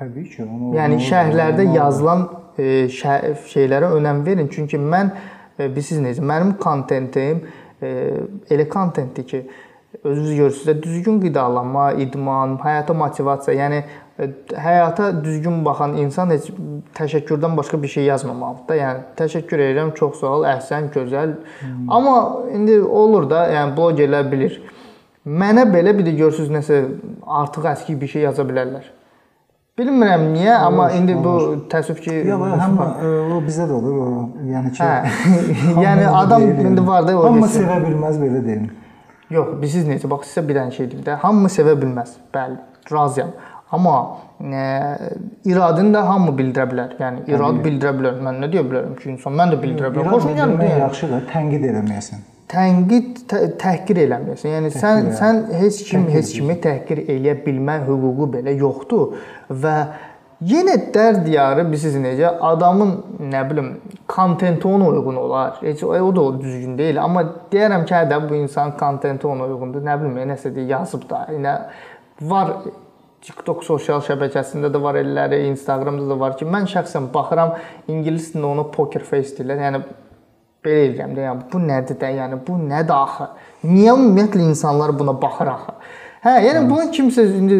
Təbii 0.00 0.26
ki, 0.32 0.48
onu 0.48 0.72
Yəni 0.80 0.98
şərhlərdə 1.06 1.68
yazılan 1.76 2.24
e, 2.58 2.72
şər 2.98 3.36
şeylərə 3.52 3.92
önəm 3.94 4.24
verin. 4.26 4.50
Çünki 4.50 4.82
mən 4.82 5.12
e, 5.14 5.68
bilirsiniz 5.68 6.08
necə, 6.08 6.26
mənim 6.26 6.56
kontentim 6.58 7.46
e, 7.78 7.94
elə 8.50 8.66
kontentdir 8.68 9.30
ki, 9.30 9.46
özünüz 10.02 10.34
görürsüz 10.34 10.66
də 10.68 10.74
düzgün 10.82 11.20
qidalanma, 11.22 11.92
idman, 12.02 12.58
həyata 12.64 12.98
motivasiya, 12.98 13.54
yəni 13.62 13.84
həyata 14.54 15.24
düzgün 15.24 15.64
baxan 15.64 15.96
insan 15.98 16.30
heç 16.30 16.50
təşəkkürdən 16.94 17.56
başqa 17.56 17.82
bir 17.82 17.88
şey 17.88 18.04
yazmamalıdır 18.04 18.68
da. 18.68 18.76
Yəni 18.78 19.00
təşəkkür 19.18 19.62
edirəm, 19.66 19.94
çox 19.98 20.20
sağ 20.20 20.34
ol, 20.36 20.44
əhsən, 20.46 20.90
gözəl. 20.94 21.32
Hmm. 21.60 21.88
Amma 21.90 22.16
indi 22.54 22.80
olur 22.82 23.26
da, 23.30 23.48
yəni 23.50 23.74
blogerlər 23.76 24.30
bilir. 24.30 24.60
Mənə 25.26 25.64
belə 25.72 25.96
bir 25.98 26.06
də 26.06 26.14
görürsüz 26.18 26.52
nəsə 26.52 26.84
artıq 27.26 27.66
əski 27.72 27.96
bir 28.00 28.12
şey 28.12 28.28
yaza 28.28 28.46
bilərlər. 28.46 28.86
Bilmirəm 29.78 30.28
niyə, 30.30 30.52
olur, 30.54 30.66
amma 30.66 30.84
indi 30.94 31.16
olur. 31.16 31.56
bu 31.56 31.64
təəssüf 31.72 31.98
ki, 32.04 32.12
yox, 32.28 32.44
həm 32.60 32.76
o 33.34 33.40
bizdə 33.42 33.64
də 33.66 33.74
olur, 33.74 33.96
o, 33.98 34.20
yəni 34.46 34.70
ki, 34.76 34.78
hə, 34.78 35.00
yəni 35.88 36.04
adam 36.06 36.44
indi 36.52 36.84
var 36.86 37.08
da 37.08 37.16
o. 37.18 37.24
Hamı 37.26 37.48
sevə 37.50 37.80
bilməz 37.82 38.20
belə 38.22 38.44
deyim. 38.44 38.68
Yox, 39.34 39.56
bilirsiniz 39.58 39.90
necə? 39.90 40.10
Bax 40.12 40.30
sizə 40.30 40.46
bir 40.46 40.60
dənə 40.60 40.76
şey 40.76 40.92
deyim 40.92 41.02
də. 41.08 41.18
Hamı 41.24 41.50
sevə 41.50 41.74
bilməz. 41.80 42.14
Bəli, 42.36 42.60
razıyam. 42.92 43.34
Amma 43.74 43.96
e, 44.40 44.66
iradəni 45.50 45.94
də 45.94 46.04
hamı 46.08 46.36
bildirə 46.38 46.68
bilər. 46.70 46.94
Yəni 47.00 47.26
irad 47.32 47.58
bildirə 47.64 47.94
bilər. 47.98 48.22
Mən 48.24 48.40
nə 48.44 48.52
deyə 48.52 48.64
bilərəm 48.68 48.94
ki, 49.00 49.10
insan 49.16 49.36
mən 49.40 49.54
də 49.54 49.60
bildirə 49.64 49.90
bilərəm. 49.94 50.14
Xoşum 50.14 50.38
gəlmir. 50.38 50.78
Yaxşıdır, 50.84 51.26
tənqid 51.32 51.68
eləməyəsən. 51.72 52.24
Tənqid 52.54 53.22
tə 53.30 53.44
təhqir 53.60 54.02
eləməyəsən. 54.06 54.56
Yəni 54.56 54.72
təhqir 54.72 54.82
sən 54.86 55.04
elə. 55.04 55.20
sən 55.20 55.44
heç 55.60 55.84
kim 55.90 56.08
təhqir 56.08 56.18
heç 56.18 56.34
kimi 56.38 56.58
təhqir 56.66 57.04
eləyə 57.16 57.38
bilmə 57.46 57.78
hüququ 57.86 58.32
belə 58.38 58.58
yoxdur 58.60 59.16
və 59.64 59.76
Yenə 60.44 60.74
dərd 60.92 61.28
yarı 61.30 61.62
bilirsiniz 61.68 62.02
necə 62.02 62.30
adamın 62.42 62.90
nə 63.30 63.40
bilim 63.48 63.68
kontenti 64.10 64.66
ona 64.68 64.88
uyğun 64.88 65.16
olar. 65.16 65.54
Heç 65.62 65.82
o, 65.82 65.88
o 65.88 66.10
da 66.16 66.24
düzgün 66.40 66.74
deyil, 66.78 66.98
amma 67.00 67.22
deyərəm 67.52 67.86
ki, 67.86 67.94
hə 67.94 68.02
də 68.10 68.18
bu 68.28 68.36
insan 68.36 68.74
kontenti 68.76 69.26
ona 69.30 69.46
uyğundur. 69.46 69.84
Nə 69.86 69.94
bilim, 70.02 70.18
nəsə 70.28 70.50
deyə 70.56 70.74
yazıb 70.74 71.06
da. 71.08 71.22
Yəni 71.32 71.54
var 72.28 72.50
TikTok 73.24 73.62
sosial 73.64 74.02
şəbəkəsində 74.04 74.68
də 74.72 74.80
var 74.84 74.98
elləri, 75.00 75.46
Instagramda 75.48 76.04
da 76.10 76.16
var 76.20 76.34
ki, 76.36 76.44
mən 76.44 76.66
şəxsən 76.68 77.08
baxıram, 77.14 77.54
ingilis 77.88 78.34
dilində 78.34 78.50
ona 78.50 78.64
poker 78.74 79.06
face 79.08 79.32
deyirlər. 79.38 79.62
Yəni 79.64 79.80
belə 80.64 80.82
eləyirəm 80.88 81.14
də, 81.16 81.24
yəni 81.24 81.46
bu 81.52 81.60
nədir 81.64 81.98
də, 82.02 82.10
yəni 82.18 82.40
bu 82.44 82.58
nədir 82.60 82.96
axı? 82.96 83.30
Niyə 83.64 83.96
ümumiyyətlə 83.96 84.44
insanlar 84.50 84.92
buna 84.98 85.16
baxır 85.22 85.52
axı? 85.54 85.74
Hə, 86.24 86.36
yəni 86.50 86.66
bunu 86.68 86.86
kimsə 86.92 87.24
indi 87.40 87.58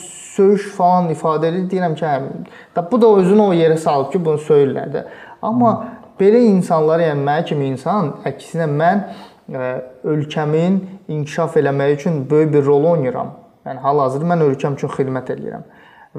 söyüş 0.00 0.66
falan 0.76 1.12
ifadə 1.12 1.52
edir, 1.52 1.68
deyirəm 1.70 1.94
ki, 1.96 2.08
hə, 2.08 2.50
da 2.76 2.88
bu 2.90 3.00
da 3.00 3.14
özünü 3.20 3.50
o 3.50 3.54
yerə 3.56 3.76
salıb 3.80 4.12
ki, 4.12 4.24
bunu 4.24 4.40
söyürlər 4.48 4.92
də. 4.96 5.06
Amma 5.44 5.76
Hı. 5.76 5.94
belə 6.20 6.40
insanlar, 6.48 7.04
yəni 7.04 7.24
mənə 7.24 7.48
kimi 7.48 7.72
insan, 7.72 8.14
əksinə 8.28 8.68
mən 8.72 9.08
ə, 9.52 9.72
ölkəmin 10.08 10.80
inkişaf 11.08 11.56
eləməyi 11.60 12.00
üçün 12.00 12.22
böyük 12.30 12.52
bir 12.52 12.64
rol 12.64 12.94
oynayıram. 12.96 13.45
Yəni 13.66 13.82
hal-hazırda 13.82 14.30
mən 14.32 14.46
ölkəm 14.46 14.78
üçün 14.78 14.92
xidmət 14.94 15.34
eləyirəm. 15.34 15.66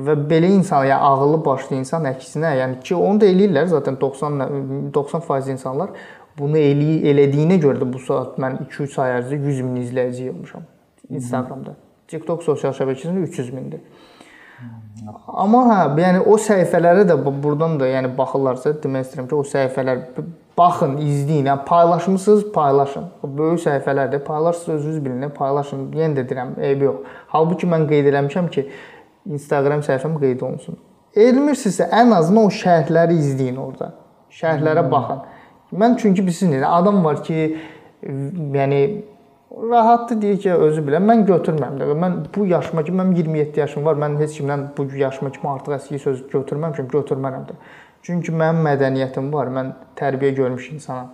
Və 0.07 0.13
belə 0.29 0.51
insan, 0.53 0.85
yəni 0.85 1.09
ağıllı 1.09 1.39
başlı 1.45 1.79
insan 1.79 2.05
əksinə, 2.11 2.53
yəni 2.59 2.79
ki, 2.85 2.95
onu 2.95 3.21
da 3.23 3.29
eləyirlər 3.31 3.69
zaten 3.71 3.97
90 4.01 4.91
90% 4.93 5.51
insanlar 5.55 5.95
bunu 6.37 6.59
eləy 6.61 7.07
elədiyinə 7.11 7.57
görə 7.61 7.81
də 7.81 7.87
bu 7.89 8.01
saat 8.03 8.37
mən 8.41 8.59
2-3 8.67 8.99
ay 9.03 9.15
ərzində 9.21 9.55
100 9.55 9.63
min 9.65 9.79
izləyici 9.81 10.29
olmuşam 10.29 10.67
Instagramda. 11.09 11.73
TikTok 12.11 12.43
sosial 12.45 12.75
şəbəkəsində 12.77 13.23
300 13.25 13.49
mindir. 13.55 13.81
Amma 15.27 15.61
hə, 15.67 15.77
yəni 16.01 16.23
o 16.25 16.35
səhifələrə 16.41 17.05
də 17.07 17.15
burdan 17.25 17.77
da 17.79 17.87
yəni 17.89 18.09
baxırlarsa 18.17 18.73
demək 18.83 19.05
istəyirəm 19.05 19.27
ki, 19.29 19.37
o 19.37 19.45
səhifələr 19.45 20.01
baxın, 20.57 20.95
izləyin. 21.03 21.45
Yəni 21.45 21.65
paylaşmısınız, 21.67 22.47
paylaşın. 22.55 23.05
O 23.23 23.29
böyük 23.37 23.61
səhifələrdə 23.61 24.19
paylaşırsınız, 24.25 24.79
özünüz 24.79 25.05
bilin, 25.05 25.29
paylaşın. 25.37 25.85
Yenə 25.93 26.17
də 26.17 26.25
deyirəm, 26.29 26.55
eybi 26.69 26.89
yox. 26.89 27.17
Halbuki 27.33 27.69
mən 27.69 27.85
qeyd 27.91 28.09
eləmişəm 28.11 28.49
ki, 28.55 28.65
Instagram 29.37 29.83
səhifəm 29.85 30.17
qeyd 30.21 30.41
olunsun. 30.41 30.79
Elmirsinizsə 31.17 31.89
ən 31.93 32.15
azından 32.17 32.49
o 32.49 32.53
şərhləri 32.53 33.19
izləyin 33.21 33.59
orada. 33.61 33.91
Şərhlərə 34.33 34.83
hmm. 34.83 34.91
baxın. 34.91 35.21
Mən 35.77 35.97
çünki 36.01 36.23
bilirsiniz, 36.23 36.63
adam 36.65 37.03
var 37.05 37.21
ki, 37.23 37.57
yəni 38.57 38.81
rahatdır 39.51 40.21
deyir 40.21 40.39
ki, 40.41 40.53
özü 40.53 40.81
bilən. 40.87 41.05
Mən 41.07 41.25
götürmürəm 41.27 41.79
də. 41.79 41.89
Mən 42.03 42.17
bu 42.35 42.45
yaşıma 42.45 42.83
kimi 42.83 43.01
mənim 43.01 43.15
27 43.15 43.59
yaşım 43.59 43.85
var. 43.85 43.95
Mən 43.95 44.17
heç 44.19 44.39
kimdən 44.39 44.65
bu 44.77 44.87
yaşıma 44.95 45.31
kimi 45.31 45.49
artıq 45.49 45.77
əski 45.77 45.99
söz 46.03 46.25
götürməmişəm, 46.33 46.89
götürmərəm 46.91 47.47
də. 47.51 47.55
Çünki 48.03 48.31
mənim 48.31 48.61
mədəniyyətim 48.67 49.31
var. 49.33 49.47
Mən 49.47 49.73
tərbiyə 49.95 50.35
görmüş 50.35 50.71
insanam. 50.71 51.09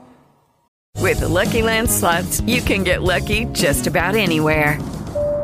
With 1.01 1.19
the 1.19 1.27
Lucky 1.27 1.63
Land 1.63 1.89
slots, 1.89 2.41
you 2.41 2.61
can 2.61 2.83
get 2.83 3.01
lucky 3.01 3.45
just 3.53 3.87
about 3.87 4.15
anywhere. 4.15 4.77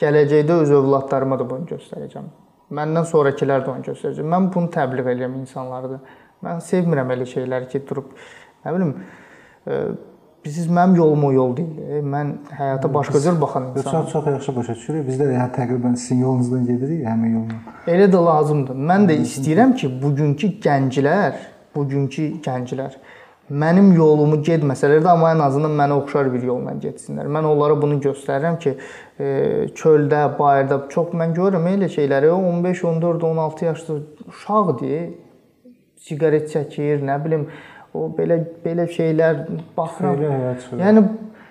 Gələcəkdə 0.00 0.58
öz 0.62 0.72
övladlarıma 0.78 1.38
da 1.40 1.46
bunu 1.50 1.68
göstərəcəm. 1.70 2.26
Məndən 2.76 3.06
sonrakilər 3.08 3.64
də 3.64 3.72
onu 3.72 3.86
göstərəcək. 3.86 4.26
Mən 4.34 4.50
bunu 4.54 4.72
təbliğ 4.74 5.06
edirəm 5.14 5.38
insanlara 5.40 5.94
da. 5.94 6.00
Mən 6.44 6.60
sevmirəm 6.64 7.14
elə 7.14 7.28
şeyləri 7.30 7.70
ki, 7.72 7.82
durub 7.88 8.12
nə 8.64 8.74
bilim 8.74 8.92
e, 9.66 9.80
Siz 10.46 10.68
mənim 10.70 10.94
yolum 10.94 11.24
o 11.26 11.32
yol 11.34 11.56
deyil. 11.56 12.02
Mən 12.06 12.28
həyata 12.54 12.86
başqa 12.94 13.18
cür 13.20 13.40
baxan 13.40 13.64
insanam. 13.72 14.04
Çox 14.04 14.12
çox 14.12 14.26
yaxşı 14.26 14.56
başa 14.56 14.74
düşürük. 14.74 15.06
Biz 15.08 15.20
də 15.20 15.26
yəni 15.32 15.48
təqribən 15.56 15.96
sizin 15.96 16.20
yolunuzdan 16.22 16.66
gedirik, 16.68 17.00
həmin 17.06 17.32
yolla. 17.34 17.74
Elə 17.90 18.06
də 18.12 18.20
lazımdır. 18.26 18.78
Mən 18.90 19.08
də 19.10 19.16
istəyirəm 19.24 19.74
ki, 19.80 19.90
bugünkü 20.02 20.52
gənclər, 20.62 21.40
bugünkü 21.74 22.28
gənclər 22.46 22.94
mənim 23.50 23.92
yolumu 23.94 24.40
getməsələr 24.42 25.04
də 25.04 25.10
amma 25.12 25.30
ən 25.34 25.42
azından 25.44 25.74
mənə 25.78 26.00
oxşar 26.00 26.30
bir 26.32 26.42
yolla 26.42 26.74
getsinlər. 26.82 27.28
Mən 27.30 27.46
onlara 27.46 27.76
bunu 27.78 28.00
göstərirəm 28.02 28.58
ki, 28.62 28.72
e, 28.74 29.05
çöldə, 29.18 30.38
bayırda 30.38 30.82
çox 30.92 31.14
mən 31.16 31.32
görürəm 31.36 31.68
elə 31.70 31.88
şeyləri 31.88 32.30
15, 32.30 32.84
14, 32.84 33.24
16 33.24 33.64
yaşlı 33.64 34.02
uşaqdır. 34.28 35.08
Siqaret 36.06 36.50
çəkir, 36.52 37.00
nə 37.02 37.16
bilim, 37.24 37.48
o 37.94 38.10
belə 38.18 38.42
belə 38.64 38.84
şeylər 38.92 39.46
baxıram. 39.76 40.20
Elə 40.20 40.52
sürür. 40.60 40.82
Yəni 40.84 41.04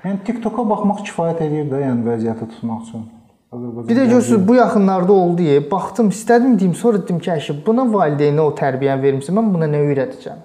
yəni 0.05 0.22
TikToka 0.28 0.63
baxmaq 0.70 1.01
kifayət 1.09 1.41
eləyir 1.47 1.72
də, 1.74 1.82
yəni 1.88 2.05
vəziyyəti 2.05 2.49
tutmaq 2.53 2.86
üçün. 2.88 3.05
Bir 3.55 3.95
də 3.95 4.05
görürsüz 4.09 4.47
bu 4.47 4.55
yaxınlarda 4.55 5.13
oldu 5.13 5.41
ya, 5.41 5.59
baxdım, 5.72 6.09
istədim 6.09 6.59
deyim, 6.59 6.74
sonra 6.76 7.01
dedim 7.01 7.20
ki, 7.20 7.32
əşi, 7.32 7.55
buna 7.66 7.86
valideynə 7.91 8.43
o 8.43 8.51
tərbiyəni 8.57 9.01
vermisən, 9.01 9.38
mən 9.38 9.51
buna 9.53 9.70
nə 9.72 9.82
öyrədəcəm? 9.89 10.41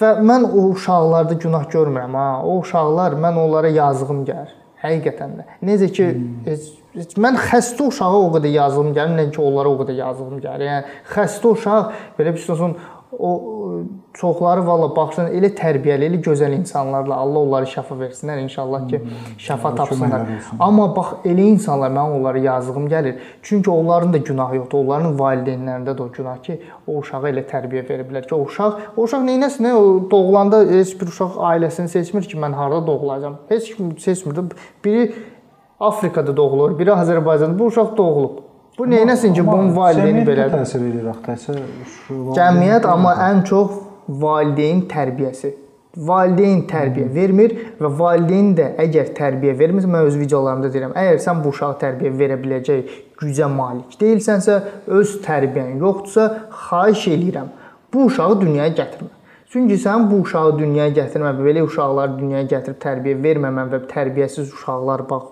Və 0.00 0.10
mən 0.24 0.46
o 0.48 0.68
uşaqlarda 0.74 1.36
günah 1.42 1.66
görmürəm 1.72 2.16
ha. 2.16 2.28
O 2.44 2.58
uşaqlar 2.60 3.18
mən 3.20 3.40
onlara 3.40 3.68
yazığım 3.68 4.24
gəlir. 4.28 4.59
Həqiqətən 4.80 5.34
də. 5.36 5.46
Necə 5.66 5.90
ki 5.92 6.06
hmm. 6.06 7.10
mən 7.20 7.36
xəstə 7.50 7.84
uşağa 7.90 8.14
o 8.16 8.30
qədər 8.36 8.54
yazığım 8.54 8.94
gəlir, 8.96 9.16
nə 9.18 9.26
ki 9.34 9.42
onlara 9.44 9.72
o 9.72 9.76
qədər 9.82 9.98
yazığım 10.00 10.40
gəlir. 10.40 10.66
Yəni 10.70 10.96
xəstə 11.12 11.52
uşaq 11.54 12.00
belə 12.18 12.34
bir 12.36 12.48
olsun 12.54 12.76
o 13.18 13.30
çoxları 14.14 14.62
valla 14.66 14.88
baxsan 14.96 15.30
elə 15.34 15.50
tərbiyəli, 15.56 16.08
elə 16.10 16.20
gözəl 16.22 16.52
insanlarla 16.54 17.16
Allah 17.22 17.38
onları 17.46 17.68
şəfa 17.70 17.96
versinlər 17.98 18.42
inşallah 18.44 18.86
ki, 18.88 19.00
şəfa 19.38 19.72
tapsınlar. 19.76 20.26
Amma 20.58 20.88
bax 20.96 21.26
elə 21.30 21.46
insanlar 21.54 21.90
mənim 21.90 22.18
onlara 22.20 22.38
yazığım 22.38 22.88
gəlir. 22.88 23.16
Çünki 23.42 23.70
onların 23.70 24.12
da 24.12 24.18
günahı 24.18 24.60
yoxdur. 24.60 24.84
Onların 24.84 25.16
valideynlərində 25.18 25.96
də 25.96 26.02
o 26.02 26.10
günah 26.16 26.42
ki, 26.42 26.60
o 26.86 26.98
uşağa 27.00 27.22
elə 27.32 27.46
tərbiyə 27.50 27.86
veriblər 27.88 28.28
ki, 28.28 28.34
o 28.34 28.44
uşaq, 28.46 28.78
o 28.96 29.08
uşaq 29.08 29.26
neynəsin? 29.26 29.72
O 29.72 30.10
doğulanda 30.10 30.62
heç 30.70 30.94
bir 31.00 31.10
uşaq 31.10 31.40
ailəsini 31.52 31.88
seçmir 31.88 32.28
ki, 32.30 32.38
mən 32.38 32.54
harda 32.58 32.86
doğulacam. 32.86 33.40
Heç 33.48 33.74
kim 33.74 33.98
seçmir. 33.98 34.38
Biri 34.84 35.12
Afrikada 35.80 36.36
doğulur, 36.36 36.78
biri 36.78 36.90
Azərbaycanda. 36.90 37.58
Bu 37.58 37.64
uşaq 37.64 37.96
doğulub. 37.96 38.49
Bu 38.80 38.90
neynəsin 38.90 39.34
ki, 39.34 39.42
bunun 39.46 39.74
valideyni 39.76 40.22
belədir? 40.24 40.54
Təsir 40.62 40.84
edir 40.88 41.08
axı, 41.10 41.56
Cəmiyyət 42.36 42.86
amma 42.88 43.10
ən 43.26 43.42
çox 43.44 43.74
valideyn 44.22 44.86
tərbiyəsi. 44.88 45.50
Valideyn 46.08 46.62
tərbiyə 46.70 47.10
vermir 47.12 47.52
və 47.76 47.90
valideyn 47.98 48.54
də 48.56 48.70
əgər 48.80 49.10
tərbiyə 49.18 49.52
vermirsə, 49.58 49.90
mən 49.90 50.08
öz 50.08 50.16
videolarımda 50.16 50.70
deyirəm, 50.72 50.94
əgər 50.96 51.20
sən 51.26 51.42
bu 51.44 51.52
uşağa 51.52 51.70
tərbiyə 51.82 52.12
verə 52.22 52.38
biləcək 52.40 52.94
gücə 53.20 53.48
malik 53.52 53.98
deyilsənsə, 54.00 54.56
öz 55.00 55.12
tərbiyyən 55.26 55.82
yoxdursa, 55.82 56.28
xahiş 56.68 57.04
eləyirəm, 57.18 57.50
bu 57.92 58.06
uşağı 58.08 58.38
dünyaya 58.46 58.72
gətirmə. 58.80 59.12
Çünki 59.52 59.76
sən 59.82 60.08
bu 60.08 60.22
uşağı 60.24 60.56
dünyaya 60.62 60.94
gətirmə, 61.02 61.34
belə 61.42 61.66
uşaqları 61.68 62.16
dünyaya 62.22 62.48
gətirib 62.54 62.80
tərbiyə 62.86 63.20
verməmən 63.28 63.74
və 63.74 63.84
tərbiyəsiz 63.92 64.54
uşaqlar 64.54 65.04
bax 65.10 65.28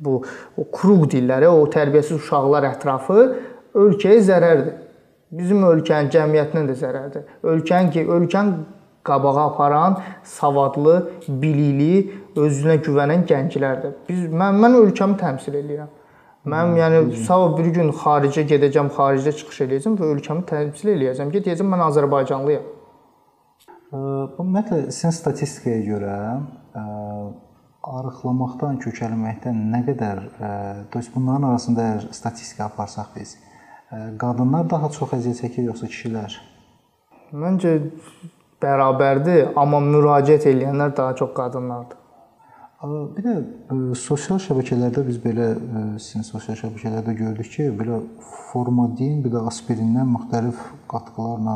bu 0.00 0.22
o 0.56 0.64
kruq 0.72 1.06
dilləri, 1.12 1.48
o 1.48 1.66
tərbiyəsiz 1.72 2.18
uşaqlar 2.20 2.68
ətrafı 2.72 3.20
ölkəyə 3.76 4.22
zərərdir. 4.30 4.74
Bizim 5.36 5.64
ölkənin 5.66 6.10
cəmiyyətinə 6.14 6.64
də 6.68 6.76
zərərdir. 6.80 7.28
Ölkənin 7.42 7.90
ki, 7.94 8.06
ölkən 8.16 8.52
qabağa 9.06 9.46
aparan 9.46 9.98
savadlı, 10.24 10.96
bilikli, 11.28 12.12
özünə 12.36 12.78
güvənən 12.86 13.26
gənclərdir. 13.28 13.96
Biz 14.08 14.26
mən 14.30 14.60
mən 14.62 14.78
ölkəmi 14.80 15.18
təmsil 15.20 15.58
edirəm. 15.62 15.90
Mən 16.46 16.76
yəni 16.78 17.24
sabah 17.26 17.56
bir 17.58 17.72
gün 17.74 17.90
xaricə 18.02 18.44
gedəcəm, 18.46 18.92
xaricdə 18.94 19.32
çıxış 19.40 19.64
eləyəcəm 19.66 19.96
və 19.98 20.10
ölkəmi 20.14 20.46
təmsil 20.46 20.92
eləyəcəm 20.94 21.32
ki, 21.34 21.42
deyəcəm 21.48 21.72
mən 21.74 21.82
Azərbaycanlıyam. 21.88 22.68
Ümumiyyətlə 23.96 24.78
sizin 24.94 25.14
statistikaya 25.14 25.82
görə 25.86 26.14
arıqlamaqdan, 27.86 28.78
kökəlməkdən 28.82 29.58
nə 29.72 29.82
qədər, 29.86 30.22
dost 30.92 31.12
bunların 31.14 31.50
arasında 31.52 31.84
əgər 31.90 32.08
statistika 32.16 32.66
aparsaq 32.66 33.12
biz, 33.16 33.36
qadınlar 34.20 34.66
daha 34.70 34.90
çox 34.96 35.14
əziyyət 35.18 35.42
çəkir 35.44 35.68
yoxsa 35.70 35.90
kişilər? 35.92 36.38
Məncə 37.44 37.76
bərabərdir, 38.62 39.52
amma 39.60 39.80
müraciət 39.84 40.48
edənlər 40.50 40.96
daha 40.96 41.14
çox 41.20 41.30
qadınlardır. 41.36 42.02
Bir 42.86 43.24
də 43.24 43.32
sosial 43.98 44.38
şəbəkələrdə 44.42 45.02
biz 45.06 45.16
belə 45.22 45.46
sizin 46.02 46.24
sosial 46.26 46.58
şəbəkələrdə 46.60 47.14
gördük 47.18 47.48
ki, 47.54 47.64
belə 47.78 47.98
formadin, 48.50 49.22
bir 49.24 49.32
də 49.32 49.42
aspirindən 49.50 50.10
müxtəlif 50.12 50.60
qatqılarla 50.90 51.54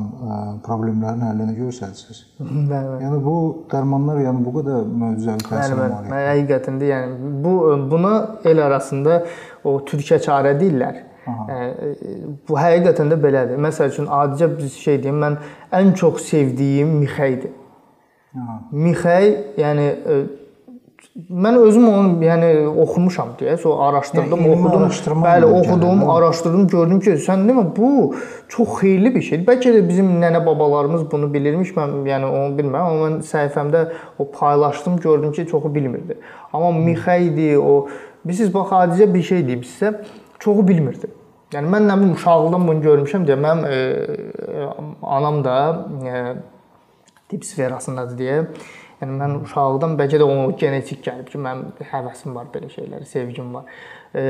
problemlərin 0.67 1.23
həllini 1.29 1.55
göstərirsiniz. 1.59 2.23
Bəli. 2.41 2.97
Yəni 3.05 3.21
bu 3.27 3.37
dərmanlar 3.71 4.23
yəni 4.25 4.43
bu 4.47 4.57
qədər 4.59 4.89
möcüzəvi 5.05 5.47
təsir 5.47 5.77
var. 5.79 5.95
Bəli, 5.99 6.09
bəli. 6.09 6.27
Həqiqətində 6.31 6.91
yəni 6.91 7.37
bu 7.45 7.55
buna 7.93 8.17
el 8.51 8.65
arasında 8.67 9.23
o 9.65 9.77
türkə 9.87 10.19
çarə 10.25 10.57
deyirlər. 10.59 11.07
Aha. 11.31 11.63
Bu 12.49 12.59
həqiqətən 12.59 13.13
də 13.13 13.21
belədir. 13.23 13.61
Məsəl 13.61 13.93
üçün 13.93 14.11
adicə 14.11 14.51
bir 14.57 14.75
şey 14.81 15.03
deyim, 15.05 15.23
mən 15.23 15.41
ən 15.79 15.95
çox 16.01 16.25
sevdiyim 16.33 16.97
mixəydir. 17.05 17.53
Aha. 18.41 18.61
Mixəy, 18.73 19.33
yəni 19.61 19.87
mən 21.17 21.57
özüm 21.59 21.87
onu 21.91 22.25
yəni 22.25 22.51
oxumuşam 22.85 23.33
deyə, 23.41 23.57
sonra 23.59 23.89
araşdırdım, 23.89 24.45
yəni, 24.47 24.53
oxudum. 24.55 25.23
Bəli, 25.25 25.47
oxudum, 25.47 26.03
gələn, 26.05 26.13
araşdırdım, 26.15 26.67
gördüm 26.71 27.01
ki, 27.03 27.17
sən 27.25 27.43
demə 27.49 27.65
bu 27.77 28.15
çox 28.49 28.77
xeyirli 28.79 29.15
bir 29.15 29.25
şeydir. 29.27 29.47
Bəlkə 29.49 29.75
də 29.75 29.83
bizim 29.89 30.13
nənə 30.23 30.45
babalarımız 30.47 31.09
bunu 31.11 31.33
bilirmiş. 31.35 31.75
Mən 31.79 31.97
yəni 32.07 32.31
onu 32.31 32.59
bilmirəm, 32.59 32.93
amma 32.93 33.09
mən 33.09 33.19
səhifəmdə 33.27 33.85
o 34.19 34.31
paylaşdım, 34.39 35.01
gördüm 35.03 35.33
ki, 35.33 35.47
çoxu 35.51 35.75
bilmirdi. 35.75 36.19
Amma 36.53 36.71
mixəydi, 36.79 37.57
o 37.59 37.89
bilirsiniz 38.25 38.55
bax 38.55 38.77
adicə 38.83 39.15
bir 39.15 39.23
şey 39.33 39.47
deyim 39.47 39.67
sizə, 39.67 39.97
çoxu 40.39 40.69
bilmirdi. 40.69 41.11
Yəni 41.51 41.67
mən 41.67 41.91
nə 41.91 41.97
bilim 41.99 42.15
uşaqlıqdan 42.15 42.69
bunu 42.69 42.85
görmüşəm 42.87 43.27
deyə 43.27 43.35
mənim 43.43 43.65
e, 43.67 44.69
anam 45.03 45.43
da 45.43 45.57
e, 46.07 46.21
tip 47.33 47.45
sferasındadır 47.45 48.19
deyə 48.19 48.45
Yəni 49.01 49.17
mən 49.17 49.37
uşaqlıqdan 49.47 49.95
bəlkə 49.97 50.19
də 50.21 50.27
o 50.29 50.51
genetik 50.61 51.01
gəlib 51.07 51.31
ki, 51.33 51.39
mənim 51.41 51.87
həvəsim 51.89 52.35
var 52.37 52.51
belə 52.53 52.69
şeylərə, 52.69 53.07
sevgim 53.09 53.55
var. 53.57 53.71
E, 54.13 54.25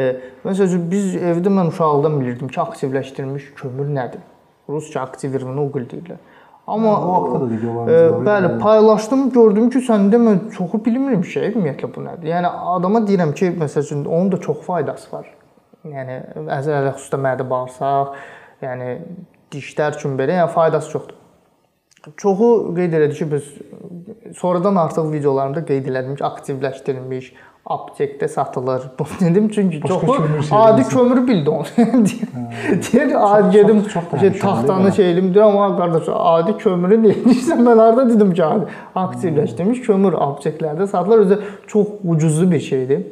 mən 0.45 0.59
sözü 0.61 0.79
biz 0.93 1.17
evdə 1.17 1.51
mən 1.51 1.73
uşaqlıqdan 1.73 2.21
bilirdim 2.21 2.53
ki, 2.55 2.61
aktivləşdirilmiş 2.63 3.49
kömür 3.59 3.91
nədir? 3.97 4.23
Rusca 4.71 5.03
aktivirovanı 5.03 5.65
uqul 5.67 5.89
deyirlər. 5.91 6.23
Amma 6.71 6.93
o 7.01 7.13
vaxtda 7.13 7.41
da 7.41 7.51
videolarımız 7.51 8.13
var. 8.13 8.23
E, 8.23 8.27
bəli, 8.27 8.53
paylaşdım, 8.63 9.31
gördüm 9.35 9.71
ki, 9.75 9.83
səndə 9.91 10.21
mən 10.23 10.41
çoxu 10.55 10.79
bilmirəm 10.87 11.25
şey, 11.27 11.51
ümumiyyətlə 11.51 11.91
bu 11.97 12.07
nədir? 12.07 12.31
Yəni 12.31 12.51
adama 12.77 13.03
deyirəm 13.09 13.35
ki, 13.35 13.51
məsəl 13.59 13.89
üçün 13.89 14.05
onun 14.05 14.31
da 14.33 14.39
çox 14.45 14.63
faydası 14.69 15.11
var. 15.17 15.27
Yəni 15.83 16.21
əzələ 16.61 16.95
xüsusda 16.95 17.19
mədə 17.27 17.49
bağırsaq, 17.51 18.15
yəni 18.63 18.93
dişlər 19.51 19.99
üçün 19.99 20.15
belə, 20.21 20.39
yəni 20.45 20.55
faydası 20.55 20.95
çoxdur. 20.95 21.20
Çoxu 22.17 22.75
qeyd 22.77 22.95
elədi 22.97 23.15
ki, 23.15 23.27
biz 23.33 23.49
sonradan 24.37 24.77
artıq 24.81 25.13
videolarımda 25.13 25.65
qeyd 25.69 25.89
elədim 25.91 26.17
ki, 26.17 26.25
aktivləşdirilmiş 26.25 27.33
aptekdə 27.71 28.29
satılır. 28.29 28.83
Dedim 29.21 29.49
çünki 29.49 29.81
çoxu 29.81 30.17
adi 30.51 30.89
kömür 30.89 31.27
bildi 31.29 31.51
onu. 31.51 31.65
Deyir, 32.93 33.13
adi 33.17 33.51
gedim 33.53 33.85
şey 34.21 34.33
taxtanı 34.33 34.93
şeylim 34.93 35.35
deyir, 35.35 35.45
amma 35.45 35.77
qardaş 35.77 36.09
adi 36.15 36.57
kömürü 36.57 37.03
nə 37.05 37.15
edirsən? 37.15 37.61
Mən 37.69 37.85
harda 37.85 38.09
dedim 38.09 38.35
ki, 38.35 38.45
adi 38.45 38.65
aktivləşdirilmiş 38.95 39.83
kömür 39.87 40.13
apteklərdə 40.13 40.87
satılır. 40.87 41.19
Özü 41.19 41.41
çox 41.67 41.89
ucuzlu 42.05 42.51
bir 42.51 42.61
şeydir. 42.61 43.07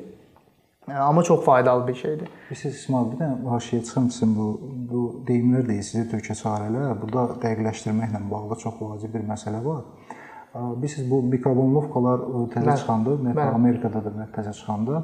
Amma 0.97 1.23
çox 1.23 1.45
faydalı 1.45 1.89
bir 1.89 1.95
şeydir. 1.95 2.29
Siz 2.55 2.75
İsmail 2.75 3.13
bir 3.13 3.19
dənə 3.21 3.49
haşiyə 3.55 3.83
çıxım 3.85 4.11
sizin 4.11 4.37
bu 4.37 4.47
bu 4.91 5.01
deyimlər 5.29 5.69
deyirsiniz, 5.69 6.07
türkə 6.13 6.37
çarələr. 6.43 6.95
Burada 7.03 7.41
dəqiqləşdirməklə 7.43 8.23
bağlı 8.31 8.57
çox 8.63 8.75
vacib 8.81 9.15
bir 9.15 9.27
məsələ 9.29 9.65
var. 9.65 9.83
Bilirsiniz 10.55 11.11
bu 11.11 11.23
mikrovolnovkalar 11.23 12.23
təzə 12.55 12.77
çıxanda, 12.81 13.19
ümumiyyətlə 13.19 13.55
Amerikada 13.55 14.05
da 14.05 14.29
təzə 14.37 14.55
çıxanda 14.57 15.03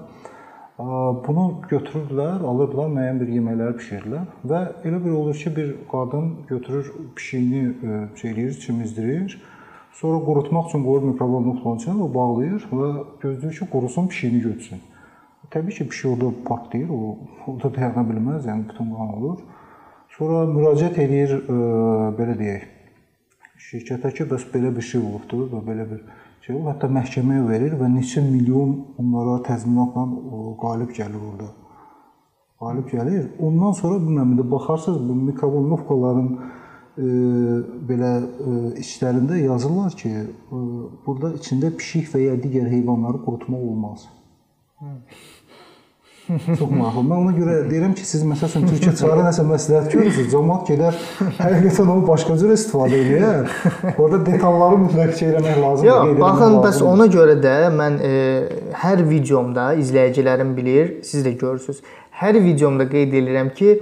bunu 1.27 1.45
götürürlər, 1.71 2.43
alırlar, 2.43 2.89
müəyyən 2.91 3.21
bir 3.21 3.29
yeməkləri 3.31 3.77
bişirirlər 3.79 4.25
və 4.51 4.63
elə 4.89 4.99
bir 5.05 5.11
olur 5.11 5.37
ki, 5.39 5.53
bir 5.57 5.69
qadın 5.91 6.33
götürür 6.49 6.93
pişiyini 7.17 7.75
şey 8.17 8.31
eləyir, 8.31 8.59
çimizdirir. 8.61 9.43
Sonra 9.93 10.25
qurutmaq 10.25 10.73
üçün 10.73 10.83
qoyur 10.83 11.07
mikrovolnovkanın 11.13 11.79
içinə 11.79 11.95
və 12.01 12.09
bağlayır 12.15 12.67
və 12.73 12.89
gözləyir 13.23 13.59
ki, 13.61 13.71
qurusun, 13.71 14.09
pişiyini 14.09 14.41
götürsün. 14.41 14.83
Təbii 15.55 15.75
ki, 15.77 15.89
pişik 15.89 16.11
orada 16.11 16.31
partlayır, 16.45 16.89
o 16.91 17.17
orada 17.47 17.71
dayana 17.77 18.03
bilməz, 18.09 18.49
yəni 18.51 18.69
bütün 18.69 18.91
qan 18.91 19.13
olur. 19.19 19.43
Sonra 20.17 20.45
müraciət 20.51 20.99
eləyir, 21.05 21.35
belə 22.19 22.35
deyək, 22.41 22.65
şirkətə 23.69 24.11
ki, 24.17 24.27
bəs 24.33 24.49
belə 24.53 24.73
bir 24.75 24.87
şey 24.91 25.01
olubdu 25.01 25.47
və 25.53 25.61
belə 25.69 25.87
bir 25.93 26.01
şey 26.47 26.57
olub. 26.57 26.71
Hətta 26.73 26.91
məhkəməyə 26.99 27.45
verir 27.49 27.77
və 27.81 27.91
neçə 27.93 28.23
milyon 28.27 28.75
onlara 29.03 29.37
təzminatla 29.47 30.05
qalib 30.65 30.91
gəlir 30.99 31.23
orada. 31.31 31.53
Qalib 32.65 32.91
gəlir. 32.91 33.31
Ondan 33.39 33.73
sonra 33.79 34.01
bilmirəm 34.03 34.35
indi 34.35 34.51
baxarsınız 34.51 35.01
bu 35.09 35.15
mikrovolnovkaların 35.31 36.29
e, 36.35 37.07
belə 37.91 38.11
e, 38.23 38.57
içlərində 38.83 39.39
yazırlar 39.43 39.97
ki, 40.03 40.13
e, 40.19 40.61
burada 41.07 41.35
içində 41.39 41.73
pişik 41.79 42.13
və 42.15 42.27
ya 42.27 42.37
digər 42.43 42.71
heyvanları 42.71 43.23
qurutmaq 43.27 43.65
olmaz. 43.71 44.07
Hı. 44.79 44.95
Çox 46.25 46.71
maraqlı. 46.71 47.03
Mən 47.05 47.19
ona 47.19 47.33
görə 47.37 47.55
deyirəm 47.69 47.93
ki, 47.99 48.05
siz 48.09 48.23
məsəl 48.25 48.49
üçün 48.49 48.63
Türkiyə 48.71 48.95
çağıra 48.97 49.27
nəsə 49.27 49.43
məsləhət 49.45 49.91
görürsüz, 49.93 50.29
cəmaət 50.33 50.71
gedər, 50.71 51.01
həqiqətən 51.37 51.91
onu 51.95 52.05
başqa 52.09 52.37
cür 52.41 52.55
istifadə 52.55 53.01
edir. 53.01 53.51
Orada 53.99 54.21
detalları 54.25 54.79
mütləq 54.87 55.13
şey 55.19 55.35
eləmək 55.35 55.59
lazımdır. 55.65 55.91
Yox, 55.91 56.15
baxın, 56.23 56.57
bəs 56.65 56.81
ona 56.89 57.07
görə 57.13 57.35
də 57.45 57.53
mən 57.77 57.99
e, 58.09 58.13
hər 58.85 59.03
videomda 59.11 59.67
izləyicilərim 59.83 60.55
bilir, 60.57 60.95
siz 61.05 61.27
də 61.27 61.35
görürsüz. 61.43 61.83
Hər 62.23 62.41
videomda 62.47 62.89
qeyd 62.89 63.13
edirəm 63.21 63.53
ki, 63.59 63.77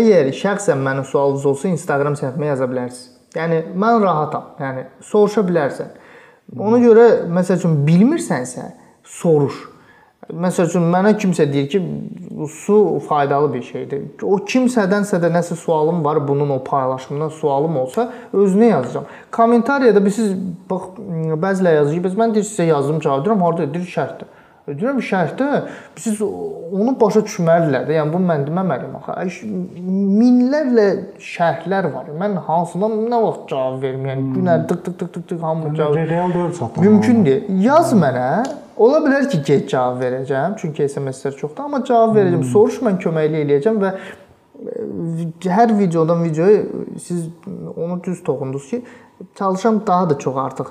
əgər 0.00 0.32
şəxsən 0.40 0.82
mənim 0.82 1.06
sualınız 1.06 1.46
olsa 1.52 1.70
Instagram 1.70 2.18
səhifəmə 2.18 2.50
yaza 2.50 2.66
bilərsiniz. 2.72 3.06
Yəni 3.36 3.62
mən 3.78 4.02
rahatam. 4.02 4.50
Yəni 4.58 4.88
soruşa 5.06 5.46
bilərsən. 5.46 5.94
Ona 6.58 6.82
görə 6.82 7.08
məsəl 7.30 7.62
üçün 7.62 7.80
bilmirsənsə, 7.86 8.72
soruş 9.06 9.75
Məsəl 10.26 10.66
üçün 10.66 10.86
mənə 10.90 11.12
kimsə 11.22 11.44
deyir 11.52 11.68
ki, 11.70 11.80
su 12.50 12.76
faydalı 13.08 13.52
bir 13.52 13.62
şeydir. 13.62 14.00
O 14.26 14.40
kimsədənsə 14.42 15.20
də 15.22 15.30
nəsə 15.30 15.54
sualım 15.60 16.02
var, 16.04 16.18
bunun 16.28 16.50
o 16.50 16.58
paylaşımından 16.64 17.28
sualım 17.28 17.76
olsa, 17.76 18.08
özünə 18.34 18.72
yazacağam. 18.72 19.06
Kommentariyada 19.30 20.04
biz 20.04 20.18
siz 20.18 20.32
bax 20.70 20.88
bəzilə 21.44 21.76
yazır 21.76 21.94
ki, 21.94 22.02
bəs 22.08 22.18
mən 22.18 22.34
deyir 22.34 22.48
sizə 22.48 22.66
yazdım, 22.72 22.98
cavab 23.04 23.22
verirəm, 23.22 23.44
harda 23.46 23.68
deyir 23.74 23.86
şərtdə. 23.92 24.26
Deyirəm 24.66 24.98
şərtdə 24.98 25.48
siz 26.02 26.18
onu 26.22 26.96
başa 26.98 27.20
düşməlidirlər 27.22 27.84
də. 27.86 27.94
Yəni 28.00 28.10
bunu 28.10 28.26
mən 28.26 28.46
deməməliyəm 28.48 28.96
axı. 28.98 29.46
Minlərlə 29.46 30.86
şərhlər 31.22 31.86
var. 31.92 32.08
Mən 32.18 32.34
hansına 32.48 32.88
nə 32.96 33.20
vaxt 33.22 33.46
cavab 33.52 33.78
verim? 33.84 34.08
Yəni 34.10 34.26
günə 34.34 34.58
tık 34.66 34.82
tık 34.88 34.98
tık 34.98 35.12
tık 35.14 35.28
tık 35.30 35.42
hamı 35.46 35.74
cavab. 35.76 35.96
Real 36.10 36.34
dövr 36.34 36.52
çatır. 36.58 36.82
Mümkün 36.82 37.24
deyil. 37.24 37.62
Yaz 37.62 37.94
mənə. 37.94 38.26
Ola 38.76 38.98
bilər 39.06 39.30
ki, 39.30 39.38
gec 39.46 39.70
cavab 39.70 40.02
verəcəm, 40.02 40.58
çünki 40.60 40.84
SMS-lər 40.84 41.38
çoxdur, 41.38 41.64
amma 41.64 41.84
cavab 41.86 42.18
verəcəm. 42.18 42.42
Hmm. 42.42 42.50
Soruş 42.50 42.82
mən 42.84 42.98
köməklik 43.00 43.46
eləyəcəm 43.46 43.78
və 43.80 43.94
hər 45.46 45.78
videodan 45.78 46.24
videoya 46.24 46.62
siz 47.02 47.28
onu 47.76 48.02
düz 48.04 48.22
toxundunuz 48.24 48.70
ki, 48.70 48.82
çalışam 49.38 49.82
daha 49.86 50.10
da 50.10 50.18
çox 50.18 50.36
artıq 50.36 50.66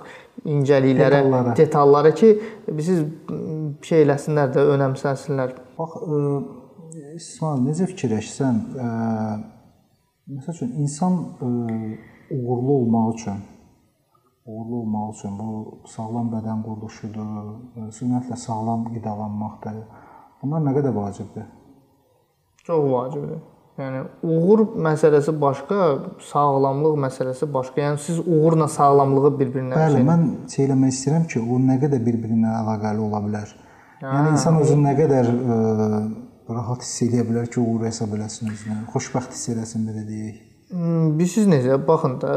incəliklərə, 0.46 1.24
detallara, 1.24 1.56
detallara 1.58 2.14
ki, 2.14 2.32
siz 2.80 3.04
şey 3.84 4.06
eləsinlər 4.06 4.54
də, 4.56 4.68
önəmsəsinlər. 4.76 5.58
Bax, 5.80 5.98
ə, 6.02 6.22
İsmail, 7.18 7.66
necə 7.66 7.90
fikirləşsən, 7.92 8.62
ə, 8.80 8.92
məsəl 10.38 10.56
üçün 10.56 10.78
insan 10.86 11.20
ə, 11.42 11.52
uğurlu 12.32 12.80
olmaq 12.80 13.14
üçün 13.16 13.44
uğurlu 14.46 14.76
olmaq 14.76 15.16
üçün 15.16 15.40
bu 15.40 15.80
sağlam 15.90 16.30
bədən 16.34 16.62
quruluşudur, 16.66 17.30
ümumiyyətlə 17.82 18.38
sağlam 18.38 18.86
qidalanmaqdır. 18.94 19.82
Bunlar 20.42 20.62
nə 20.68 20.74
qədər 20.78 20.94
vacibdir? 20.94 21.48
Çox 22.68 22.86
vacibdir. 22.92 23.42
Yəni 23.82 24.04
uğur 24.24 24.62
məsələsi 24.86 25.34
başqa, 25.42 25.80
sağlamlıq 26.30 26.94
məsələsi 27.08 27.50
başqa. 27.54 27.82
Yəni 27.82 27.98
siz 28.06 28.22
uğurla 28.22 28.68
sağlamlığı 28.72 29.32
bir-birinə 29.40 29.82
Bəli, 29.82 30.04
mən 30.08 30.28
şey 30.54 30.70
eləmək 30.70 30.94
istəyirəm 30.94 31.26
ki, 31.34 31.42
o 31.42 31.58
nə 31.60 31.80
qədər 31.82 32.06
bir-birinə 32.06 32.54
əlaqəli 32.62 33.04
ola 33.10 33.24
bilər. 33.26 33.52
Yəni 34.06 34.36
insan 34.36 34.60
özünü 34.62 34.86
nə 34.86 34.94
qədər 35.00 35.32
ə, 35.32 35.56
rahat 36.56 36.84
hiss 36.86 37.02
edə 37.08 37.24
bilər 37.26 37.48
ki, 37.50 37.60
uğur 37.62 37.88
hesab 37.88 38.14
eləsin 38.18 38.52
özünü, 38.54 38.84
xoşbəxt 38.94 39.34
hiss 39.34 39.50
eləsin 39.56 39.88
belə 39.90 40.06
deyək. 40.10 40.36
Hmm, 40.72 41.16
Bilirsiniz 41.18 41.50
necə? 41.54 41.80
Baxın 41.88 42.22
da 42.22 42.36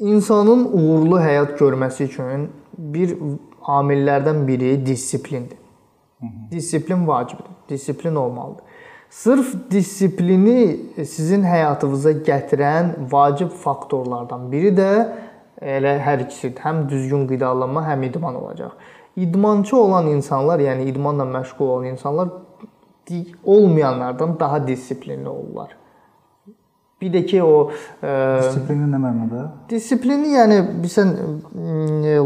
İnsanın 0.00 0.64
uğurlu 0.72 1.18
həyat 1.20 1.58
görməsi 1.60 2.06
üçün 2.06 2.46
bir 2.78 3.10
amillərdən 3.68 4.46
biri 4.48 4.86
dissiplindir. 4.86 5.58
Disiplin 6.50 7.06
vacibdir. 7.08 7.52
Disiplin 7.68 8.14
olmalıdır. 8.14 8.64
Sırf 9.10 9.70
disiplini 9.70 10.80
sizin 11.04 11.44
həyatınıza 11.44 12.10
gətirən 12.10 12.90
vacib 13.12 13.50
faktorlardan 13.50 14.48
biri 14.52 14.72
də 14.76 14.90
elə 15.60 15.98
hər 16.00 16.24
ikisidir. 16.24 16.62
Həm 16.64 16.86
düzgün 16.88 17.28
qidalanma, 17.28 17.84
həm 17.84 18.06
idman 18.08 18.40
olacaq. 18.40 18.72
İdmançı 19.16 19.76
olan 19.76 20.06
insanlar, 20.06 20.60
yəni 20.60 20.82
idmanla 20.90 21.24
məşğul 21.24 21.64
olan 21.64 21.84
insanlar 21.84 22.28
olmayanlardan 23.44 24.40
daha 24.40 24.68
disiplinli 24.68 25.28
olurlar. 25.28 25.76
Bir 27.00 27.12
də 27.12 27.24
ki 27.26 27.42
o 27.42 27.70
e, 28.02 28.38
disiplini 28.42 28.86
nə 28.92 28.98
mənada? 29.00 29.46
Disiplini 29.70 30.34
yəni 30.34 30.58
bilsən 30.82 31.14
e, 32.04 32.18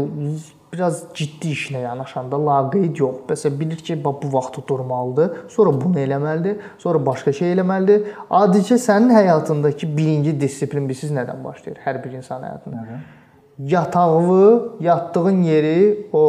biraz 0.73 1.03
ciddi 1.15 1.53
işlə 1.55 1.85
yanaşanda 1.85 2.39
laqeyd 2.45 2.99
yox. 2.99 3.21
Məsələn 3.29 3.59
bilir 3.59 3.79
ki, 3.87 3.95
bax 4.03 4.15
bu 4.23 4.33
vaxtı 4.33 4.63
durmalıdır, 4.67 5.45
sonra 5.49 5.71
bunu 5.81 5.99
eləməlidir, 5.99 6.57
sonra 6.77 6.99
başqa 7.05 7.33
şey 7.33 7.53
eləməlidir. 7.55 8.09
Adicə 8.29 8.75
sənin 8.87 9.15
həyatındakı 9.15 9.87
birinci 9.97 10.35
disiplin 10.41 10.89
bilirsiz 10.89 11.13
nədən 11.15 11.39
başlayır? 11.43 11.79
Hər 11.85 12.01
bir 12.03 12.17
insan 12.19 12.43
həyatında. 12.43 12.83
Nədən? 12.83 13.05
Yatağı, 13.57 14.75
yatdığın 14.83 15.41
yeri 15.47 16.09
o 16.13 16.25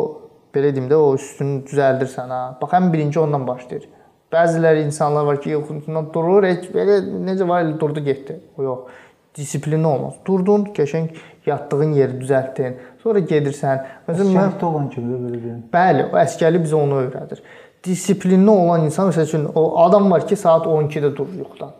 belə 0.56 0.72
deyim 0.74 0.88
də 0.90 0.96
o 0.96 1.12
üstünü 1.14 1.62
düzəldirsən 1.68 2.32
ha. 2.32 2.42
Bax 2.60 2.76
ən 2.80 2.90
birinci 2.92 3.20
ondan 3.20 3.46
başlayır. 3.46 3.86
Bəziləri 4.32 4.82
insanlar 4.88 5.26
var 5.28 5.40
ki, 5.40 5.52
yuxusundan 5.54 6.08
durur, 6.14 6.44
heç 6.48 6.66
belə 6.74 6.98
necə 7.28 7.46
var 7.48 7.62
elə 7.62 7.76
durdu 7.80 8.02
getdi. 8.04 8.40
O 8.58 8.64
yox. 8.66 9.02
Disiplinli 9.36 9.86
olmaz. 9.86 10.14
Durdun, 10.26 10.70
qəşəng 10.76 11.10
yatdığın 11.46 11.92
yeri 11.98 12.18
düzəltdin. 12.22 12.76
Sonra 13.02 13.20
gedirsən. 13.32 13.84
Məsələn, 14.08 14.32
mən 14.34 14.64
olan 14.64 14.88
kimi 14.90 15.12
də 15.12 15.22
belə 15.22 15.40
deyim. 15.42 15.62
Bəli, 15.72 16.06
o 16.10 16.18
əskərlik 16.18 16.64
bizə 16.64 16.78
onu 16.80 17.02
öyrədir. 17.04 17.42
Disiplinli 17.86 18.50
olan 18.50 18.88
insan 18.88 19.12
məsəl 19.12 19.28
üçün 19.28 19.44
o 19.54 19.66
adam 19.84 20.10
var 20.10 20.26
ki, 20.26 20.36
saat 20.40 20.66
12-də 20.66 21.12
durur 21.16 21.36
yuxudan. 21.44 21.74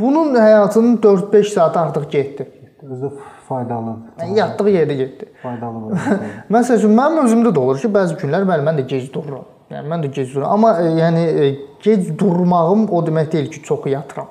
Bunun 0.00 0.34
həyatının 0.34 0.98
4-5 1.02 1.54
saatı 1.54 1.80
artıq 1.80 2.10
getdi. 2.10 2.50
Özü 2.82 3.10
faydalıdır. 3.50 4.12
Yəni 4.22 4.38
yatdığı 4.38 4.70
yerdə 4.70 4.96
getdi. 4.98 5.28
Faydalıdır. 5.42 6.20
məsəl 6.56 6.78
üçün 6.78 6.94
mənim 6.96 7.24
özümdə 7.24 7.52
də 7.56 7.62
olur 7.64 7.80
ki, 7.82 7.90
bəzi 7.96 8.16
günlər 8.22 8.46
bəli 8.48 8.66
mən 8.68 8.80
də 8.80 8.86
gec 8.92 9.10
dururam. 9.14 9.48
Yəni 9.74 9.90
mən 9.90 10.06
də 10.06 10.12
gec 10.14 10.32
dururam, 10.34 10.54
amma 10.54 10.72
e, 10.82 10.88
yəni 11.00 11.24
e, 11.44 11.50
gec 11.82 12.08
durmağım 12.18 12.88
o 12.94 13.02
demək 13.06 13.32
deyil 13.32 13.50
ki, 13.50 13.62
çox 13.66 13.86
yatıram. 13.90 14.30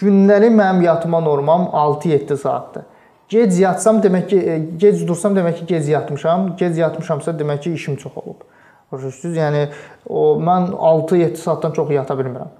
Günləri 0.00 0.50
mənim 0.50 0.82
yatma 0.88 1.20
normam 1.20 1.68
6-7 1.72 2.36
saatdır. 2.42 2.88
Gec 3.28 3.60
yatsam 3.60 4.02
demək 4.02 4.28
ki, 4.32 4.42
e, 4.42 4.58
gec 4.80 5.06
dursam 5.08 5.36
demək 5.36 5.60
ki, 5.60 5.66
gec 5.74 5.88
yatmışam. 5.88 6.52
Gec 6.56 6.78
yatmışamsa 6.78 7.38
demək 7.38 7.64
ki, 7.66 7.72
işim 7.72 7.96
çox 7.96 8.16
olub. 8.24 8.44
Başa 8.92 9.10
Yəni 9.34 9.68
o 10.08 10.36
mən 10.38 10.70
6-7 10.70 11.36
saatdan 11.36 11.72
çox 11.74 11.90
yata 11.90 12.14
bilmirəm. 12.14 12.52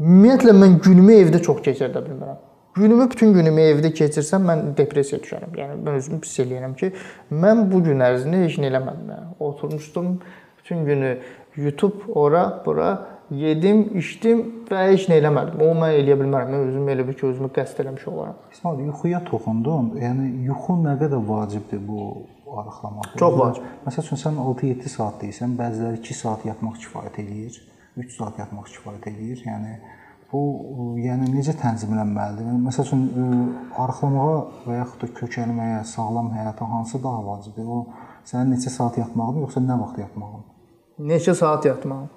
Ümumiyyətlə 0.00 0.52
mən 0.54 0.76
günümü 0.84 1.16
evdə 1.24 1.42
çox 1.42 1.58
keçirdə 1.64 2.04
bilmirəm. 2.04 2.38
Günümü 2.76 3.10
bütün 3.10 3.32
günümü 3.32 3.68
evdə 3.72 3.92
keçirsəm 3.96 4.44
mən 4.44 4.64
depressiyaya 4.76 5.22
düşərəm. 5.24 5.54
Yəni 5.60 5.78
mən 5.84 6.00
özümü 6.00 6.18
pis 6.24 6.34
eləyirəm 6.44 6.74
ki, 6.76 6.90
mən 7.32 7.62
bu 7.70 7.80
gün 7.86 8.04
ərzində 8.04 8.42
heç 8.42 8.58
nə 8.60 8.68
eləmədim. 8.68 9.14
Yəni 9.14 9.38
oturmuşdum, 9.48 10.10
Bütün 10.66 10.84
günü 10.84 11.18
YouTube 11.56 12.12
ora, 12.12 12.62
bura 12.66 13.06
yedim, 13.30 13.84
içdim 13.98 14.40
və 14.66 14.80
heç 14.90 15.04
nə 15.06 15.20
eləmədim. 15.20 15.60
O 15.62 15.76
mən 15.78 15.92
eləyə 16.00 16.16
bilmərəm. 16.18 16.50
Mən 16.50 16.64
özüm 16.72 16.88
elə 16.90 17.04
bir 17.06 17.14
ki, 17.14 17.26
özümü 17.28 17.52
qəsd 17.54 17.84
eləmiş 17.84 18.08
olaram. 18.10 18.40
İsmail, 18.50 18.80
yuxuya 18.88 19.20
toxundun. 19.28 19.92
Yəni 20.02 20.26
yuxu 20.48 20.74
nə 20.82 20.96
qədər 20.98 21.22
vacibdir 21.28 21.84
bu 21.86 22.08
arıqlamaq? 22.50 23.14
Çox 23.22 23.38
vacib. 23.38 23.68
Məsəl 23.86 24.08
üçün 24.08 24.22
sən 24.24 24.42
6-7 24.42 24.92
saat 24.96 25.22
deyirsən, 25.22 25.54
bəziləri 25.60 26.02
2 26.02 26.18
saat 26.24 26.50
yatmaq 26.50 26.82
kifayət 26.82 27.22
eləyir, 27.22 27.62
3 28.08 28.18
saat 28.18 28.42
yatmaq 28.42 28.66
kifayət 28.74 29.06
eləyir. 29.12 29.46
Yəni 29.46 29.78
bu 30.76 30.88
yəni 31.00 31.30
necə 31.34 31.54
tənzimlənməlidir? 31.60 32.46
Yəni, 32.50 32.60
məsəl 32.66 32.86
üçün 32.86 33.06
arıqlamağa 33.84 34.36
və 34.66 34.76
yaxud 34.80 35.04
da 35.04 35.08
kökəlməyə, 35.20 35.80
sağlam 35.88 36.32
həyata 36.36 36.68
hansı 36.72 37.00
daha 37.02 37.24
vacibdir? 37.26 37.66
O 37.66 37.86
sənin 38.28 38.54
neçə 38.56 38.72
saat 38.74 38.98
yatmağın 39.00 39.42
yoxsa 39.44 39.64
nə 39.64 39.80
vaxt 39.80 39.98
yatmağın? 40.04 40.46
Neçə 41.10 41.34
saat 41.36 41.68
yatmağın? 41.68 42.08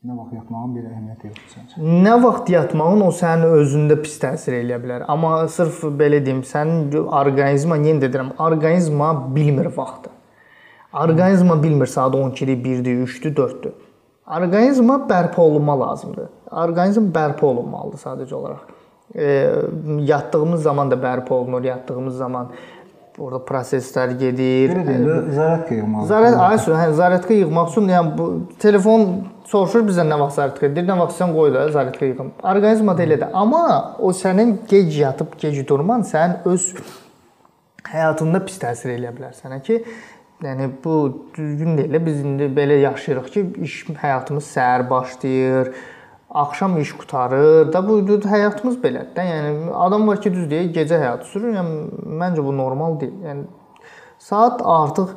Nə 0.00 0.14
vaxt 0.16 0.32
yatmağın 0.32 0.70
bir 0.76 0.84
əhəmiyyəti 0.88 1.28
yoxdur 1.28 1.50
səncə? 1.54 1.82
Nə 2.06 2.14
vaxt 2.22 2.46
yatmağın 2.48 3.02
o 3.04 3.10
sənin 3.12 3.58
özündə 3.58 3.98
pis 4.00 4.14
təsir 4.22 4.56
eləyə 4.62 4.78
bilər. 4.80 5.04
Amma 5.12 5.42
sırf 5.52 5.82
belə 6.00 6.22
deyim, 6.24 6.40
sənin 6.48 6.94
orqanizma 7.04 7.76
yenə 7.84 8.06
deyirəm, 8.06 8.30
orqanizma 8.40 9.10
bilmir 9.34 9.68
vaxtı. 9.76 10.14
Orqanizma 11.02 11.62
bilmir 11.62 11.86
saat 11.86 12.14
12-dir, 12.14 12.56
1-dir, 12.64 13.02
3-dür, 13.06 13.34
4-dür. 13.36 13.74
Orqanizma 14.38 14.96
bərpa 15.10 15.42
olunma 15.42 15.80
lazımdır. 15.80 16.30
Orqanizm 16.50 17.10
bərpa 17.14 17.46
olunmalıdır 17.46 18.02
sadəcə 18.02 18.34
olaraq. 18.34 18.68
E, 19.14 19.26
yatdığımız 20.06 20.62
zaman 20.62 20.90
da 20.90 20.94
bərpa 20.94 21.34
olunur, 21.34 21.64
yatdığımız 21.64 22.16
zaman 22.16 22.50
orada 23.18 23.42
proseslər 23.44 24.14
gedir. 24.18 24.74
Də 24.86 24.96
zaryadka 25.34 25.74
yığmaq. 25.74 26.06
Zaryad, 26.10 26.38
aysu, 26.46 26.72
hə, 26.78 26.86
zaryadka 26.98 27.34
yığmaq 27.34 27.72
üçün 27.72 27.90
yəni 27.90 28.14
bu 28.18 28.28
telefon 28.62 29.06
soruşur 29.50 29.84
bizə 29.88 30.06
nə 30.06 30.18
vaxt 30.20 30.40
zaryadka 30.40 30.66
edir, 30.70 30.86
nə 30.88 30.96
vaxt 31.02 31.20
sən 31.20 31.34
qoy 31.36 31.52
da 31.54 31.66
zaryadka 31.74 32.08
yığım. 32.10 32.32
Orqanizmda 32.42 32.96
da 32.98 33.06
elədir. 33.06 33.34
Amma 33.42 33.64
o 33.98 34.12
sənin 34.16 34.56
gec 34.70 34.98
yatıb 35.00 35.36
gec 35.42 35.60
durman 35.68 36.06
sən 36.06 36.40
öz 36.50 36.70
həyatında 37.90 38.42
pis 38.46 38.58
təsir 38.62 38.94
eləyə 38.96 39.12
bilər 39.16 39.34
sənə 39.38 39.60
ki, 39.66 39.80
yəni 40.46 40.70
bu 40.84 40.96
düzgün 41.36 41.78
deyil. 41.78 41.98
Biz 42.06 42.20
indi 42.24 42.50
belə 42.56 42.78
yaşayırıq 42.86 43.32
ki, 43.34 43.46
iş 43.66 43.80
həyatımız 44.02 44.52
səhər 44.56 44.86
başlayır 44.90 45.74
axşam 46.30 46.78
iş 46.78 46.92
qutarır 46.92 47.72
da 47.72 47.88
bu 47.88 48.00
həyatımız 48.06 48.76
belədir 48.82 49.14
də. 49.16 49.24
Yəni 49.26 49.72
adam 49.74 50.08
var 50.08 50.20
ki, 50.22 50.32
düz 50.34 50.50
deyir, 50.50 50.72
gecə 50.74 51.00
həyatı 51.02 51.26
sürür. 51.32 51.54
Yəni 51.54 52.04
məncə 52.22 52.44
bu 52.44 52.56
normal 52.56 53.00
deyil. 53.00 53.16
Yəni 53.26 53.44
saat 54.18 54.62
artıq 54.64 55.08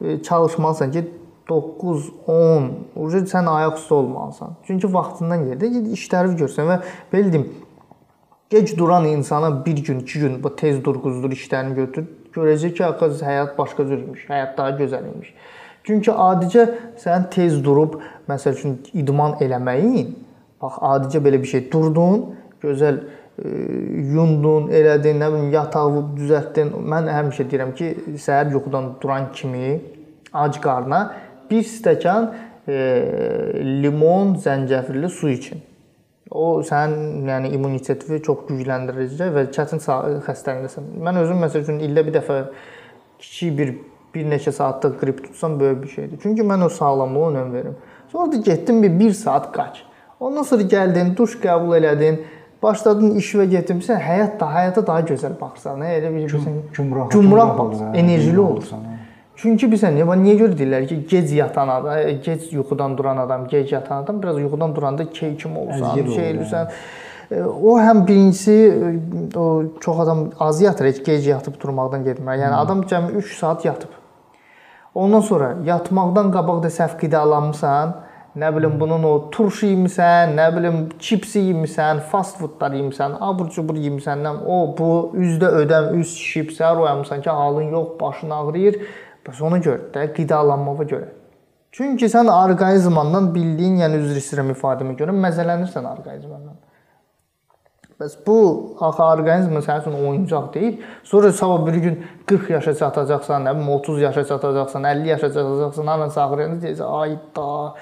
e, 0.00 0.22
çalışmalısan 0.22 0.92
ki 0.92 1.04
9, 1.48 2.10
10, 2.26 2.70
uje 2.96 3.24
sən 3.28 3.50
ayaq 3.50 3.76
üstə 3.80 3.94
olmalısan. 3.94 4.56
Çünki 4.66 4.88
vaxtından 4.94 5.44
yerdə 5.50 5.68
işləri 5.96 6.36
görsən 6.40 6.70
və 6.70 6.78
belə 7.12 7.32
deyim, 7.32 7.48
gec 8.50 8.76
duran 8.78 9.04
insana 9.04 9.66
bir 9.66 9.84
gün, 9.84 10.00
iki 10.00 10.20
gün 10.20 10.42
bu 10.42 10.56
tez 10.56 10.84
durğuzdur 10.84 11.34
işlərini 11.36 11.74
götür, 11.74 12.06
görəcək 12.34 12.76
ki, 12.78 12.84
axı 12.86 13.24
həyat 13.24 13.58
başqa 13.58 13.86
cür 13.88 13.98
imiş, 13.98 14.24
həyat 14.28 14.56
daha 14.56 14.76
gözəl 14.80 15.08
imiş. 15.12 15.34
Çünki 15.84 16.10
adicə 16.10 16.68
sən 17.02 17.28
tez 17.30 17.58
durub 17.64 17.98
məsəl 18.30 18.54
üçün 18.54 18.78
idman 18.94 19.40
eləməyin, 19.42 20.14
bax 20.62 20.78
adicə 20.92 21.22
belə 21.24 21.40
bir 21.42 21.50
şey 21.50 21.66
durdun, 21.72 22.28
gözəl 22.62 23.00
e, 23.02 23.50
yundun, 24.14 24.70
elədin, 24.74 25.18
nə 25.22 25.30
bilim 25.34 25.50
yatağı 25.54 26.04
düzəltdin. 26.18 26.72
Mən 26.94 27.10
həmişə 27.10 27.48
deyirəm 27.50 27.74
ki, 27.78 27.90
səhər 28.22 28.52
yuxudan 28.54 28.94
duran 29.02 29.30
kimi 29.34 29.74
ac 30.32 30.60
qarna 30.62 31.02
bir 31.50 31.66
stəkan 31.68 32.30
e, 32.68 32.78
limon, 33.82 34.36
zəncəfilli 34.44 35.10
su 35.12 35.30
için. 35.34 35.62
O 36.32 36.62
sənin 36.64 37.28
yəni 37.28 37.50
immuniteti 37.52 38.22
çox 38.24 38.46
gücləndirəcək 38.48 39.32
və 39.34 39.48
çətin 39.52 39.82
xəstələnirsən. 40.28 40.92
Mən 41.04 41.18
özüm 41.20 41.42
məsəl 41.44 41.66
üçün 41.66 41.82
ildə 41.84 42.06
bir 42.06 42.16
dəfə 42.20 42.38
kiçik 43.20 43.58
bir 43.58 43.74
bir 44.14 44.26
neçə 44.28 44.52
saatlıq 44.52 44.98
qrip 45.00 45.22
tutsam 45.24 45.60
böyük 45.60 45.82
bir 45.82 45.88
şeydir. 45.88 46.18
Çünki 46.22 46.44
mən 46.44 46.64
o 46.64 46.68
sağlamlığa 46.68 47.28
önəm 47.30 47.52
verirəm. 47.54 47.76
Sonra 48.12 48.32
da 48.32 48.36
getdin 48.36 48.82
bir 48.82 48.98
1 49.00 49.12
saat 49.12 49.52
qaç. 49.52 49.84
Ondan 50.22 50.46
sonra 50.46 50.62
gəldin, 50.70 51.16
duş 51.18 51.34
qəbul 51.42 51.74
elədin, 51.80 52.20
başladın 52.62 53.16
işə 53.18 53.48
getmisən, 53.50 53.98
həyat 53.98 54.36
da 54.38 54.46
həyata 54.54 54.84
daha 54.86 55.02
gözəl 55.08 55.34
baxırsan. 55.40 55.80
Nə 55.82 55.96
elə 55.98 56.12
bilirsən, 56.14 56.58
gümrah, 56.76 57.08
gümrah 57.10 57.56
baxırsan, 57.58 57.94
enerjili 57.98 58.40
olursan. 58.40 58.84
Çünki 59.42 59.66
bilirsən 59.66 59.96
niyə? 59.96 60.06
Niyə 60.22 60.36
görə 60.44 60.58
deyirlər 60.60 60.86
ki, 60.86 61.00
gec 61.10 61.32
yatan 61.34 61.72
adam, 61.74 61.96
e, 61.98 62.12
gec 62.22 62.52
yuxudan 62.54 62.94
duran 62.98 63.18
adam, 63.18 63.48
gec 63.50 63.72
yatan 63.74 64.04
adam 64.04 64.20
biraz 64.22 64.38
yuxudan 64.38 64.76
duranda 64.76 65.08
key 65.10 65.34
kimi 65.36 65.58
olsan, 65.58 66.12
şey 66.14 66.30
elirsən. 66.34 66.70
Yəni. 66.70 67.48
O 67.64 67.74
həm 67.80 68.04
birincisi 68.06 68.54
o 69.36 69.64
çox 69.80 70.00
adam 70.04 70.24
az 70.38 70.62
yatır, 70.62 70.86
heç 70.92 71.02
gec 71.04 71.28
yatıb 71.30 71.58
durmaqdan 71.60 72.04
getmir. 72.04 72.38
Yəni 72.44 72.54
adam 72.60 72.86
cəmi 72.86 73.16
3 73.24 73.34
saat 73.38 73.64
yatıb. 73.64 73.98
Ondan 74.94 75.20
sonra 75.20 75.54
yatmaqdan 75.64 76.30
qabaq 76.32 76.62
da 76.62 76.70
səhv 76.70 76.98
qidalanmısan, 77.00 77.94
nə 78.36 78.48
bilim 78.56 78.78
bunun 78.80 79.02
o 79.04 79.12
turşu 79.32 79.68
yemisən, 79.68 80.32
nə 80.38 80.46
bilim 80.56 80.78
çipsi 80.98 81.42
yemisən, 81.50 82.00
fast 82.12 82.38
foodlar 82.40 82.72
yemisən, 82.78 83.18
abur-cubur 83.20 83.76
yemisən, 83.76 84.24
o 84.46 84.58
bu 84.78 84.90
üzdə 85.20 85.50
ödəm, 85.62 85.92
üz 86.00 86.14
şişib, 86.16 86.54
səhər 86.56 86.80
oyanmısan 86.80 87.22
ki, 87.22 87.30
halın 87.30 87.74
yox, 87.76 87.94
başın 88.00 88.30
ağrıyır. 88.38 88.80
Bəs 89.26 89.42
ona 89.44 89.60
görə 89.62 89.92
də 89.94 90.08
qidalanmağa 90.16 90.88
görə. 90.88 91.10
Çünki 91.72 92.08
sən 92.12 92.28
orqanizmandan 92.32 93.30
bildiyin, 93.34 93.78
yəni 93.84 94.00
üzr 94.02 94.18
istəyirəm 94.20 94.50
ifadəmə 94.56 94.96
görə 94.98 95.14
məzələnirsən 95.16 95.86
orqanizmandan. 95.92 96.56
Bəs 98.00 98.16
bu 98.26 98.36
axı 98.80 99.02
orqanizm 99.04 99.58
sənin 99.60 99.84
üçün 99.84 99.94
oyuncaq 100.08 100.54
deyil. 100.54 100.80
Sonra 101.04 101.32
sabah 101.32 101.66
bir 101.66 101.74
gün 101.74 102.04
40 102.26 102.50
yaşa 102.50 102.74
çatacaqsan, 102.74 103.44
nə 103.46 103.54
bilim 103.56 103.68
30 103.76 104.00
yaşa 104.00 104.24
çatacaqsan, 104.24 104.84
50 104.84 105.08
yaşa 105.08 105.28
çatacaqsan, 105.28 105.86
anası 105.86 106.22
ağrıyanda 106.22 106.66
deyirsən, 106.66 106.88
ay 107.00 107.18
da 107.36 107.74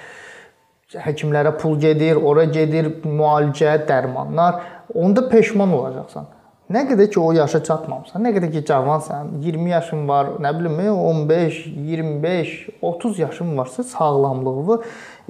həkimlərə 0.99 1.55
pul 1.59 1.79
gedir, 1.81 2.19
ora 2.19 2.45
gedir, 2.51 2.91
müalicə, 3.05 3.77
dərmanlar. 3.89 4.61
Onda 4.95 5.29
peşman 5.31 5.73
olacaqsan. 5.77 6.29
Nə 6.71 6.85
qədər 6.87 7.09
ki 7.11 7.19
o 7.19 7.33
yaşa 7.35 7.59
çatmamısan, 7.67 8.23
nə 8.23 8.31
qədər 8.37 8.53
ki 8.53 8.61
cavansan, 8.69 9.33
20 9.43 9.71
yaşın 9.73 10.05
var, 10.07 10.37
nə 10.39 10.53
bilim 10.55 10.77
15, 10.93 11.57
25, 11.67 12.53
30 12.83 13.19
yaşın 13.19 13.57
varsa 13.59 13.83
sağlamlığı 13.83 14.77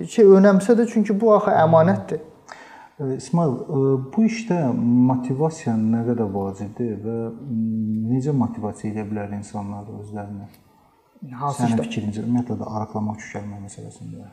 şey 0.04 0.28
önəmsə 0.36 0.76
də 0.76 0.84
çünki 0.92 1.16
bu 1.20 1.32
axı 1.38 1.54
əmanətdir. 1.62 2.20
İsmail, 3.16 3.56
bu 4.12 4.26
işdə 4.28 4.58
motivasiya 5.08 5.72
nə 5.80 6.04
qədər 6.11 6.28
vacibdir 6.34 6.98
və 7.00 7.16
necə 8.12 8.36
motivasiya 8.36 8.92
edə 8.92 9.08
bilər 9.08 9.32
insanlar 9.38 9.88
özlərini? 9.96 10.50
Hansı 11.40 11.64
Sənin 11.64 11.80
fikrincə 11.86 12.20
ümumiyyətlə 12.26 12.61
də 12.61 12.68
arıqlamaq 12.68 13.16
düşərmə 13.22 13.64
məsələsində? 13.64 14.28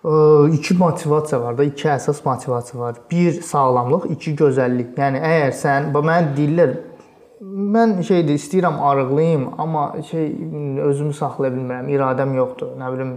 İki 0.00 0.74
motivasiya 0.80 1.40
var 1.42 1.58
da, 1.58 1.64
iki 1.64 1.88
əsas 1.92 2.22
motivasiya 2.24 2.80
var. 2.80 3.00
Bir 3.10 3.42
sağlamlıq, 3.44 4.06
iki 4.14 4.32
gözəllik. 4.38 4.94
Yəni 4.96 5.20
əgər 5.20 5.52
sən, 5.58 5.90
bax 5.94 6.08
mən 6.08 6.30
deyirlər 6.38 6.78
Mən 7.40 8.02
şeydir, 8.04 8.36
istəyirəm 8.36 8.74
arıqlayım, 8.84 9.46
amma 9.58 9.94
şey 10.10 10.26
özümü 10.84 11.14
saxlaya 11.16 11.54
bilmirəm, 11.54 11.86
iradəm 11.88 12.34
yoxdur. 12.36 12.74
Nə 12.76 12.90
bilim, 12.92 13.14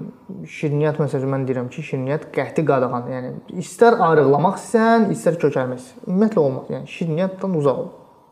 şirniyyat 0.48 1.02
məsələn 1.02 1.34
mən 1.34 1.44
deyirəm 1.50 1.68
ki, 1.74 1.84
şirniyyat 1.90 2.30
qəti 2.32 2.64
qadağan. 2.70 3.10
Yəni 3.12 3.60
istər 3.60 4.00
arıqlamaq 4.00 4.56
istəsən, 4.62 5.10
istər 5.12 5.36
kökəlmək. 5.42 5.90
Ümumiyyətlə 6.08 6.40
olmaz. 6.40 6.72
Yəni 6.72 6.88
şirniyyatdan 6.94 7.58
uzaq 7.60 7.82
ol. 7.84 7.90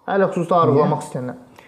Hələ 0.08 0.32
xüsusilə 0.32 0.62
arıqlamaq 0.62 1.04
istəyənlər. 1.10 1.68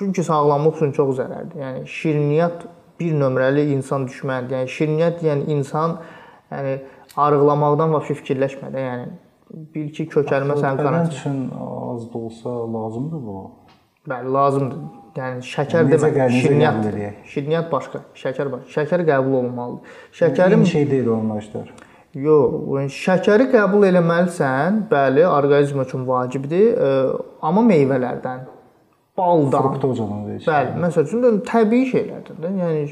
Çünki 0.00 0.24
sağlamlıq 0.24 0.80
üçün 0.80 0.96
çox 0.96 1.12
zərərlidir. 1.20 1.60
Yəni 1.66 1.86
şirniyyat 1.98 2.64
bir 3.02 3.18
nömrəli 3.18 3.66
insan 3.74 4.06
düşmənidir. 4.06 4.62
Yəni 4.62 4.72
şirniyyat 4.78 5.22
yəni 5.26 5.50
insan 5.56 5.98
yəni 6.52 6.78
arıqlamaqdan 7.26 7.92
vəbsə 7.96 8.16
fikirləşmədən, 8.22 8.88
yəni 8.88 9.06
bil 9.74 9.88
ki, 9.92 10.06
kökəlmə 10.14 10.56
sənin 10.60 10.80
qarantin 10.80 11.16
üçün 11.16 11.38
az 11.58 12.06
da 12.12 12.18
olsa 12.18 12.50
lazımdır 12.72 13.24
bu. 13.26 13.38
Bəli, 14.08 14.32
lazımdır. 14.38 14.78
Yəni 15.16 15.44
şəkər 15.44 15.82
yəni, 15.82 15.92
demək, 15.92 16.20
şirniyyat. 16.40 16.86
Şirniyyat 17.34 17.68
başqa, 17.72 18.00
şəkər 18.16 18.52
başqa. 18.54 18.72
Şəkər 18.78 19.04
qəbul 19.10 19.36
olunmalıdır. 19.42 19.98
Şəkərin 20.20 20.64
şey 20.70 20.88
deyil 20.90 21.10
onlar 21.18 21.42
işlər. 21.44 21.68
Yox, 22.24 22.96
şəkəri 22.96 23.50
qəbul 23.52 23.86
eləməlisən. 23.90 24.82
Bəli, 24.90 25.26
orqanizm 25.28 25.84
üçün 25.84 26.08
vacibdir, 26.08 26.80
amma 27.44 27.62
meyvələrdən, 27.68 28.42
baldan, 29.18 29.66
fruktozadan 29.66 30.22
deyirsən. 30.28 30.52
Bəli, 30.52 30.78
məsəl 30.86 31.08
üçün 31.08 31.42
təbii 31.48 31.88
şeylərdən 31.90 32.40
də. 32.44 32.52
Yəni 32.62 32.86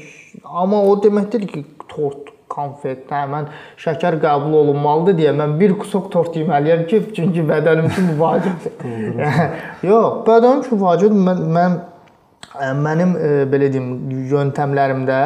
amma 0.45 0.81
o 0.89 0.95
demək 1.03 1.31
deyil 1.33 1.47
ki, 1.51 1.63
tort 1.91 2.29
konfet, 2.51 3.05
hə, 3.11 3.21
mən 3.31 3.47
şəkər 3.79 4.17
qəbul 4.21 4.57
olunmalıdır 4.61 5.17
deyə 5.21 5.31
mən 5.37 5.55
bir 5.59 5.77
kusok 5.79 6.11
tort 6.13 6.35
yeməliyəm 6.35 6.83
ki, 6.89 7.01
çünki 7.15 7.45
bədənim 7.47 7.87
üçün 7.89 8.11
bu 8.11 8.17
vacibdir. 8.25 9.23
Yox, 9.91 10.21
bədənim 10.27 10.65
üçün 10.65 10.83
vacibdir. 10.83 11.23
Mən 11.29 11.47
mən 11.57 11.79
mənim 12.85 13.15
e, 13.15 13.31
belə 13.51 13.71
deyim, 13.71 13.91
yöntəmlərimdə 14.31 15.21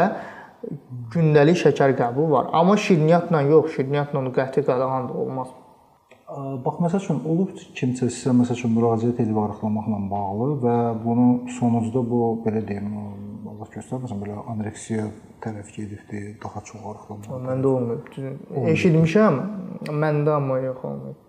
gündəlik 1.15 1.57
şəkər 1.59 1.95
qəbulu 1.97 2.31
var. 2.31 2.49
Amma 2.53 2.77
şirniyyatla 2.77 3.41
yox, 3.49 3.75
şirniyyatla 3.75 4.25
qəti 4.35 4.65
qadağan 4.65 5.09
da 5.09 5.13
olmaz. 5.13 5.49
Bax 6.35 6.79
məsəl 6.83 6.99
üçün 6.99 7.19
olub 7.31 7.51
kimsə 7.77 8.09
sizə 8.11 8.33
məsəl 8.35 8.57
üçün 8.57 8.73
müraciət 8.75 9.21
edib 9.23 9.37
arıqlamaqla 9.39 9.99
bağlı 10.11 10.47
və 10.65 10.77
bunu 11.03 11.27
sonucda 11.57 12.03
bu 12.09 12.21
belə 12.43 12.63
deyim, 12.67 12.89
Allah 13.53 13.69
göstərməsin 13.75 14.19
belə 14.23 14.41
anoreksiya 14.51 15.05
tərəf 15.45 15.69
gedibdi, 15.77 16.23
daha 16.43 16.63
çox 16.67 16.81
arıqlama. 16.91 17.39
Məndə 17.45 17.71
olmayıb. 17.71 18.17
Eşitmişəm, 18.73 19.39
məndə 20.03 20.35
amma 20.35 20.59
yox 20.65 20.83
olmayıb. 20.91 21.21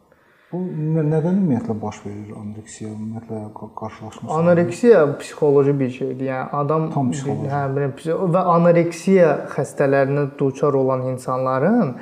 Bu 0.51 0.61
nədən 1.07 1.41
ümumiyyətlə 1.41 1.75
baş 1.83 1.97
verir 2.05 2.35
anoreksiya? 2.41 2.91
Ümumiyyətlə 2.91 3.41
qarşılaşmısınız? 3.79 4.37
Anoreksiya 4.41 5.01
psixoloji 5.19 5.79
bir 5.81 5.91
şeydir. 5.91 6.29
Yəni 6.33 6.55
adam 6.61 6.91
tam. 6.95 7.11
Hə, 7.51 7.65
belə 7.79 7.91
və 8.35 8.45
anoreksiya 8.55 9.33
xəstələrinə 9.55 10.29
duçar 10.39 10.79
olan 10.79 11.03
insanların 11.15 11.97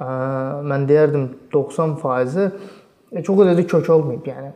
mən 0.00 0.88
deyərdim 0.88 1.28
90%-i 1.52 2.48
e, 3.12 3.22
çox 3.22 3.38
da 3.38 3.66
kök 3.66 3.90
olmayıb, 3.90 4.26
yəni 4.26 4.52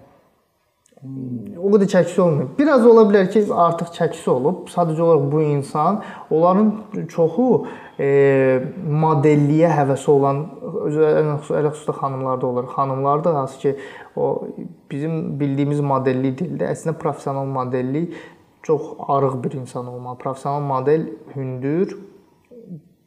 o 1.04 1.68
qədər 1.68 1.88
çəkisi 1.92 2.20
olmayıb. 2.24 2.52
Biraz 2.58 2.86
ola 2.88 3.02
bilər 3.08 3.26
ki, 3.32 3.42
artıq 3.52 3.90
çəkisi 3.92 4.30
olub. 4.30 4.62
Sadəcə 4.72 5.02
olaraq 5.04 5.26
bu 5.32 5.42
insan, 5.44 5.98
onların 6.32 6.70
çoxu 7.12 7.48
e, 8.00 8.08
modelliyə 9.04 9.68
həvəsi 9.74 10.08
olan 10.10 10.40
elə 10.94 11.36
xüsusilə 11.42 11.96
xanımlarda 11.98 12.46
olur. 12.46 12.70
Xanımlarda 12.72 13.34
hansı 13.36 13.60
ki, 13.60 13.74
o 14.16 14.30
bizim 14.90 15.38
bildiyimiz 15.40 15.84
modelli 15.84 16.32
dildə 16.38 16.72
əslində 16.72 16.96
professional 17.04 17.52
modellik 17.52 18.16
çox 18.64 18.94
arıq 19.08 19.44
bir 19.44 19.60
insan 19.60 19.86
olmalı. 19.86 20.18
Professional 20.18 20.60
model 20.60 21.08
hündür, 21.36 21.98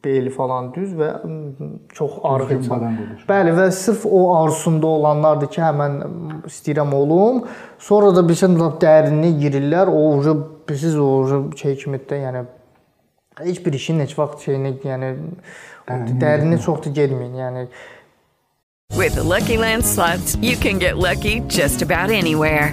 beli 0.04 0.30
falan 0.30 0.70
düz 0.74 0.92
və 0.98 1.08
çox 1.94 2.18
arıq 2.24 2.52
insan. 2.58 2.84
Bəli 3.28 3.54
və 3.56 3.68
sırf 3.74 4.06
o 4.06 4.22
arzusunda 4.36 4.86
olanlardır 4.86 5.50
ki, 5.54 5.62
hə 5.62 5.72
mən 5.80 5.98
istəyirəm 6.48 6.94
olum. 6.94 7.42
Sonra 7.82 8.12
da 8.16 8.22
bilsən 8.26 8.56
dərinliyə 8.58 9.34
girirlər. 9.42 9.90
O 9.90 10.14
ucu 10.18 10.36
siz 10.70 10.98
o 10.98 11.08
ucu 11.22 11.42
şey 11.58 11.76
kimi 11.82 12.00
də, 12.10 12.22
yəni 12.26 12.44
heç 13.44 13.62
bir 13.66 13.78
işin 13.78 14.00
heç 14.04 14.18
vaxt 14.18 14.46
şeyinə, 14.48 14.74
yəni 14.86 15.14
dərinliyə 16.22 16.60
çox 16.64 16.84
da 16.86 16.94
getməyin. 17.00 17.38
Yəni 17.44 17.68
With 18.96 19.14
the 19.14 19.22
Lucky 19.22 19.58
Land 19.58 19.84
slots, 19.84 20.36
you 20.36 20.56
can 20.56 20.78
get 20.78 20.96
lucky 20.96 21.40
just 21.48 21.82
about 21.82 22.10
anywhere. 22.10 22.72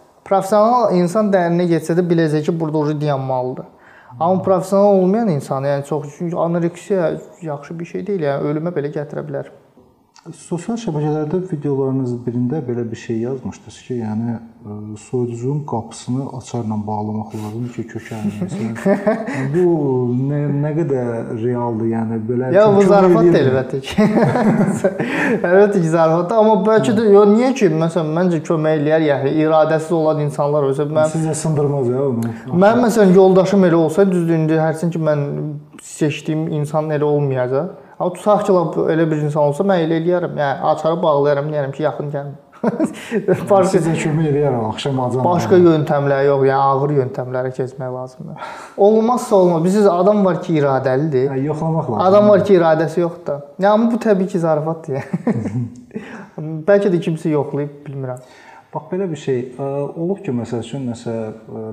professional 0.23 0.93
insan 0.97 1.31
dərinə 1.33 1.67
getsə 1.69 1.95
də 1.97 2.05
biləcək 2.07 2.47
ki, 2.49 2.59
burada 2.59 2.77
oje 2.77 2.97
dayanmalıdır. 3.01 3.65
Amma 4.19 4.41
professional 4.43 4.99
olmayan 4.99 5.27
insan, 5.27 5.63
yəni 5.63 5.85
çox 5.87 6.21
anoreksiya 6.21 7.11
yaxşı 7.41 7.79
bir 7.79 7.85
şey 7.85 8.07
deyil, 8.07 8.25
yəni 8.27 8.51
ölümə 8.51 8.73
belə 8.75 8.91
gətirə 8.91 9.23
bilər. 9.27 9.51
Sosial 10.29 10.75
şəbəkələrdə 10.77 11.39
videolarınız 11.49 12.11
birində 12.21 12.59
belə 12.61 12.83
bir 12.85 12.99
şey 13.01 13.23
yazmışdınız 13.23 13.77
ki, 13.87 13.95
yəni 14.03 14.35
ə, 14.35 14.75
soyuducunun 15.07 15.63
qapısını 15.71 16.27
açarla 16.37 16.77
bağlamaq 16.89 17.31
lazımdır 17.39 17.71
ki, 17.73 17.85
kökəlməsin. 17.89 18.75
Yəni, 19.31 19.47
bu 19.55 19.63
nə, 20.19 20.43
nə 20.61 20.75
qədər 20.77 21.09
realdır, 21.41 21.89
yəni 21.95 22.21
belə 22.29 22.51
Ya 22.53 22.67
bu 22.69 22.85
zarafat 22.85 23.39
əlbəttə 23.41 23.81
ki. 23.87 24.07
əlbəttə 25.49 25.81
ki, 25.81 25.89
zarafat, 25.89 26.37
amma 26.37 26.59
bəlkə 26.69 26.93
də 27.01 27.09
yo 27.09 27.25
niyə 27.33 27.55
ki, 27.57 27.73
məsələn, 27.81 28.13
məncə 28.19 28.45
kömək 28.45 28.77
eləyər, 28.77 29.09
yəni 29.09 29.35
iradəsiz 29.41 29.99
olan 30.03 30.21
insanlar 30.29 30.69
olsa 30.69 30.85
mən 30.85 31.15
sizə 31.17 31.33
sındırmaz 31.47 31.89
ya 31.89 32.09
onu. 32.11 32.37
Mən 32.61 32.85
məsələn 32.85 33.17
yoldaşım 33.17 33.71
elə 33.71 33.85
olsa, 33.87 34.05
düzdür 34.05 34.37
indi 34.37 34.61
hərçənd 34.61 34.93
ki, 34.93 35.01
mən 35.01 35.29
seçdiyim 35.81 36.51
insan 36.61 36.93
elə 36.93 37.09
olmayacaq. 37.09 37.89
Amma 38.01 38.13
tutaq 38.15 38.45
ki, 38.47 38.53
elə 38.89 39.05
bir 39.09 39.19
insan 39.21 39.43
olsa 39.43 39.63
mən 39.67 39.83
elə 39.85 39.99
eləyərəm. 40.01 40.39
Yəni 40.39 40.69
açarı 40.71 40.97
bağlayaram, 41.03 41.51
deyərəm 41.53 41.73
ki, 41.75 41.83
yaxın 41.85 42.09
gəlmə. 42.13 42.39
Başqa 43.49 43.77
sizə 43.77 43.93
kömək 43.97 44.27
eləyərəm 44.31 44.65
axşam 44.69 44.99
acam. 45.03 45.23
Başqa 45.25 45.59
yöntəmlər 45.61 46.25
yox, 46.27 46.45
yəni 46.49 46.65
ağır 46.71 46.93
yöntəmlərə 46.97 47.53
keçmək 47.57 47.93
lazımdır. 47.93 48.51
Olmazsa 48.87 49.35
olmaz. 49.35 49.63
Bilirsiniz, 49.63 49.89
adam 49.93 50.25
var 50.25 50.41
ki, 50.41 50.57
iradəlidir. 50.61 51.29
Hə, 51.29 51.39
yoxlamaq 51.45 51.89
lazımdır. 51.91 52.05
Adam 52.07 52.29
var 52.33 52.45
ki, 52.45 52.57
iradəsi 52.57 53.03
yoxdur. 53.03 53.41
Yəni 53.65 53.89
bu 53.93 54.01
təbii 54.05 54.29
ki, 54.33 54.43
zarafatdır. 54.45 55.09
Bəlkə 56.69 56.93
də 56.93 57.01
kimsə 57.05 57.33
yoxlayıb, 57.33 57.81
bilmirəm. 57.85 58.21
Bax 58.73 58.85
belə 58.93 59.09
bir 59.11 59.19
şey 59.19 59.41
olub 59.61 60.21
ki, 60.25 60.33
məsəl 60.41 60.63
üçün 60.65 60.89
nəsə 60.89 61.17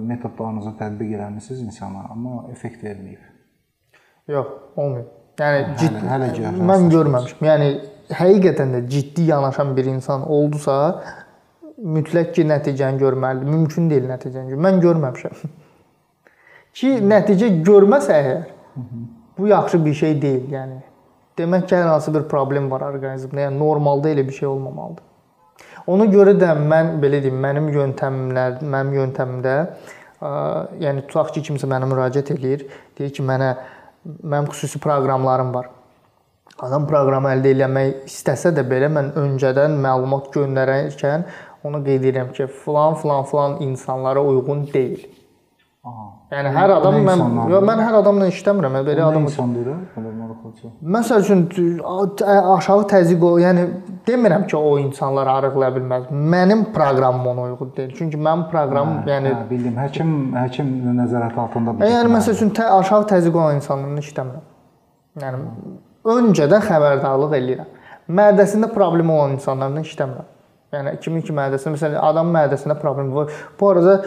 metodlarınızı 0.09 0.75
tətbiq 0.81 1.15
eləmisiniz 1.21 1.63
insana, 1.69 2.09
amma 2.13 2.49
effekt 2.53 2.85
verməyib. 2.85 3.23
Yox, 4.29 4.59
olmayıb. 4.77 5.18
Yəni 5.39 5.79
ciddi 5.79 6.03
hələ, 6.11 6.33
hələ 6.35 6.67
mən 6.67 6.89
görməmişəm. 6.93 7.47
Yəni 7.47 7.69
həqiqətən 8.19 8.75
də 8.75 8.83
ciddi 8.91 9.29
yanaşan 9.31 9.77
bir 9.77 9.87
insan 9.93 10.25
oldusa, 10.27 10.77
mütləq 11.79 12.33
ki, 12.35 12.47
nəticəni 12.49 12.99
görməlidir. 12.99 13.51
Mümkün 13.55 13.91
deyil 13.91 14.09
nəticəni. 14.11 14.59
Mən 14.59 14.81
görməmişəm. 14.83 15.43
ki, 16.81 16.95
nəticə 17.13 17.53
görməsə 17.67 18.17
əgər, 18.19 18.43
bu 19.39 19.51
yaxşı 19.53 19.85
bir 19.85 19.95
şey 20.01 20.19
deyil, 20.23 20.49
yəni. 20.57 20.81
Demək 21.39 21.69
ki, 21.69 21.77
hər 21.79 21.93
hansı 21.93 22.15
bir 22.15 22.27
problem 22.31 22.67
var 22.73 22.89
orqanizmdə. 22.89 23.47
Yəni 23.47 23.61
normalda 23.61 24.11
elə 24.11 24.27
bir 24.27 24.35
şey 24.41 24.49
olmamalıdır. 24.51 25.05
Ona 25.89 26.05
görə 26.11 26.35
də 26.37 26.51
mən 26.59 26.99
belə 27.01 27.23
deyim, 27.25 27.39
mənim 27.41 27.71
yöntəmlər, 27.73 28.59
mənim 28.61 28.97
yöntəmimdə, 28.99 29.55
ə, 30.19 30.33
yəni 30.83 31.07
tutaq 31.07 31.31
ki, 31.37 31.47
kimsə 31.47 31.71
mənə 31.71 31.87
müraciət 31.89 32.35
eləyir, 32.35 32.67
deyir 32.99 33.15
ki, 33.15 33.25
mənə 33.25 33.55
mənim 34.05 34.49
xüsusi 34.53 34.81
proqramlarım 34.83 35.53
var. 35.55 35.71
Adam 36.59 36.87
proqramı 36.91 37.31
əldə 37.37 37.53
etmək 37.55 38.09
istəsə 38.09 38.51
də 38.57 38.65
belə 38.67 38.89
mən 38.91 39.13
öncədən 39.21 39.77
məlumat 39.83 40.33
göndərərkən 40.35 41.27
onu 41.67 41.83
qeyd 41.85 42.03
edirəm 42.03 42.33
ki, 42.35 42.47
falan 42.65 42.97
falan 42.99 43.25
falan 43.31 43.61
insanlara 43.63 44.23
uyğun 44.23 44.67
deyil. 44.73 45.07
Aha. 45.87 46.07
Yəni 46.35 46.51
hər 46.53 46.75
adam 46.81 46.99
mən 47.07 47.23
yox 47.53 47.65
mən 47.71 47.83
hər 47.87 47.99
adamla 48.03 48.27
işləmirəm. 48.33 48.75
Mən 48.79 48.89
belə 48.89 49.07
adam 49.07 49.29
insandır, 49.31 49.71
belə 49.95 50.11
maraqlıca. 50.18 50.18
Məsəl 50.97 51.25
üçün 51.25 51.43
aşağı 52.55 52.87
təzyiq 52.93 53.25
o, 53.25 53.33
yəni 53.43 53.65
demirəm 54.07 54.47
ki, 54.51 54.57
o 54.57 54.79
insanlar 54.79 55.27
arıqlaya 55.33 55.75
bilməz. 55.77 56.09
Mənim 56.35 56.65
proqramım 56.75 57.27
ona 57.33 57.49
uyğun 57.49 57.73
deyil. 57.77 57.93
Çünki 57.99 58.21
mənim 58.29 58.47
proqramım 58.53 59.03
hə, 59.03 59.11
yəni 59.13 59.35
hə, 59.35 59.43
bildim. 59.51 59.77
Həkim 59.81 60.15
həkim 60.37 60.71
nəzarəti 61.01 61.41
altında 61.45 61.77
bir. 61.77 61.93
Yəni 61.93 62.15
məsəl 62.17 62.39
üçün 62.39 62.55
tə, 62.57 62.71
aşağı 62.79 63.09
təzyiq 63.15 63.37
olan 63.37 63.61
insanlarla 63.61 64.05
işləmirəm. 64.07 64.49
Yəni 65.25 65.43
öncədən 66.15 66.67
xəbərdarlıq 66.71 67.37
eləyirəm. 67.43 67.77
Mədəsində 68.21 68.73
problemi 68.73 69.13
olan 69.13 69.37
insanlarla 69.39 69.85
işləmirəm. 69.85 70.35
Yəni 70.73 70.97
kimin 71.01 71.23
ki 71.25 71.33
mədəsində 71.33 71.77
məsələn 71.77 72.01
adamın 72.05 72.35
mədəsində 72.43 72.75
problem 72.81 73.15
var. 73.15 73.33
Bu 73.61 73.71
arada 73.73 74.01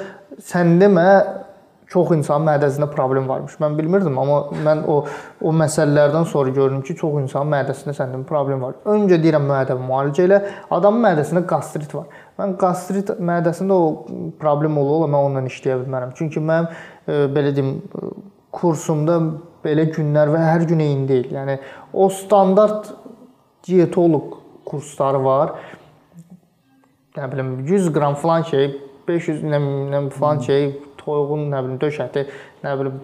sən 0.45 0.75
demə 0.81 1.07
çox 1.91 2.11
insanın 2.15 2.47
mədəsində 2.47 2.87
problem 2.91 3.27
varmış. 3.27 3.57
Mən 3.59 3.75
bilmirdim, 3.77 4.17
amma 4.19 4.39
mən 4.65 4.83
o 4.87 4.97
o 5.41 5.51
məsələlərdən 5.57 6.25
sonra 6.31 6.53
gördüm 6.55 6.81
ki, 6.87 6.95
çox 6.95 7.17
insanın 7.19 7.51
mədəsində 7.51 7.95
səndən 7.97 8.23
problem 8.29 8.63
var. 8.63 8.77
Öncə 8.93 9.17
deyirəm 9.21 9.47
müəyyən 9.49 9.81
müalicə 9.87 10.27
ilə 10.27 10.39
adamın 10.71 11.03
mədəsində 11.09 11.43
qastrit 11.49 11.91
var. 11.95 12.07
Mən 12.39 12.55
qastrit 12.61 13.11
mədəsində 13.19 13.75
o 13.75 13.89
problem 14.39 14.77
ola-ola 14.79 15.09
mən 15.11 15.27
onunla 15.27 15.51
işləyə 15.51 15.81
bilmərəm. 15.81 16.13
Çünki 16.19 16.43
mən 16.43 16.69
e, 16.71 17.25
belə 17.35 17.51
deyim 17.57 17.73
kursumda 18.55 19.17
belə 19.63 19.89
günlər 19.91 20.31
və 20.31 20.45
hər 20.45 20.65
gün 20.69 20.83
eyni 20.83 21.07
deyil. 21.09 21.27
Yəni 21.35 21.57
o 21.93 22.07
standart 22.09 22.93
dietoloq 23.67 24.37
kursları 24.65 25.19
var. 25.25 25.57
Nə 27.17 27.27
bilim 27.33 27.51
100 27.67 27.91
qram 27.91 28.15
falan 28.15 28.47
şey, 28.47 28.69
500 29.07 29.43
nə, 29.43 29.59
nə 29.91 30.01
falan 30.15 30.39
şey 30.45 30.69
toyuğun 31.01 31.47
nə 31.51 31.63
bilim 31.65 31.79
döş 31.81 31.99
əti, 32.05 32.25
nə 32.63 32.75
bilim 32.79 32.99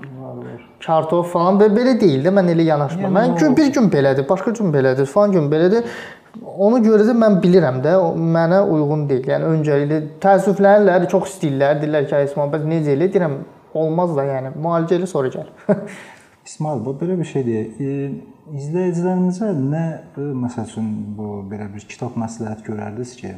kartof 0.83 1.31
falan 1.33 1.59
belə, 1.61 1.95
deyil 2.01 2.25
də 2.25 2.33
mən 2.33 2.53
elə 2.53 2.67
yanaşmıram. 2.71 3.17
Mən 3.17 3.35
gün 3.39 3.57
bir 3.57 3.73
gün 3.73 3.91
belədir, 3.93 4.27
başqa 4.29 4.53
gün 4.59 4.73
belədir, 4.73 5.09
falan 5.11 5.35
gün 5.35 5.51
belədir. 5.51 5.91
Ona 6.37 6.79
görə 6.83 7.07
də 7.07 7.15
mən 7.17 7.39
bilirəm 7.41 7.81
də, 7.85 7.95
mənə 8.35 8.61
uyğun 8.69 9.07
deyil. 9.09 9.25
Yəni 9.33 9.51
öncəliklə 9.55 10.01
təəssüflənirlər, 10.23 11.07
çox 11.11 11.31
istəyirlər, 11.33 11.81
deyirlər 11.81 12.07
ki, 12.09 12.21
İsmail 12.29 12.53
bəs 12.53 12.67
necə 12.69 12.93
elə? 12.93 13.09
Deyirəm, 13.13 13.37
olmaz 13.77 14.13
da, 14.17 14.25
yəni 14.27 14.53
müalicə 14.55 14.99
ilə 14.99 15.09
sonra 15.09 15.33
gəl. 15.33 15.49
İsmail, 16.47 16.83
bu 16.85 16.93
belə 17.01 17.17
bir 17.19 17.27
şey 17.27 17.45
deyək. 17.47 17.79
E, 17.81 18.09
izləyicilərimizə 18.61 19.49
nə 19.57 19.83
məsəl 20.43 20.69
üçün 20.69 20.91
bu 21.17 21.41
belə 21.49 21.67
bir 21.73 21.87
kitab 21.89 22.15
məsləhət 22.19 22.63
görərdiniz 22.69 23.15
ki, 23.19 23.33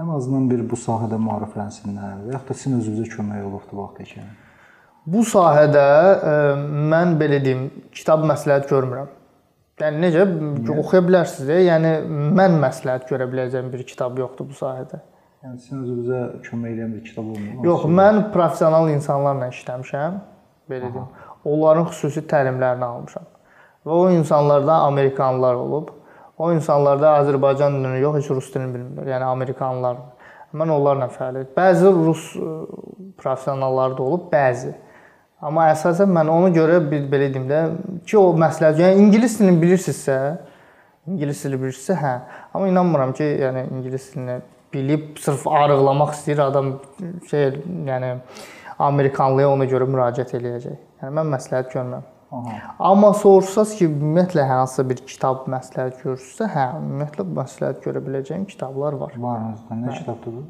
ən 0.00 0.10
azından 0.16 0.48
bir 0.50 0.62
bu 0.70 0.78
sahədə 0.80 1.18
maariflənsinlər 1.20 2.24
və 2.24 2.34
yaxud 2.34 2.48
da 2.48 2.56
sizin 2.56 2.78
özünüzə 2.80 3.08
kömək 3.14 3.46
olubdu 3.48 3.78
vaxt 3.80 4.00
ekan. 4.04 4.28
Bu 5.10 5.24
sahədə 5.28 5.82
ə, 5.82 6.34
mən 6.92 7.16
belə 7.20 7.40
deyim, 7.44 7.66
kitab 7.96 8.24
məsləhət 8.28 8.68
görmürəm. 8.70 9.10
Yəni 9.80 10.02
necə 10.02 10.26
oxuya 10.76 11.00
bilərsiniz 11.06 11.48
də, 11.48 11.58
yəni 11.66 11.92
mən 12.36 12.58
məsləhət 12.60 13.06
görə 13.08 13.28
biləcəyim 13.32 13.70
bir 13.72 13.84
kitab 13.88 14.18
yoxdur 14.20 14.50
bu 14.50 14.56
sahədə. 14.58 15.00
Yəni 15.44 15.62
sizin 15.64 15.84
özünüzə 15.84 16.20
kömək 16.44 16.74
edən 16.76 16.96
bir 16.96 17.04
kitab 17.06 17.30
olmur. 17.32 17.62
Yox, 17.64 17.86
mən 18.00 18.26
professional 18.34 18.90
insanlarla 18.92 19.48
işləmişəm, 19.54 20.18
belə 20.68 20.90
deyim. 20.92 21.06
Onların 21.48 21.88
xüsusi 21.92 22.26
təlimlərini 22.28 22.84
almışam. 22.84 23.24
Və 23.88 23.96
o 23.96 24.10
insanlarda 24.12 24.82
Amerikanlılar 24.90 25.56
olub. 25.56 25.94
O 26.40 26.48
insanlarda 26.54 27.18
Azərbaycan 27.20 27.74
dilini 27.76 28.00
yox, 28.00 28.16
heç 28.16 28.30
rus 28.32 28.46
dilini 28.54 28.72
bilmirlər. 28.72 29.10
Yəni 29.12 29.26
Amerikanlılar. 29.28 29.98
Mən 30.56 30.70
onlarla 30.72 31.10
fəaliyyət. 31.12 31.50
Bəzi 31.56 31.90
rus 31.94 32.22
professionalları 33.20 33.98
da 33.98 34.06
olub, 34.06 34.30
bəzi. 34.32 34.72
Amma 35.44 35.68
əsasən 35.74 36.08
mən 36.12 36.30
ona 36.32 36.48
görə 36.52 36.78
bir 36.84 37.04
belə 37.12 37.28
deyim 37.32 37.44
də 37.48 37.60
ki, 38.08 38.16
o 38.18 38.32
məsləhət, 38.40 38.80
yəni 38.82 39.04
ingilis 39.04 39.38
dilini 39.38 39.60
bilirsinizsə, 39.60 40.16
ingilis 41.08 41.44
dili 41.44 41.60
bilirsinizsə, 41.60 41.96
hə. 42.00 42.14
Amma 42.52 42.68
inanmıram 42.72 43.12
ki, 43.16 43.28
yəni 43.44 43.66
ingilis 43.76 44.10
dilini 44.14 44.38
bilib 44.72 45.20
sırf 45.20 45.46
arıqlamaq 45.48 46.14
istəyir 46.16 46.42
adam 46.44 46.72
şey, 47.30 47.60
yəni 47.88 48.14
Amerikanlıya 48.80 49.52
ona 49.52 49.68
görə 49.68 49.88
müraciət 49.88 50.34
eləyəcək. 50.40 50.80
Yəni 51.02 51.16
mən 51.20 51.32
məsləhət 51.36 51.72
görmürəm. 51.76 52.08
Aha. 52.30 52.74
Amma 52.78 53.10
soruşsaz 53.14 53.74
ki, 53.78 53.88
ümumiyyətlə 53.90 54.44
hansısa 54.46 54.84
bir 54.86 55.00
kitab 55.02 55.48
məsləhət 55.50 56.02
görürsə, 56.04 56.46
hə, 56.52 56.66
ümumiyyətlə 56.78 57.26
məsləhət 57.38 57.80
görə 57.86 58.02
biləcəyim 58.06 58.44
kitablar 58.50 58.98
var. 59.00 59.16
Var 59.18 59.48
özdə. 59.48 59.78
Nə 59.80 59.96
kitabdır 59.98 60.36
bu? 60.36 60.44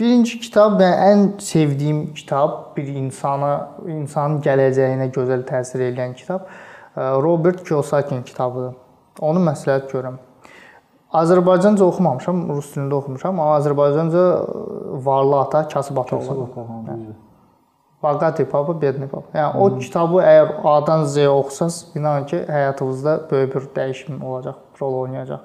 Birinci 0.00 0.40
kitab 0.42 0.76
və 0.80 0.90
ən 1.06 1.24
sevdiyim 1.40 2.02
kitab, 2.16 2.74
bir 2.76 2.90
insana, 2.92 3.52
insanın 3.88 4.42
gələcəyinə 4.44 5.08
gözəl 5.14 5.46
təsir 5.48 5.86
edən 5.88 6.12
kitab 6.18 6.48
Robert 6.96 7.64
Kiyosakin 7.64 8.22
kitabıdır. 8.28 8.76
Onu 9.24 9.40
məsləhət 9.48 9.88
görürəm. 9.92 10.20
Azərbaycanca 11.12 11.84
oxumamışam, 11.84 12.46
rus 12.52 12.70
dilində 12.72 12.96
oxumuşam, 13.00 13.40
amma 13.40 13.58
Azərbaycanca 13.58 14.22
Varlı 15.04 15.40
ata, 15.40 15.68
kasıb 15.68 15.98
ata 16.04 16.16
olur. 16.16 16.48
Baqati 18.02 18.44
Papa, 18.44 18.74
Bedni 18.80 19.06
Papa. 19.08 19.38
Yəni 19.38 19.58
o 19.58 19.68
hmm. 19.70 19.78
kitabı 19.78 20.22
əgər 20.26 20.56
A-dan 20.72 21.04
Z-yə 21.06 21.28
oxusaz, 21.30 21.76
inanın 21.94 22.26
ki, 22.26 22.40
həyatınızda 22.48 23.16
böyük 23.30 23.54
bir 23.54 23.68
dəyişim 23.76 24.24
olacaq, 24.26 24.58
rol 24.80 24.96
oynayacaq. 25.04 25.44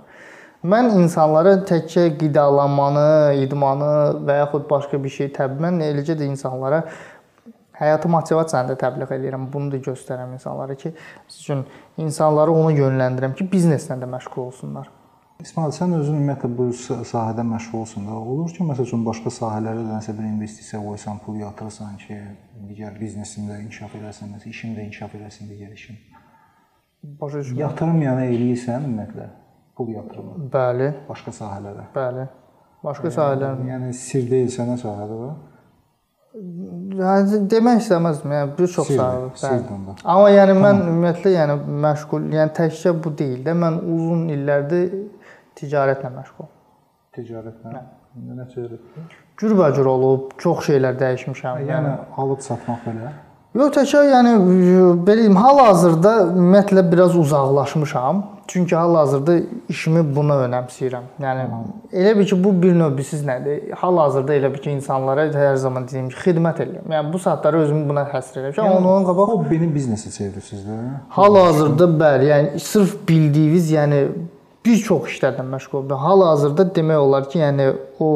Mən 0.66 0.90
insanlara 0.98 1.60
təkcə 1.70 2.08
qidalanmanı, 2.18 3.38
idmanı 3.44 3.92
və 4.26 4.40
yaxud 4.42 4.66
başqa 4.70 4.98
bir 5.04 5.14
şey 5.14 5.30
təbmin 5.38 5.78
eləcə 5.86 6.18
də 6.18 6.26
insanlara 6.26 6.82
həyatı 7.78 8.10
motivasiyanı 8.10 8.74
da 8.74 8.80
təbliğ 8.82 9.14
edirəm. 9.20 9.46
Bunu 9.54 9.72
da 9.72 9.78
göstərəm 9.78 10.34
insanlara 10.34 10.76
ki, 10.76 10.96
sizin 11.28 11.66
insanları 11.98 12.52
ona 12.52 12.74
yönləndirəm 12.74 13.38
ki, 13.38 13.46
bizneslə 13.54 14.00
də 14.02 14.10
məşğul 14.10 14.48
olsunlar. 14.48 14.90
İsmail, 15.42 15.70
sən 15.76 15.92
özün 15.94 16.16
ümumiyyətlə 16.18 16.50
bu 16.58 16.66
sahədə 17.06 17.44
məşğulsun 17.46 18.08
da. 18.10 18.16
Olur 18.18 18.50
ki, 18.56 18.64
məsəl 18.66 18.88
üçün 18.88 19.04
başqa 19.06 19.30
sahələrə 19.36 19.84
də 19.86 19.92
nəsə 19.92 20.16
bir 20.18 20.26
investisiya 20.26 20.80
qoysan, 20.82 21.20
pul 21.26 21.38
yatırırsan 21.44 21.98
ki, 22.02 22.18
digər 22.70 22.96
biznesində 22.98 23.60
inkişaf 23.62 23.94
edəsən, 24.00 24.32
məsələn, 24.34 24.56
işində 24.56 24.86
inkişaf 24.88 25.14
edəsən 25.20 25.52
digər 25.52 25.76
işin. 25.78 26.00
Başa 27.22 27.44
düşürəm. 27.44 27.60
Yatırım 27.62 28.02
yəni 28.02 28.24
eləyirsən 28.32 28.88
ümumiyyətlə 28.88 29.28
pul 29.78 29.92
yatırımı. 29.94 30.48
Bəli. 30.56 30.88
Başqa 31.10 31.36
sahələrə. 31.42 31.86
Bəli. 31.96 32.26
Başqa 32.88 33.12
sahələr. 33.20 33.62
Yəni 33.70 33.94
sir 33.94 34.26
deyilsə 34.32 34.66
nə 34.66 34.80
sahədə 34.82 35.20
var? 35.22 35.38
Yəni 36.98 37.44
demək 37.50 37.80
istəməzdim. 37.84 38.34
Yəni 38.36 38.58
bir 38.58 38.74
çox 38.74 38.90
sahə. 38.90 39.30
sirdir. 39.38 40.02
Amma 40.04 40.34
yəni 40.34 40.58
mən 40.58 40.82
ümumiyyətlə 40.82 41.34
yəni 41.34 41.56
məşğul, 41.86 42.28
yəni 42.34 42.54
təkcə 42.58 42.94
bu 43.04 43.14
deyil 43.22 43.46
də 43.46 43.56
mən 43.58 43.80
uzun 43.86 44.28
illərdir 44.34 44.90
ticarətlə 45.60 46.12
məşğulam. 46.14 46.52
Ticarətlə. 47.18 47.86
Nə 48.18 48.50
ticarətdir? 48.50 49.16
Cürbəcür 49.38 49.88
olub, 49.90 50.34
çox 50.42 50.66
şeylər 50.70 50.98
dəyişmişəm. 51.02 51.64
Yəni 51.70 51.96
alıb 52.18 52.44
satmaq 52.46 52.86
belə. 52.88 53.14
Yox, 53.58 53.72
təkcə 53.74 54.04
yəni 54.06 54.32
belə 55.08 55.24
deyim, 55.24 55.38
hal-hazırda 55.40 56.12
ümumiyyətlə 56.36 56.84
biraz 56.92 57.16
uzaqlaşmışam. 57.18 58.20
Çünki 58.48 58.76
hal-hazırda 58.76 59.38
işimi 59.70 60.04
buna 60.16 60.36
önəmsəyirəm. 60.46 61.08
Yəni 61.24 61.48
elə 61.92 62.14
bil 62.20 62.30
ki, 62.30 62.38
bu 62.44 62.54
bir 62.62 62.78
növ 62.78 63.02
siz 63.08 63.26
nədir? 63.26 63.74
Hal-hazırda 63.82 64.36
elə 64.38 64.52
bil 64.54 64.62
ki, 64.62 64.76
insanlara 64.78 65.26
hər 65.34 65.58
zaman 65.64 65.88
deyim 65.90 66.12
ki, 66.14 66.22
xidmət 66.22 66.62
edirəm. 66.68 66.86
Yəni 66.94 67.14
bu 67.14 67.20
saatları 67.24 67.64
özümü 67.66 67.90
buna 67.90 68.06
həsr 68.14 68.44
edirəm. 68.44 68.62
Yəni 68.62 68.78
ondan 68.78 69.10
qabaq 69.10 69.34
hobbini 69.34 69.72
biznesə 69.74 70.14
çevirirsiniz 70.14 70.68
də. 70.68 70.80
Hal-hazırda 71.18 71.92
bəli, 72.04 72.32
yəni 72.34 72.66
sırf 72.70 72.96
bildiyiniz, 73.10 73.72
yəni 73.74 74.04
bir 74.68 74.82
çox 74.84 75.08
işlərlə 75.14 75.46
məşğulum. 75.48 75.96
Hal-hazırda 76.04 76.68
demək 76.76 77.00
olar 77.08 77.30
ki, 77.32 77.40
yəni 77.40 77.68
o 78.00 78.10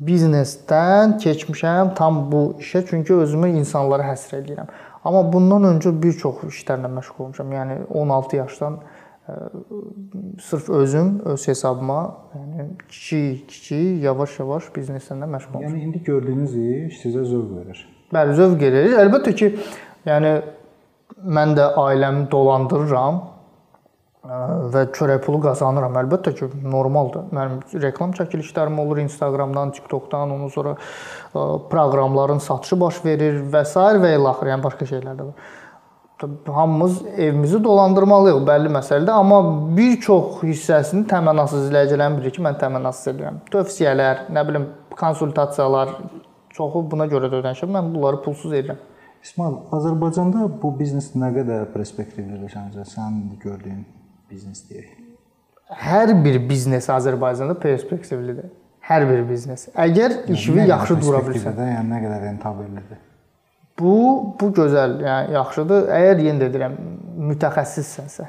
biznesdən 0.00 1.18
keçmişəm 1.22 1.94
tam 1.98 2.24
bu 2.32 2.42
işə, 2.62 2.84
çünki 2.88 3.14
özümü 3.14 3.52
insanlara 3.60 4.06
həsr 4.12 4.38
edirəm. 4.40 4.70
Amma 5.04 5.22
bundan 5.32 5.66
öncə 5.66 5.92
bir 6.02 6.14
çox 6.18 6.44
işlərlə 6.48 6.90
məşğul 6.96 7.26
olmuşam. 7.26 7.52
Yəni 7.52 7.78
16 7.90 8.36
yaşdan 8.36 8.78
ə, 8.78 9.38
sırf 10.48 10.70
özüm 10.70 11.12
öz 11.34 11.48
hesabıma, 11.48 12.00
yəni 12.38 12.68
kiçik, 12.88 13.48
kiçik, 13.48 14.02
yavaş-yavaş 14.04 14.70
bizneslə 14.76 15.18
məşğul 15.26 15.56
olmuşam. 15.56 15.76
Yəni 15.76 15.84
indi 15.88 16.02
gördüyünüz 16.06 16.56
iş 16.56 17.02
sizə 17.04 17.24
zövq 17.26 17.58
verir. 17.58 17.84
Bəli, 18.14 18.38
zövq 18.38 18.60
verir. 18.60 18.96
Əlbəttə 19.02 19.34
ki, 19.34 19.52
yəni 20.06 20.32
mən 21.22 21.54
də 21.58 21.72
ailəmi 21.82 22.30
dolandırıram 22.30 23.22
və 24.22 24.84
çörək 24.94 25.24
pulu 25.24 25.40
qazanıram. 25.42 25.96
Əlbəttə 25.98 26.32
ki, 26.38 26.48
normaldır. 26.62 27.24
Mənim 27.34 27.82
reklam 27.82 28.12
çəkilişlərim 28.14 28.78
olur 28.78 29.00
Instagramdan, 29.02 29.72
TikTokdan, 29.74 30.30
ondan 30.30 30.48
sonra 30.48 30.76
proqramların 31.70 32.38
satışı 32.38 32.80
baş 32.80 33.04
verir 33.04 33.40
və 33.50 33.64
s. 33.66 33.80
və 33.80 34.14
ilaxır, 34.18 34.52
yəni 34.52 34.62
başqa 34.62 34.86
şeylər 34.86 35.18
də 35.18 35.26
var. 35.26 35.50
Hamımız 36.46 37.00
evimizi 37.18 37.58
dolandırmalıyıq, 37.64 38.44
bəlli 38.46 38.70
məsələdir, 38.70 39.10
amma 39.10 39.40
bir 39.76 39.96
çox 40.00 40.36
hissəsini 40.44 41.02
təmənnasız 41.10 41.64
izləyicilərin 41.66 42.18
bilir 42.20 42.30
ki, 42.36 42.44
mən 42.46 42.60
təmənnasız 42.60 43.08
edirəm. 43.10 43.40
Tövsiyələr, 43.50 44.28
nə 44.30 44.44
bilim, 44.48 44.68
konsultasiyalar 45.00 45.96
çoxu 46.54 46.84
buna 46.92 47.08
görə 47.10 47.26
də 47.32 47.40
ödənişəm. 47.42 47.74
Mən 47.74 47.90
bunları 47.96 48.22
pulsuz 48.22 48.54
edirəm. 48.54 48.78
İsmail, 49.22 49.58
Azərbaycanda 49.74 50.46
bu 50.62 50.70
biznes 50.78 51.10
nə 51.18 51.32
qədər 51.34 51.66
perspektivlidir 51.74 52.54
səncə? 52.54 52.86
Sən 52.86 53.18
gördüyün 53.42 53.82
biznes 54.32 54.64
deyək. 54.70 54.90
Hər 55.82 56.12
bir 56.24 56.40
biznes 56.48 56.88
Azərbaycanda 56.92 57.54
perspektivlidir. 57.60 58.50
Hər 58.82 59.06
bir 59.08 59.22
biznes. 59.28 59.68
Əgər 59.78 60.18
işini 60.34 60.66
yaxşı 60.68 60.98
dura 61.00 61.22
bilsən. 61.24 61.56
Yəni 61.56 61.88
nə 61.92 62.02
qədər 62.02 62.22
rentabellidir? 62.26 63.00
Bu 63.78 63.96
bu 64.40 64.52
gözəl, 64.56 64.98
yəni 65.06 65.36
yaxşıdır. 65.38 65.88
Əgər 65.98 66.22
yenə 66.26 66.42
də 66.42 66.48
deyirəm, 66.54 66.78
mütəxəssissənsə. 67.30 68.28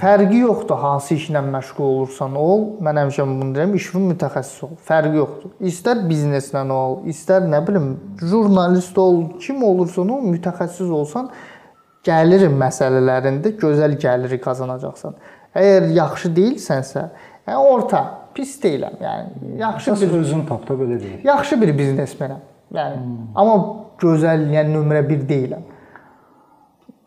Fərqi 0.00 0.38
yoxdur 0.40 0.78
hansı 0.80 1.14
işlə 1.18 1.42
məşğul 1.44 1.84
olursan 1.84 2.36
ol. 2.40 2.62
Mən 2.84 3.02
həmişə 3.02 3.24
bunu 3.28 3.50
deyirəm, 3.52 3.74
işin 3.76 4.06
mütəxəssis 4.14 4.62
ol. 4.64 4.76
Fərqi 4.86 5.20
yoxdur. 5.20 5.52
İstər 5.70 6.00
bizneslə 6.08 6.62
ol, 6.72 7.02
istər 7.12 7.44
nə 7.44 7.60
bilim, 7.66 7.90
jurnalist 8.20 8.96
ol, 8.98 9.20
kim 9.44 9.60
olursan 9.64 10.12
ol, 10.14 10.24
mütəxəssis 10.32 10.88
olsan, 10.88 11.28
gəlir 12.04 12.48
məsələlərində 12.52 13.54
gözəl 13.60 13.96
gəliri 14.00 14.40
qazanacaqsan. 14.42 15.16
Əgər 15.54 15.90
yaxşı 15.94 16.30
deyilsənsə, 16.36 17.04
yəni 17.48 17.74
orta, 17.74 18.02
pis 18.34 18.56
deyiləm. 18.62 18.96
Yəni 19.02 19.58
yaxşı 19.60 19.94
bir 20.00 20.16
özün 20.20 20.46
tap 20.48 20.66
da 20.68 20.76
belə 20.78 20.98
deyil. 21.00 21.20
Yaxşı 21.24 21.60
bir 21.60 21.74
biznesmenəm. 21.78 22.42
Yəni 22.74 22.98
hmm. 22.98 23.28
amma 23.38 23.58
gözəl, 24.02 24.48
yəni 24.54 24.74
nömrə 24.74 25.04
1 25.08 25.28
deyiləm. 25.28 25.68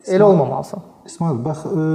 Elə 0.08 0.24
olmamalısan. 0.24 0.86
İsmail, 1.08 1.42
bax, 1.44 1.66
ə, 1.68 1.88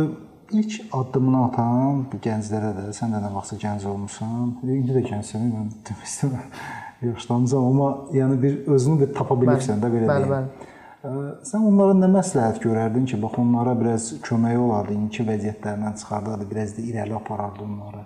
ilk 0.52 0.94
addımını 0.98 1.44
atan 1.46 2.02
bu 2.12 2.20
gənclərə 2.26 2.74
də, 2.76 2.88
sən 2.96 3.14
də 3.14 3.22
nə 3.22 3.30
vaxtsa 3.32 3.56
gənc 3.62 3.86
olmusan, 3.88 4.50
indi 4.66 4.92
də 4.92 5.04
gəncsən, 5.06 5.46
mən 5.48 5.70
demək 5.88 6.10
istəmirəm. 6.10 6.58
Yaşlanmısan, 7.08 7.64
amma 7.70 7.88
yəni 8.14 8.36
bir 8.42 8.58
özünü 8.76 9.00
bir 9.00 9.14
tapa 9.16 9.38
bilirsən 9.40 9.80
də 9.82 9.88
belə 9.88 10.04
deyim. 10.04 10.12
Bəli, 10.12 10.30
bəli. 10.34 10.68
Sən 11.02 11.64
onlara 11.66 11.96
nə 11.98 12.06
məsləhət 12.12 12.60
görərdin 12.62 13.08
ki, 13.10 13.16
bax 13.18 13.34
onlara 13.42 13.72
biraz 13.74 14.04
kömək 14.22 14.54
olardı, 14.54 14.94
indiki 14.94 15.24
vəziyyətlərindən 15.26 15.96
çıxardardı, 15.98 16.44
biraz 16.50 16.76
da 16.76 16.82
irəli 16.86 17.16
aparardı 17.16 17.64
onları. 17.64 18.02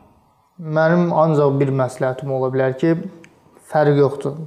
Mənim 0.79 1.11
ancaq 1.13 1.59
bir 1.61 1.73
məsləhətim 1.77 2.31
ola 2.33 2.49
bilər 2.55 2.77
ki, 2.81 2.95
fərq 3.69 4.01
yoxdur. 4.01 4.39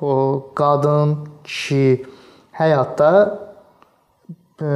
O 0.00 0.12
qadın, 0.56 1.12
kişi 1.44 2.06
həyatda 2.56 3.10
ə, 4.56 4.72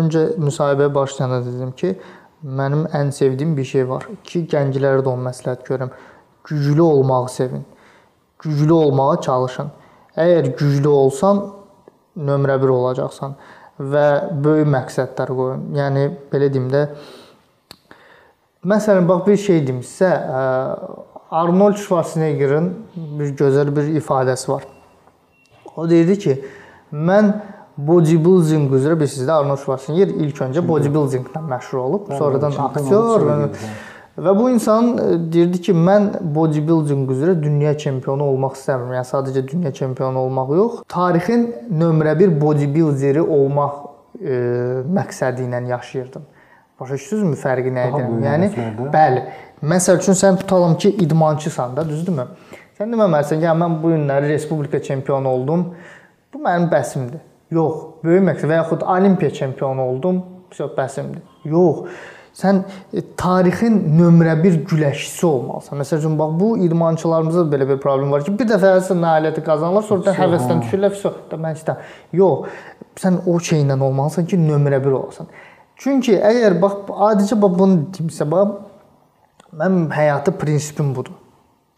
öncə 0.00 0.24
müsahibəyə 0.42 0.90
başlayanda 0.98 1.44
dedim 1.46 1.70
ki, 1.78 1.92
mənim 2.42 2.88
ən 2.90 3.14
sevdiyim 3.14 3.54
bir 3.54 3.70
şey 3.70 3.86
var 3.92 4.08
ki, 4.26 4.48
gənclərə 4.50 5.06
də 5.06 5.14
o 5.14 5.14
məsləhət 5.28 5.62
görürəm. 5.70 5.94
Güclü 6.50 6.82
olmağı 6.82 7.30
sevin. 7.38 7.64
Güclü 8.42 8.72
olmağa 8.72 9.20
çalışın. 9.20 9.70
Əgər 10.18 10.52
güclü 10.58 10.88
olsan, 10.88 11.59
nömrə 12.16 12.58
1 12.62 12.74
olacaqsan 12.74 13.34
və 13.80 14.06
böyük 14.44 14.68
məqsədlər 14.74 15.34
qoyun. 15.36 15.66
Yəni 15.78 16.06
belə 16.32 16.50
deyim 16.52 16.70
də 16.72 16.86
Məsələn, 18.60 19.06
bax 19.08 19.22
bir 19.24 19.36
şey 19.40 19.62
deyim 19.64 19.78
sizə, 19.80 20.10
Arnold 21.32 21.78
Schwarzeneggerin 21.80 22.66
bir 23.16 23.30
gözəl 23.38 23.70
bir 23.72 23.86
ifadəsi 23.96 24.50
var. 24.50 24.66
O 25.76 25.86
deyirdi 25.88 26.18
ki, 26.20 26.34
mən 26.92 27.30
bodybuilding 27.80 28.68
üzrə 28.76 28.98
bilirsiniz 29.00 29.30
də 29.30 29.38
Arnold 29.40 29.62
Schwarzenegger 29.62 30.12
ilk 30.26 30.42
öncə 30.44 30.64
bodybuildinglə 30.68 31.40
məşhur 31.54 31.80
olub, 31.86 32.12
sonradan 32.18 32.58
aktyor 32.66 33.48
və 34.24 34.34
bu 34.38 34.48
insan 34.50 34.90
deyirdi 35.32 35.60
ki, 35.66 35.74
mən 35.76 36.10
bodybuilding 36.34 37.10
üzrə 37.14 37.36
dünya 37.42 37.76
çempionu 37.78 38.26
olmaq 38.32 38.58
istəmirəm. 38.58 38.96
Yəni 38.98 39.08
sadəcə 39.10 39.44
dünya 39.48 39.72
çempionu 39.76 40.24
olmaq 40.26 40.52
yox, 40.56 40.82
tarixin 40.88 41.46
nömrə 41.82 42.16
1 42.18 42.36
bodybuilderi 42.40 43.22
olmaq 43.22 43.80
e, 44.20 44.36
məqsədi 44.98 45.46
ilə 45.48 45.62
yaşayırdım. 45.70 46.26
Başa 46.80 46.96
düşdünüzmü 46.96 47.36
fərqi 47.36 47.72
nə 47.76 47.88
idi? 47.90 48.04
Yəni 48.24 48.50
bəli. 48.92 49.24
Məsəl 49.72 49.98
üçün 50.00 50.16
sən 50.16 50.38
tutalım 50.40 50.78
ki, 50.80 50.94
idmançısan 51.04 51.74
da, 51.76 51.84
düzdürmü? 51.88 52.24
Sən 52.78 52.94
deməməlisən 52.94 53.42
ki, 53.42 53.50
mən 53.62 53.74
bu 53.82 53.90
günləri 53.92 54.30
respublika 54.30 54.80
çempionu 54.82 55.28
oldum. 55.28 55.66
Bu 56.32 56.40
mənim 56.40 56.70
bəsimdir. 56.72 57.20
Yox, 57.52 57.82
böyük 58.04 58.24
məqsəd 58.30 58.48
və 58.48 58.62
yaxud 58.62 58.86
olimpiya 58.88 59.34
çempionu 59.36 59.84
oldum. 59.90 60.22
Yox, 60.56 60.72
bəsimdir. 60.78 61.20
Yox. 61.44 61.92
Sən 62.36 62.62
e, 62.94 63.02
tarixin 63.18 63.76
nömrə 63.98 64.36
1 64.42 64.60
güləşçisi 64.70 65.26
olmalısan. 65.26 65.80
Məsəl 65.82 65.98
üçün 65.98 66.18
bax 66.18 66.34
bu 66.40 66.50
idmançılarımızda 66.66 67.44
belə 67.56 67.68
bir 67.68 67.80
problem 67.82 68.12
var 68.14 68.24
ki, 68.24 68.34
bir 68.38 68.48
dəfə 68.52 68.74
həvəslə 68.74 68.96
nailiyyəti 69.00 69.44
qazanırlar, 69.46 69.86
sonra 69.88 70.06
da 70.06 70.14
həvəsdən 70.16 70.64
düşürlər, 70.64 70.94
vəsə, 70.94 71.12
da 71.30 71.40
mən 71.42 71.58
istəyirəm. 71.58 71.94
Yox. 72.20 72.58
Sən 73.00 73.18
o 73.26 73.36
şeylə 73.50 73.76
olmalısan 73.76 74.28
ki, 74.30 74.38
nömrə 74.38 74.82
1 74.84 74.98
olasan. 75.00 75.30
Çünki 75.80 76.16
əgər 76.16 76.58
bax 76.62 76.92
adicə 77.10 77.40
bax 77.40 77.56
bunu 77.58 77.80
demsə, 77.96 78.26
bax 78.30 78.58
mənim 79.56 79.90
həyatı 79.94 80.34
prinsipim 80.38 80.94
budur. 80.94 81.16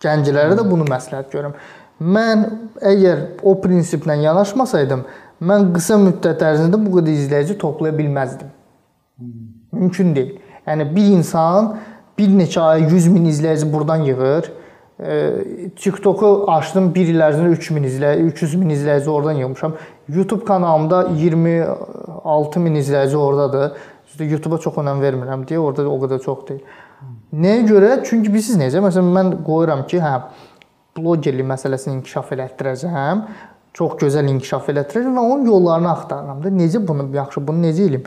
Gənclərə 0.03 0.57
də 0.59 0.65
bunu 0.67 0.85
məsləhət 0.89 1.31
görürəm. 1.33 1.55
Mən 2.03 2.43
əgər 2.83 3.21
o 3.47 3.55
prinsiplə 3.63 4.17
yanaşmasaydım, 4.25 5.05
mən 5.43 5.69
qısa 5.77 5.99
müddət 6.03 6.43
ərzində 6.43 6.81
bu 6.83 6.97
qədər 6.99 7.15
izləyici 7.15 7.59
toplaya 7.61 7.95
bilməzdim. 7.95 8.51
Mümkün 9.73 10.15
deyil. 10.17 10.42
Yəni 10.67 10.89
bir 10.95 11.15
insan 11.19 11.77
bir 12.19 12.29
neçə 12.29 12.61
ay 12.61 12.85
100 12.87 13.09
min 13.13 13.25
izləyici 13.31 13.73
burdan 13.73 14.05
yığır, 14.07 14.51
TikToku 15.83 16.29
açdım 16.53 16.93
1 16.95 17.09
il 17.11 17.23
ərzində 17.25 17.51
3000 17.57 17.87
izləyici, 17.89 18.27
300 18.31 18.55
min 18.61 18.71
izləyici 18.71 19.11
oradan 19.11 19.41
yığmışam. 19.41 19.75
YouTube 20.09 20.45
kanalımda 20.45 21.09
26 21.17 22.61
min 22.61 22.75
izləyici 22.75 23.17
ordadır. 23.17 23.73
YouTube-a 24.21 24.59
çox 24.61 24.77
önəm 24.77 25.01
vermirəm 25.01 25.47
deyə 25.49 25.59
orada 25.59 25.89
o 25.89 25.97
qədər 26.03 26.21
çox 26.23 26.43
deyil. 26.49 26.61
Nəyə 27.33 27.63
görə? 27.67 27.93
Çünki 28.05 28.29
bilirsiniz 28.29 28.61
necə? 28.61 28.83
Məsələn 28.85 29.09
mən 29.17 29.31
qoyuram 29.47 29.87
ki, 29.89 30.03
hə 30.05 30.13
blogerlik 30.99 31.49
məsələsini 31.49 31.97
inkişaf 31.97 32.35
elətdirəcəm. 32.37 33.25
Çox 33.73 33.97
gözəl 34.03 34.29
inkişaf 34.35 34.69
elətdirəcəm 34.69 35.17
və 35.17 35.25
onun 35.25 35.47
yollarını 35.49 35.91
axtarıram 35.95 36.45
da. 36.45 36.53
Necə 36.53 36.83
bunu 36.87 37.09
yaxşı, 37.17 37.41
bunu 37.49 37.65
necə 37.65 37.89
eləyim? 37.89 38.05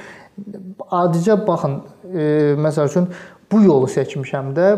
Adicə 0.93 1.39
baxın, 1.47 1.79
e, 2.13 2.55
məsəl 2.61 2.89
üçün 2.91 3.07
bu 3.51 3.61
yolu 3.61 3.87
seçmişəm 3.91 4.53
də. 4.57 4.69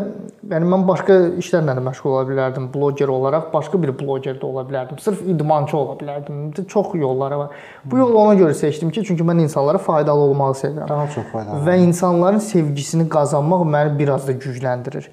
Yəni 0.50 0.68
mən 0.68 0.84
başqa 0.88 1.14
işlərlə 1.40 1.74
də 1.78 1.84
məşğul 1.86 2.10
ola 2.12 2.24
bilərdim. 2.28 2.68
Bloger 2.74 3.08
olaraq 3.12 3.48
başqa 3.52 3.80
bir 3.82 3.94
bloger 3.98 4.36
də 4.40 4.44
ola 4.46 4.64
bilərdim. 4.68 4.98
Sırf 5.02 5.22
idmançı 5.22 5.76
ola 5.76 5.96
bilərdim. 6.00 6.66
Çox 6.68 6.92
yolları 6.94 7.38
var. 7.38 7.56
Bu 7.84 7.98
yolu 7.98 8.18
ona 8.18 8.36
görə 8.38 8.54
seçdim 8.54 8.90
ki, 8.90 9.04
çünki 9.08 9.24
mən 9.24 9.42
insanlara 9.46 9.78
faydalı 9.78 10.28
olmağı 10.30 10.58
sevirəm. 10.60 10.88
Daha 10.88 11.08
çox 11.14 11.32
faydalı. 11.32 11.64
Və 11.68 11.78
insanların 11.86 12.44
sevgisini 12.44 13.08
qazanmaq 13.08 13.64
məni 13.64 13.98
biraz 13.98 14.28
da 14.28 14.36
gücləndirir. 14.36 15.08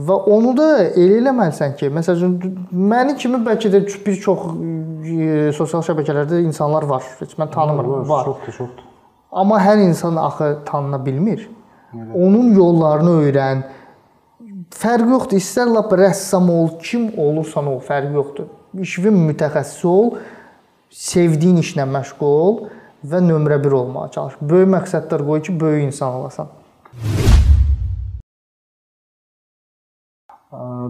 Və 0.00 0.16
onu 0.32 0.54
da 0.56 0.68
elə 0.88 1.20
eləməlisən 1.20 1.74
ki, 1.78 1.90
məsələn, 1.92 2.36
məni 2.72 3.16
kimi 3.20 3.42
bəlkə 3.46 3.70
də 3.72 3.82
bir 4.06 4.20
çox 4.22 4.46
sosial 5.58 5.84
şəbəkələrdə 5.84 6.40
insanlar 6.46 6.88
var. 6.88 7.04
Heç 7.20 7.36
mən 7.38 7.50
tanımıram, 7.52 8.00
var. 8.00 8.08
var. 8.08 8.24
Çoxdur, 8.30 8.62
çoxdur. 8.62 8.89
Amma 9.32 9.60
hər 9.62 9.78
insan 9.78 10.16
axı 10.16 10.58
tanına 10.66 11.06
bilmir. 11.06 11.48
Onun 12.14 12.54
yollarını 12.54 13.14
öyrən. 13.24 13.62
Fərq 14.74 15.10
yoxdur. 15.10 15.38
İstər 15.38 15.70
lap 15.70 15.92
rəssam 15.98 16.50
ol, 16.50 16.68
kim 16.82 17.10
olursan 17.18 17.66
ol, 17.70 17.80
fərq 17.86 18.14
yoxdur. 18.14 18.50
İşin 18.74 19.16
mütəxəssisi 19.30 19.86
ol, 19.86 20.14
sevdiyin 20.90 21.58
işlə 21.62 21.86
məşğul 21.90 22.26
ol 22.26 22.56
və 23.10 23.22
nömrə 23.26 23.58
1 23.64 23.76
olmağa 23.80 24.08
çalış. 24.14 24.38
Böyük 24.40 24.70
məqsədlər 24.76 25.26
qoy 25.26 25.42
ki, 25.46 25.60
böyük 25.60 25.86
insan 25.88 26.14
olasan. 26.20 26.50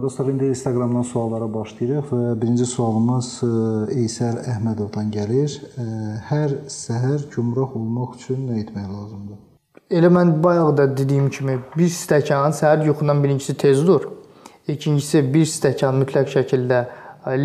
Dostlar, 0.01 0.25
indi 0.25 0.45
Instagramdan 0.45 1.03
suallara 1.05 1.53
başlayırıq 1.53 2.07
və 2.09 2.29
birinci 2.41 2.65
sualımız 2.65 3.27
Eysər 3.93 4.39
Əhmədovdan 4.49 5.11
gəlir. 5.13 5.53
Hər 6.31 6.55
səhər 6.65 7.27
gümrah 7.29 7.75
olmaq 7.77 8.15
üçün 8.17 8.47
nə 8.49 8.57
etmək 8.63 8.87
lazımdır? 8.89 9.37
Elə 9.93 10.09
mən 10.09 10.33
bayaq 10.41 10.71
da 10.79 10.87
dediyim 10.97 11.29
kimi 11.29 11.59
bir 11.75 11.93
stəkan 11.93 12.57
səhər 12.57 12.87
yuxudan 12.87 13.21
birincisi 13.21 13.53
tez 13.53 13.85
dur. 13.85 14.09
İkincisi 14.65 15.21
bir 15.33 15.45
stəkan 15.45 16.01
mütləq 16.01 16.33
şəkildə 16.33 16.81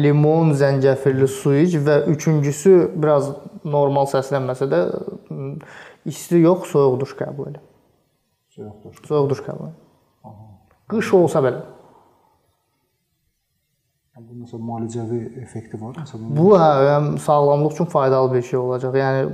limon, 0.00 0.56
zəncəfirli 0.56 1.28
su 1.28 1.52
iç 1.66 1.76
və 1.84 2.00
üçüncüsü 2.16 2.76
biraz 2.96 3.28
normal 3.64 4.08
səslənməsə 4.16 4.72
də 4.72 4.84
isti 6.08 6.40
yox, 6.48 6.70
soyuq 6.72 7.00
duş 7.04 7.16
qəbul 7.20 7.52
et. 7.52 7.62
Soyuq 8.56 8.84
duş. 8.88 9.04
Soyuq 9.04 9.32
duş 9.36 9.48
qəbul 9.50 9.74
et. 9.74 9.80
Qış 10.88 11.16
olsa 11.18 11.44
belə. 11.44 11.66
Məsəl 14.46 14.60
müalicəvi 14.62 15.16
effekti 15.42 15.78
var 15.80 15.96
məsələn. 15.98 16.28
Bu 16.38 16.52
hə, 16.54 16.98
sağlamlıq 17.18 17.72
üçün 17.74 17.88
faydalı 17.90 18.28
bir 18.34 18.44
şey 18.46 18.60
olacaq. 18.60 18.94
Yəni 19.00 19.24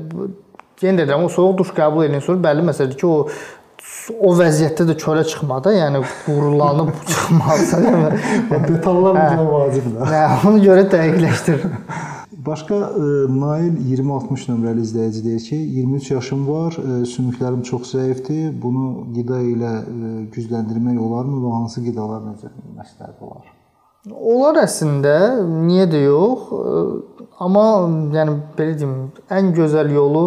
yenə 0.81 1.03
deyirəm, 1.03 1.27
o 1.27 1.29
soyuq 1.35 1.59
duş 1.59 1.75
qəbul 1.77 2.07
edəndən 2.07 2.25
sonra 2.25 2.41
bəlli 2.47 2.65
məsələdir 2.71 2.97
ki, 3.03 3.11
o 3.11 3.27
o 4.25 4.33
vəziyyətdə 4.39 4.89
də 4.89 4.97
çölə 5.03 5.27
çıxmada, 5.29 5.75
yəni 5.77 6.01
qurulanıb 6.25 6.95
çıxmalısan, 7.11 7.87
yəni 7.91 8.65
detallar 8.71 9.21
bizə 9.21 9.47
vacibdir. 9.53 10.03
Hə, 10.15 10.25
ona 10.49 10.65
görə 10.65 10.89
dəqiqləşdir. 10.97 11.71
Başqa 12.49 12.81
ə, 12.89 13.13
Nail 13.37 13.77
2060 13.85 14.49
nömrəli 14.49 14.87
izləyici 14.89 15.27
deyir 15.29 15.45
ki, 15.45 15.63
23 15.83 16.13
yaşım 16.17 16.47
var, 16.49 16.81
ə, 16.81 17.03
sümüklərim 17.17 17.61
çox 17.69 17.93
zəifdir. 17.93 18.49
Bunu 18.65 19.11
qida 19.13 19.45
ilə 19.45 19.79
ə, 19.83 20.13
gücləndirmək 20.33 21.05
olarmı 21.05 21.43
və 21.45 21.59
hansı 21.61 21.85
qidalar 21.85 22.25
necə 22.33 22.57
məsləhət 22.79 23.21
olar? 23.29 23.59
Olar 24.11 24.57
əslində, 24.65 25.13
niyə 25.47 25.85
də 25.87 26.01
yox? 26.03 26.49
Amma 27.39 27.67
yəni 28.11 28.33
belə 28.57 28.73
deyim, 28.75 28.95
ən 29.31 29.53
gözəl 29.55 29.93
yolu 29.95 30.23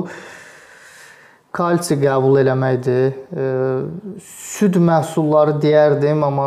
kalsi 1.56 1.98
qəbul 2.00 2.40
eləməkdir. 2.40 3.18
Süd 4.24 4.80
məhsulları 4.80 5.58
deyərdim, 5.60 6.24
amma 6.24 6.46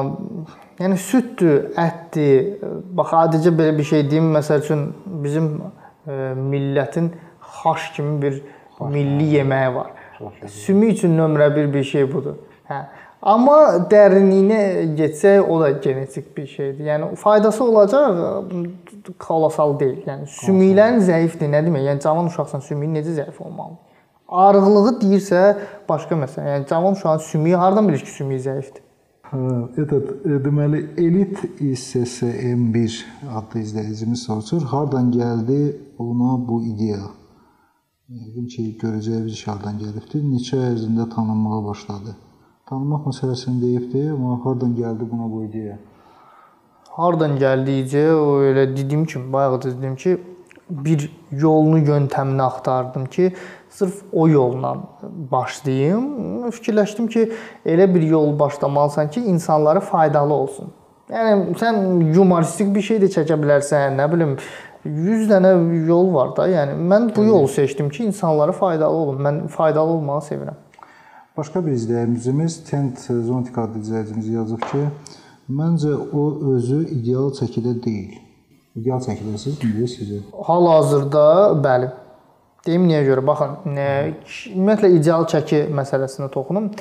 yəni 0.80 0.96
süddür, 1.04 1.66
ətdir. 1.76 2.64
Bax 2.96 3.12
adicə 3.20 3.52
belə 3.60 3.76
bir 3.76 3.90
şey 3.90 4.06
deyim, 4.08 4.32
məsəl 4.38 4.64
üçün 4.64 4.86
bizim 5.26 5.50
millətin 6.48 7.10
xaş 7.58 7.90
kimi 7.98 8.22
bir 8.22 8.40
milli 8.88 9.34
yeməyi 9.34 9.74
var. 9.76 9.92
Sümük 10.48 10.96
üçün 10.96 11.12
nömrə 11.20 11.52
1 11.56 11.74
bir 11.76 11.84
şey 11.84 12.08
budur. 12.08 12.40
Hə. 12.72 12.86
Amma 13.23 13.57
dərinliyinə 13.87 14.95
getsək, 14.97 15.45
o 15.47 15.61
da 15.61 15.69
genetik 15.83 16.25
bir 16.37 16.47
şeydir. 16.47 16.83
Yəni 16.89 17.15
faydası 17.15 17.63
olacaq, 17.63 18.17
kolossal 19.19 19.77
deyil. 19.79 20.01
Yəni 20.07 20.27
sümüklərin 20.41 20.99
zəifdir, 21.07 21.47
nə 21.53 21.61
demək? 21.63 21.85
Yəni 21.87 22.03
cavan 22.03 22.27
uşaqsan 22.27 22.65
sümüyün 22.67 22.97
necə 22.99 23.15
zəif 23.21 23.39
olmalıdır? 23.39 23.79
Arıqlığı 24.43 24.91
deyirsə 25.03 25.43
başqa 25.87 26.17
məsələ. 26.19 26.57
Yəni 26.57 26.67
cavan 26.69 26.97
uşağın 26.99 27.23
sümüyü 27.29 27.61
hardan 27.63 27.87
bilir 27.87 28.03
ki, 28.03 28.11
sümüyü 28.11 28.41
zəifdir? 28.49 28.83
Hə, 29.31 29.39
этот 29.85 30.27
deməli 30.43 30.83
elit 31.05 31.39
ISSM1 31.63 32.99
adlı 33.39 33.63
izləyicimiz 33.63 34.27
soruşur, 34.27 34.67
hardan 34.73 35.13
gəldi 35.15 35.61
ona 35.97 36.35
bu 36.47 36.59
ideya? 36.73 37.07
Yəqin 38.19 38.51
ki, 38.51 38.67
görəcəyimiz 38.83 39.39
iş 39.39 39.47
hardan 39.47 39.79
gəlibdir. 39.79 40.27
Neçə 40.27 40.59
ərzində 40.73 41.07
tanınmağa 41.15 41.63
başladı? 41.71 42.19
Tanımaq 42.68 43.06
məsələsini 43.08 43.62
deyibdi, 43.62 44.00
amma 44.12 44.34
hardan 44.44 44.74
gəldi 44.76 45.06
buna 45.08 45.26
bu 45.32 45.38
ideya? 45.46 45.78
Hardan 46.98 47.38
gəldiyicə 47.40 48.02
o 48.12 48.42
elə 48.44 48.66
dediyim 48.74 49.06
kimi, 49.08 49.32
bayaq 49.32 49.54
da 49.62 49.70
dedim 49.70 49.94
ki, 49.96 50.18
bir 50.70 51.06
yolunu, 51.30 51.78
yöntəmini 51.78 52.42
axtardım 52.42 53.06
ki, 53.06 53.30
sırf 53.70 54.02
o 54.12 54.28
yolla 54.28 54.74
başlayım. 55.32 56.50
Fikirləşdim 56.50 57.08
ki, 57.08 57.24
elə 57.64 57.88
bir 57.94 58.02
yol 58.02 58.38
başlamalısan 58.38 59.10
ki, 59.10 59.24
insanlara 59.32 59.80
faydalı 59.80 60.34
olsun. 60.34 60.68
Yəni 61.08 61.56
sən 61.56 61.82
yumoristik 62.12 62.74
bir 62.74 62.84
şey 62.84 63.00
də 63.06 63.12
çəkə 63.16 63.40
bilərsən, 63.40 63.96
nə 63.96 64.12
bilim 64.12 64.36
100 64.84 65.28
dənə 65.32 65.56
yol 65.88 66.12
var 66.12 66.36
da. 66.36 66.52
Yəni 66.52 66.76
mən 66.92 67.14
bu 67.16 67.24
yolu 67.32 67.48
seçdim 67.48 67.88
ki, 67.88 68.04
insanlara 68.12 68.52
faydalı 68.52 69.04
olum. 69.06 69.24
Mən 69.24 69.46
faydalı 69.48 70.00
olmağı 70.00 70.20
sevirəm. 70.28 70.67
Başqa 71.38 71.66
bir 71.66 71.72
izləyicimiz 71.72 72.54
Tent 72.70 72.98
Zontik 72.98 73.58
adlı 73.58 73.78
izləyicimiz 73.78 74.30
yazıb 74.32 74.64
ki, 74.72 74.80
məncə 75.54 75.92
o 75.94 76.24
özü 76.54 76.80
ideal 76.96 77.28
çəkidə 77.36 77.76
deyil. 77.84 78.16
İdeal 78.74 78.98
çəkidə 79.04 79.38
siz 79.38 79.60
bilirsiniz? 79.62 80.24
Hal-hazırda 80.48 81.22
bəli. 81.62 81.92
Deyim 82.66 82.88
niyə 82.90 83.04
görə? 83.06 83.22
Baxın, 83.30 83.54
nə 83.70 83.86
ümumiyyətlə 84.50 84.90
ideal 84.96 85.28
çəki 85.30 85.62
məsələsinə 85.78 86.26
toxunum. 86.34 86.72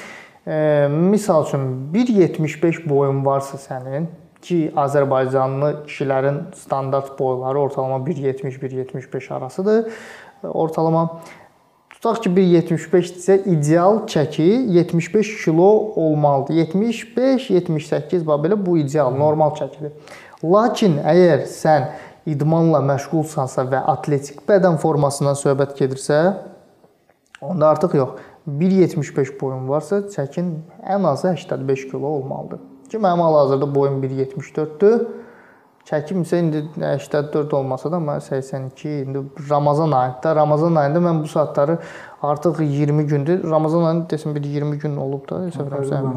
E, 0.50 0.58
misal 0.90 1.46
üçün 1.46 1.70
1.75 1.94 2.82
boyun 2.90 3.22
varsa 3.26 3.62
sənin 3.62 4.10
ki, 4.42 4.72
Azərbaycanlı 4.74 5.74
kişilərin 5.84 6.48
standart 6.66 7.14
boyları 7.20 7.60
ortalama 7.60 8.02
1.70-1.75 8.10 9.34
arasıdır. 9.34 9.92
Ortalama 10.44 11.22
Tutaq 11.98 12.20
ki, 12.22 12.30
1.75-dirsə 12.30 13.40
ideal 13.50 14.04
çəki 14.06 14.46
75 14.76 15.32
kilo 15.44 15.70
olmalıdır. 15.98 16.54
75-78 16.54 18.26
bax 18.28 18.44
belə 18.44 18.58
bu 18.66 18.78
ideal, 18.78 19.10
normal 19.18 19.56
çəkidir. 19.58 19.96
Lakin 20.46 21.00
əgər 21.02 21.48
sən 21.50 21.88
idmanla 22.30 22.84
məşğulsansa 22.86 23.66
və 23.72 23.82
atletik 23.96 24.44
bədən 24.46 24.78
formasından 24.78 25.40
söhbət 25.42 25.74
gedirsə, 25.80 26.20
onda 27.42 27.74
artıq 27.74 27.98
yox. 27.98 28.20
1.75 28.48 29.34
boyun 29.42 29.66
varsa, 29.68 30.04
çəkin 30.14 30.54
ən 30.86 31.08
azı 31.08 31.34
85 31.34 31.88
kilo 31.90 32.08
olmalıdır. 32.20 32.60
Ki 32.92 33.02
mənim 33.02 33.26
hal-hazırda 33.26 33.76
boyum 33.76 34.04
1.74-dür. 34.04 35.08
Çəkim 35.88 36.26
isə 36.26 36.42
indi 36.42 36.66
84 36.76 37.54
olmasa 37.56 37.88
da 37.92 38.00
mən 38.04 38.20
82, 38.20 38.90
indi 39.06 39.20
Ramazan 39.50 39.92
ayında, 39.96 40.34
Ramazan 40.36 40.76
ayında 40.76 41.00
mən 41.00 41.22
bu 41.24 41.28
saatları 41.32 41.78
artıq 42.22 42.60
20 42.64 43.06
gündür. 43.08 43.44
Ramazan 43.52 43.84
ayında 43.84 44.06
desən 44.12 44.36
bir 44.36 44.44
20 44.44 44.80
gün 44.80 44.98
olub 44.98 45.24
da, 45.30 45.40
səfərəm. 45.56 46.10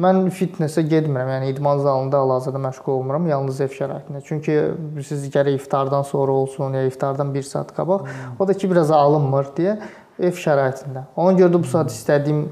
Mən 0.00 0.22
fitnessə 0.32 0.86
getmirəm. 0.88 1.28
Yəni 1.34 1.52
idman 1.52 1.84
zalında 1.84 2.22
hal-hazırda 2.22 2.62
məşğul 2.68 2.92
olmuram, 2.94 3.28
yalnız 3.28 3.60
ev 3.60 3.76
şəraitində. 3.76 4.22
Çünki 4.24 4.56
siz 5.04 5.28
gərək 5.34 5.60
iftardan 5.60 6.02
sonra 6.02 6.32
olsun, 6.32 6.72
ya 6.72 6.86
iftardan 6.88 7.34
1 7.34 7.42
saat 7.42 7.76
qabaq. 7.76 8.08
O 8.38 8.48
da 8.48 8.54
ki 8.54 8.70
biraz 8.70 8.90
alınmır 8.90 9.52
deyə 9.58 9.76
ev 10.18 10.40
şəraitində. 10.40 11.04
Ona 11.16 11.36
görə 11.36 11.52
də 11.52 11.60
bu 11.60 11.68
saat 11.68 11.92
istədiyim 11.92 12.46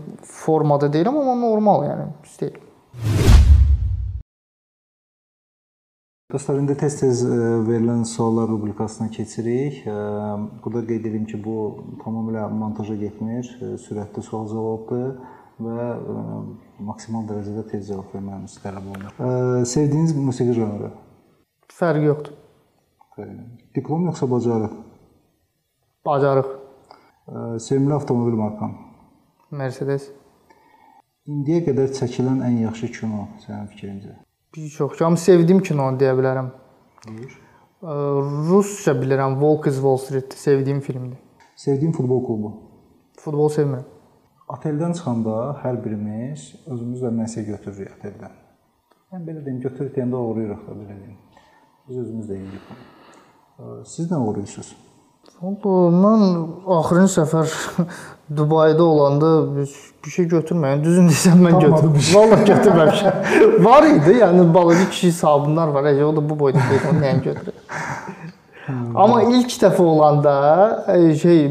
formada 0.44 0.92
deyiləm, 0.92 1.22
amma 1.24 1.38
normal 1.46 1.88
yəni 1.88 2.10
istəyirəm. 2.28 3.33
Dostlar, 6.34 6.56
indi 6.58 6.74
tez-tez 6.74 7.20
e, 7.22 7.34
verilən 7.62 8.00
suallar 8.10 8.48
rubrikasına 8.50 9.06
keçirik. 9.14 9.76
E, 9.86 9.92
burada 10.64 10.80
qeyd 10.88 11.04
edim 11.06 11.28
ki, 11.30 11.38
bu 11.44 11.84
tamamilə 12.00 12.48
montaja 12.50 12.96
getmir, 12.98 13.46
e, 13.62 13.68
sürətli 13.84 14.24
sual-cavabdır 14.28 15.12
və 15.62 15.84
maksimal 16.88 17.28
dərəcədə 17.28 17.62
tez 17.70 17.86
cavab 17.92 18.10
verməyiniz 18.16 18.58
tələb 18.64 18.90
olunur. 18.96 19.14
Sevdiyiniz 19.76 20.16
musiqi 20.18 20.58
janrı? 20.58 20.90
Fərqi 21.78 22.10
yoxdur. 22.10 22.34
Diplom 23.78 24.10
yoxsa 24.10 24.26
bacarıq? 24.34 24.74
Bacarıq. 26.10 26.52
Sevimli 27.68 27.94
avtomobil 27.94 28.40
markan? 28.42 28.74
Mercedes. 29.54 30.10
İndiyə 31.30 31.62
qədər 31.70 31.94
çəkilən 32.02 32.42
ən 32.50 32.64
yaxşı 32.66 32.90
kino 32.98 33.28
sənin 33.46 33.70
fikrincə? 33.70 34.18
Bir 34.56 34.68
çox. 34.68 35.02
Amma 35.02 35.16
sevdiyim 35.16 35.62
kinonu 35.62 35.98
deyə 35.98 36.14
bilərəm. 36.18 36.52
Buyur. 37.08 37.40
Rusca 38.50 38.94
bilirəm. 39.00 39.40
Volk 39.40 39.66
is 39.66 39.74
Wall 39.74 39.96
Street 39.96 40.34
sevdiyim 40.34 40.80
filmdir. 40.80 41.18
Sevdiyim 41.56 41.92
futbol 41.92 42.24
klubu? 42.26 42.52
Futbol 43.18 43.50
sevmirəm. 43.50 43.84
Oteldən 44.54 44.94
çıxanda 44.94 45.34
hər 45.62 45.78
birimiz 45.84 46.50
özümüzlə 46.68 47.10
nəsə 47.18 47.44
götürürük 47.48 47.94
oteldən. 47.98 48.34
Mən 49.12 49.26
belə 49.26 49.44
deyim, 49.44 49.60
götürüb 49.64 49.94
deyəndə 49.96 50.20
uğrayırıq 50.30 50.66
da 50.68 50.74
belə 50.80 50.96
deyim. 51.00 51.18
Biz 51.88 51.98
özümüz 52.02 52.30
də 52.30 52.38
yeyirik. 52.38 52.66
Siz 53.86 54.10
nə 54.10 54.18
uğrayırsınız? 54.20 54.74
Mən 55.44 56.22
axırıncı 56.78 57.20
səfər 57.20 57.50
Dubayda 58.36 58.84
olanda 58.84 59.30
bir 59.56 60.10
şey 60.10 60.24
götürməyən, 60.30 60.80
düzün 60.84 61.10
desəm 61.10 61.42
mən 61.44 61.58
götürdüm. 61.60 61.98
Valla 62.14 62.38
götürməmişəm. 62.48 63.18
var 63.66 63.84
idi, 63.88 64.14
yəni 64.22 64.46
balıqçı 64.54 64.90
kişi 64.90 65.12
sabunlar 65.12 65.68
var, 65.68 65.90
o 65.92 66.16
da 66.16 66.28
bu 66.30 66.38
boyda 66.38 66.58
deyil, 66.70 66.86
onu 66.90 67.02
nəyin 67.04 67.20
götürür. 67.22 67.54
Amma 68.94 69.22
ilk 69.22 69.52
dəfə 69.60 69.82
olanda 69.82 70.34
şey 71.20 71.42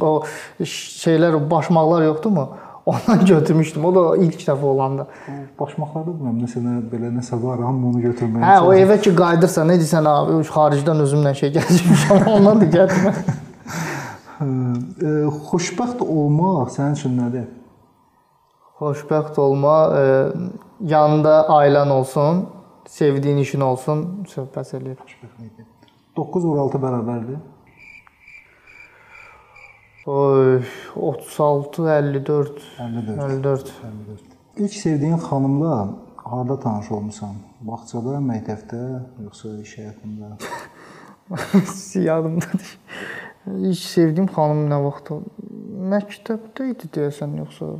o 0.00 0.12
şeylər, 0.60 1.38
başmaqlar 1.50 2.04
yoxdurmu? 2.10 2.48
Ondan 2.86 3.26
götürmüşdüm. 3.32 3.84
O 3.84 3.94
da 3.94 4.16
ilk 4.16 4.40
dəfə 4.44 4.68
olanda. 4.68 5.06
Başmaqlarda 5.60 6.12
bilmirəm, 6.12 6.42
nəsə 6.44 6.60
nə 6.60 6.74
belə 6.90 7.08
nəsə 7.14 7.38
var, 7.40 7.62
hamı 7.64 7.88
onu 7.90 8.02
götürməyə. 8.04 8.44
Hə, 8.44 8.58
o 8.66 8.74
evə 8.76 8.98
ki 9.00 9.14
qayıdırsan, 9.16 9.70
nə 9.72 9.78
deyirsən 9.80 10.08
abi, 10.10 10.40
xaricdən 10.50 11.00
özümlə 11.06 11.32
şey 11.40 11.54
gətirmişəm, 11.56 12.26
ondan 12.34 12.60
da 12.60 12.68
gətirmə. 12.76 13.14
Xoşbəxt 15.48 16.04
olmaq 16.04 16.74
sənin 16.74 16.98
üçün 16.98 17.16
nədir? 17.22 17.46
Xoşbəxt 18.82 19.38
olma, 19.40 19.76
e, 19.96 20.04
yanında 20.92 21.38
ailən 21.56 21.92
olsun, 21.94 22.44
sevdiyin 22.90 23.40
işin 23.46 23.64
olsun, 23.64 24.04
söhbət 24.28 24.74
eləyir. 24.76 24.98
9 26.16 26.44
vur 26.44 26.58
6 26.66 26.82
bərabərdir. 26.82 27.40
Oy, 30.06 30.62
36, 30.96 31.88
54, 31.88 32.62
54. 32.78 33.18
54. 33.18 33.72
54. 33.84 34.20
İlk 34.56 34.72
sevdiyin 34.72 35.16
xanımla 35.16 35.88
harda 36.16 36.60
tanış 36.60 36.90
olmusan? 36.90 37.30
Bağçada, 37.60 38.18
məktəbdə, 38.20 38.80
yoxsa 39.24 39.48
iş 39.60 39.78
həyatında? 39.78 40.28
Yadımdadır. 42.08 42.78
İlk 43.46 43.78
sevdiyim 43.78 44.28
xanım 44.28 44.60
nə 44.68 44.80
vaxt? 44.84 45.08
Məktəbdə 45.92 46.66
idi 46.74 46.90
deyəsən, 46.96 47.38
yoxsa? 47.40 47.70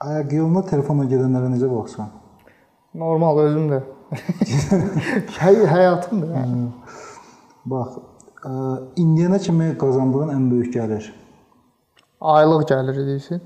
Ayaq 0.00 0.32
yoluna 0.32 0.62
telefonla 0.64 1.04
gedənlərə 1.10 1.50
necə 1.52 1.68
baxsan? 1.68 2.08
Normal 2.94 3.42
özüm 3.42 3.68
də. 3.68 3.82
Həy 5.42 5.60
həyatımdır. 5.74 6.32
Yəni. 6.38 6.64
Bax, 7.68 8.00
indiyənə 8.96 9.42
kimi 9.44 9.68
qazandığın 9.84 10.32
ən 10.38 10.48
böyük 10.54 10.72
gəlir. 10.78 11.12
Aylıq 12.24 12.62
gəlir 12.70 12.96
deyirsən? 13.04 13.40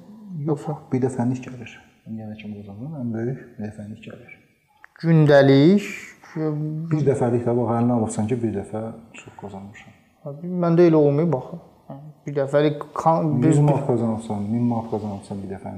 Yoxsa 0.47 0.77
bir 0.93 1.01
dəfəlik 1.03 1.41
gəlir. 1.43 1.73
İndiyənə 2.07 2.37
kimi 2.39 2.61
qazandığın 2.61 3.01
ən 3.01 3.09
böyük 3.15 3.41
bir 3.57 3.65
dəfəlik 3.67 4.05
gəlir. 4.07 4.37
Gündəlik 5.03 5.89
bir 6.93 7.03
dəfəlik 7.09 7.43
də 7.49 7.57
bax, 7.59 7.73
əlinə 7.75 7.97
alıbsan 7.97 8.31
ki, 8.31 8.39
bir 8.45 8.55
dəfə 8.61 8.85
çox 9.19 9.35
qazanmışam. 9.43 9.97
Məndə 10.63 10.87
elə 10.91 11.01
olmayıb 11.01 11.35
bax. 11.35 11.51
Bir 12.27 12.37
dəfəlik 12.39 12.87
100 13.03 13.61
manat 13.67 13.87
qazanırsan, 13.91 14.47
1000 14.53 14.63
manat 14.71 14.91
qazanırsan 14.93 15.43
bir. 15.43 15.69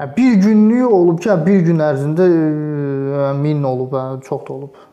Hə, 0.00 0.10
bir 0.16 0.34
günlük 0.44 0.92
olub 0.92 1.20
ki, 1.20 1.30
bir 1.46 1.64
gün 1.68 1.84
ərzində 1.84 2.28
1000 3.44 3.64
olub, 3.74 3.96
hə, 3.96 4.04
çox 4.24 4.46
da 4.48 4.56
olub. 4.56 4.84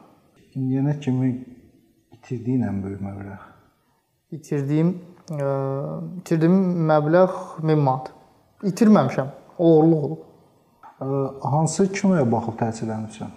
İndiyənə 0.56 1.00
kimi 1.00 1.36
itirdiyin 2.18 2.68
ən 2.68 2.84
böyük 2.84 3.04
məbləğ? 3.06 3.38
İtirdiyim 4.36 4.98
itirdiyim 5.32 6.88
məbləğ 6.90 7.28
1000 7.64 7.80
manat. 7.80 8.12
İtirməmişəm. 8.64 9.28
Oğurluq 9.60 10.04
olub. 10.06 10.24
Hansı 11.42 11.92
kinoya 11.94 12.32
baxıb 12.32 12.56
təsirlənibsən? 12.62 13.34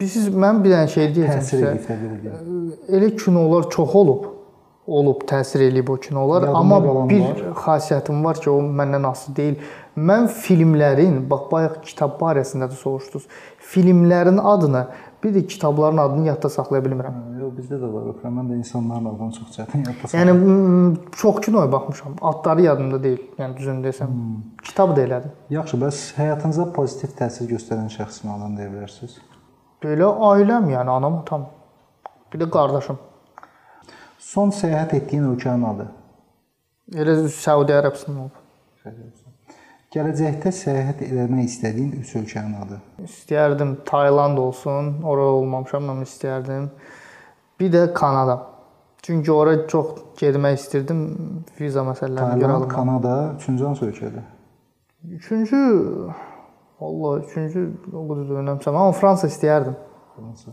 Bilirsiniz, 0.00 0.28
mən 0.34 0.62
bir 0.64 0.72
dənə 0.74 0.88
şey 0.92 1.12
deyəcəm 1.14 1.44
sizə. 1.50 1.74
Elə 2.88 3.12
kinolar 3.16 3.70
çox 3.70 3.94
olub. 3.94 4.24
Olub, 4.86 5.22
təsir 5.26 5.64
eləyib 5.66 5.88
o 5.90 5.96
kinolar, 5.98 6.42
Yadımda 6.42 6.58
amma 6.58 7.08
bir 7.10 7.20
var. 7.20 7.40
xasiyyətim 7.58 8.20
var 8.24 8.38
ki, 8.38 8.50
o 8.50 8.60
məndən 8.62 9.08
asılı 9.08 9.36
deyil. 9.36 9.56
Mən 9.98 10.28
filmlərin, 10.30 11.16
bax 11.30 11.48
bayaq 11.50 11.80
kitab 11.82 12.20
barəsində 12.20 12.68
də 12.70 12.76
soruşdunuz. 12.78 13.26
Filmlərin 13.72 14.38
adını, 14.38 14.84
bir 15.26 15.34
də 15.34 15.46
kitabların 15.46 15.98
adını 15.98 16.26
yadda 16.26 16.48
saxlaya 16.48 16.84
bilmirəm. 16.84 17.16
Yox, 17.40 17.52
bizdə 17.58 17.78
də 17.82 17.88
var. 17.92 18.04
Öpürəm. 18.12 18.36
Mən 18.38 18.50
də 18.52 18.58
insanların 18.60 19.08
adını 19.10 19.34
çox 19.38 19.48
çətin 19.56 19.82
yadda 19.88 20.10
Yəni 20.18 20.34
m, 20.38 20.96
çox 21.22 21.40
kinoya 21.46 21.72
baxmışam. 21.72 22.14
Adları 22.30 22.62
yadımda 22.68 23.02
deyil. 23.02 23.24
Yəni 23.38 23.56
düzünü 23.56 23.86
desəm. 23.88 24.14
Hmm. 24.14 24.38
Kitab 24.62 24.94
da 24.96 25.02
elədi. 25.02 25.32
Yaxşı, 25.56 25.82
bəs 25.82 26.00
həyatınıza 26.20 26.68
pozitiv 26.78 27.18
təsir 27.18 27.50
göstərən 27.50 27.90
şəxs 27.98 28.22
kimi 28.22 28.34
adam 28.38 28.56
deyə 28.60 28.70
bilərsiniz? 28.76 29.18
Belə 29.84 30.14
ailəm, 30.30 30.70
yəni 30.76 30.96
anam, 30.96 31.20
atam. 31.24 31.50
Bir 32.32 32.44
də 32.44 32.50
qardaşım. 32.56 32.98
Son 34.32 34.54
səyahət 34.62 34.96
etdiyin 35.02 35.30
ölkənin 35.34 35.70
adı? 35.74 35.90
Elə 36.94 37.22
Səudi 37.42 37.74
Ərəbistan 37.80 38.26
olub. 38.26 39.25
Gələcəkdə 39.96 40.52
səyahət 40.52 41.02
etmək 41.06 41.46
istədiyin 41.48 41.94
3 42.02 42.10
ölkənin 42.20 42.58
adı? 42.66 42.78
İstəyərdim 43.06 43.72
Tayland 43.88 44.38
olsun, 44.42 44.90
ora 45.08 45.24
olmamışam, 45.38 45.88
amma 45.88 46.04
istəyərdim. 46.04 46.68
Bir 47.60 47.72
də 47.72 47.82
Kanada. 47.96 48.36
Çünki 49.06 49.32
ora 49.32 49.56
çox 49.70 49.94
getmək 50.20 50.58
istirdim 50.60 51.02
viza 51.60 51.84
məsələlərinə 51.86 52.36
görə. 52.42 52.52
Tayland, 52.52 52.70
Kanada, 52.70 53.16
üçüncü 53.38 53.64
hansı 53.64 53.88
ölkədir? 53.88 54.24
Üçüncü 55.16 55.60
Vallahi 56.80 57.22
üçüncü 57.24 57.62
o 57.92 58.02
qədər 58.10 58.26
də 58.28 58.40
önəmsəm, 58.42 58.74
amma 58.76 58.92
Fransa 58.96 59.30
istəyərdim. 59.32 59.78
Fransa. 60.16 60.52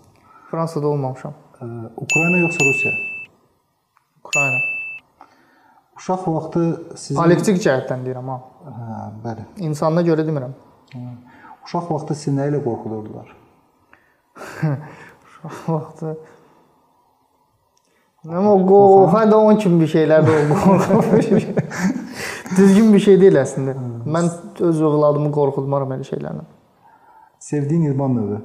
Fransada 0.52 0.88
olmamışam. 0.88 1.36
Ə, 1.60 1.68
Ukrayna 2.00 2.46
yoxsa 2.46 2.70
Rusiya? 2.70 2.94
Ukrayna. 4.24 4.62
Uşaq 6.04 6.24
vaxtı 6.28 6.62
sizin 7.00 7.16
Kollektiv 7.22 7.60
cəhətdən 7.64 8.02
deyirəm 8.04 8.28
ha. 8.28 8.34
Hə, 8.68 8.96
bəli. 9.24 9.46
İnsana 9.70 10.02
görə 10.04 10.26
demirəm. 10.28 10.52
Hə. 10.92 11.04
Uşaq 11.64 11.88
vaxtı 11.94 12.18
sizi 12.20 12.34
nə 12.36 12.50
ilə 12.52 12.60
qorxudurdular? 12.66 13.30
Uşaq 15.24 15.62
vaxtı 15.72 16.18
Amma 18.28 18.68
qorxan 18.68 19.32
da 19.32 19.38
onun 19.38 19.58
kimi 19.64 19.82
bir 19.82 19.90
şeylər 19.96 20.28
də 20.28 20.36
qorxur. 20.52 21.48
Düzgün 22.58 22.94
bir 22.94 23.00
şey 23.08 23.20
deyil 23.22 23.40
əslində. 23.40 23.80
Mən 24.04 24.30
öz 24.60 24.82
övladımı 24.90 25.32
qorxutmaram 25.40 25.92
elə 25.96 26.08
şeylərlə. 26.08 26.44
Sevdiyin 27.44 27.94
idman 27.94 28.16
növü? 28.20 28.42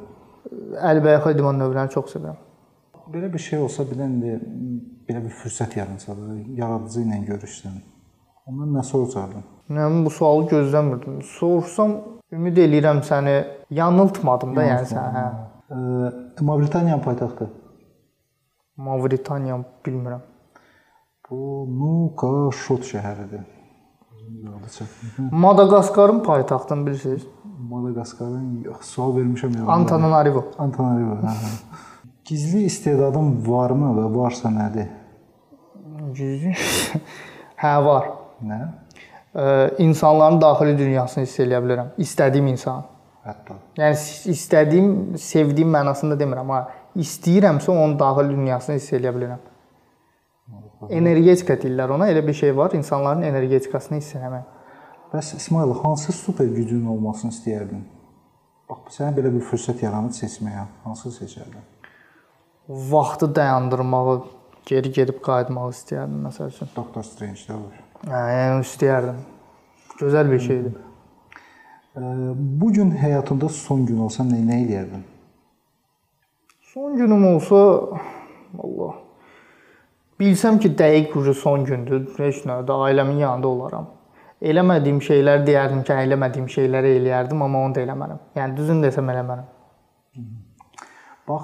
Əlbəyaxa 0.92 1.34
idman 1.34 1.58
növlərini 1.62 1.94
çox 1.94 2.14
sevirəm. 2.14 2.38
Belə 3.12 3.32
bir 3.32 3.38
şey 3.38 3.58
olsa, 3.58 3.84
bir 3.90 4.00
indi 4.04 4.34
belə 5.08 5.22
bir 5.24 5.32
fürsət 5.40 5.78
yaransa 5.78 6.16
da, 6.16 6.34
yaradıcı 6.60 7.00
ilə 7.06 7.22
görüşsən. 7.30 7.78
Ondan 8.48 8.74
nə 8.76 8.82
soracardın? 8.84 9.44
Mən 9.72 10.02
bu 10.04 10.10
sualı 10.12 10.48
gözləmirdim. 10.50 11.22
Sorsam 11.38 11.94
ümid 12.32 12.60
eləyirəm 12.64 13.00
səni 13.08 13.36
yanıltmadım 13.80 14.54
da, 14.56 14.66
yəni 14.68 14.88
sən, 14.92 15.16
hə. 15.16 15.24
Ə, 15.68 16.44
Mavritaniyanın 16.44 17.02
paytaxtı. 17.04 17.48
Mavritaniya 18.76 19.58
bilmirəm. 19.86 20.22
Bu 21.30 21.38
Nukaşot 21.80 22.84
şəhəridir. 22.92 23.44
Yadda 24.44 24.70
çəkdim. 24.76 25.28
Madaqaskarın 25.32 26.20
paytaxtını 26.24 26.86
bilirsiniz? 26.86 27.26
Madaqaskarın 27.72 28.62
yox, 28.64 28.80
sual 28.94 29.16
vermişəm 29.16 29.58
ya. 29.58 29.66
Antananarivo. 29.76 30.44
Antananarivo, 30.58 31.20
hə. 31.24 31.87
Gizli 32.28 32.66
istedadın 32.68 33.30
varmı 33.46 33.94
və 33.96 34.08
varsa 34.12 34.50
nədir? 34.52 34.90
Gizli? 36.12 36.52
hə, 37.62 37.70
var. 37.84 38.10
Nə? 38.44 38.58
Ə, 39.32 39.44
insanların 39.80 40.36
daxili 40.42 40.74
dünyasını 40.76 41.24
hiss 41.24 41.40
eləyə 41.40 41.62
bilirəm. 41.64 41.94
İstədiyim 42.04 42.50
insan. 42.52 42.82
Hətta. 43.24 43.56
Yəni 43.80 44.32
istədiyim, 44.34 44.90
sevdiyim 45.20 45.72
mənasında 45.72 46.18
demirəm, 46.20 46.44
amma 46.44 47.00
istəyirəmsə 47.00 47.72
onun 47.72 47.96
daxili 48.00 48.36
dünyasını 48.36 48.76
hiss 48.76 48.92
edə 49.00 49.14
bilirəm. 49.16 49.40
Energetika 51.00 51.56
deyirlər 51.62 51.96
ona. 51.96 52.10
Elə 52.12 52.26
bir 52.26 52.36
şey 52.36 52.56
var, 52.56 52.76
insanların 52.76 53.24
energetikasını 53.30 54.02
hiss 54.02 54.20
etmək. 54.20 54.44
Bəs 55.14 55.32
İsmail, 55.40 55.72
hansı 55.82 56.12
super 56.12 56.44
gücün 56.44 56.84
olmasını 56.92 57.32
istəyərdin? 57.32 57.88
Bax, 58.68 59.00
sənə 59.00 59.16
belə 59.16 59.32
bir 59.32 59.48
fürsət 59.48 59.80
yaranıb 59.88 60.12
seçməyə, 60.12 60.68
hansı 60.84 61.16
seçərdin? 61.16 61.64
Vaxtı 62.68 63.34
dayandırmağı, 63.34 64.22
geri 64.66 64.92
gedib 64.92 65.22
qayıtmağı 65.24 65.72
istəyərdim 65.72 66.20
məsəl 66.28 66.52
üçün. 66.52 66.70
Doctor 66.76 67.06
Strange-də 67.06 67.56
olur. 67.56 67.80
Hə, 68.04 68.22
yəni 68.34 68.66
istəyərdim. 68.66 69.24
Gözəl 69.98 70.30
bir 70.30 70.40
şeydir. 70.46 70.76
Bu 72.60 72.72
gün 72.72 72.90
həyatında 72.94 73.48
son 73.48 73.86
gün 73.86 74.04
olsa 74.06 74.22
nə, 74.22 74.38
nə 74.44 74.60
edərdin? 74.66 75.02
Son 76.74 76.96
günüm 76.96 77.26
olsa 77.34 77.56
Allah 78.62 78.96
bilsəm 80.20 80.58
ki, 80.62 80.72
dəqiq 80.78 81.14
ucu 81.18 81.34
son 81.34 81.64
gündür, 81.66 82.02
heç 82.18 82.42
nə, 82.48 82.60
də 82.66 82.80
ailəmin 82.88 83.22
yanında 83.22 83.48
olaram. 83.48 83.86
Eləmədiyim 84.42 84.98
şeylər 85.02 85.44
deyərdim 85.46 85.84
ki, 85.86 85.94
eləmədiyim 86.06 86.50
şeyləri 86.54 86.94
eləyərdim, 87.00 87.42
amma 87.46 87.64
onu 87.66 87.74
da 87.78 87.84
eləmərəm. 87.86 88.20
Yəni 88.38 88.58
düzün 88.58 88.82
desəm 88.84 89.10
eləmərəm. 89.14 89.48
Bax, 91.28 91.42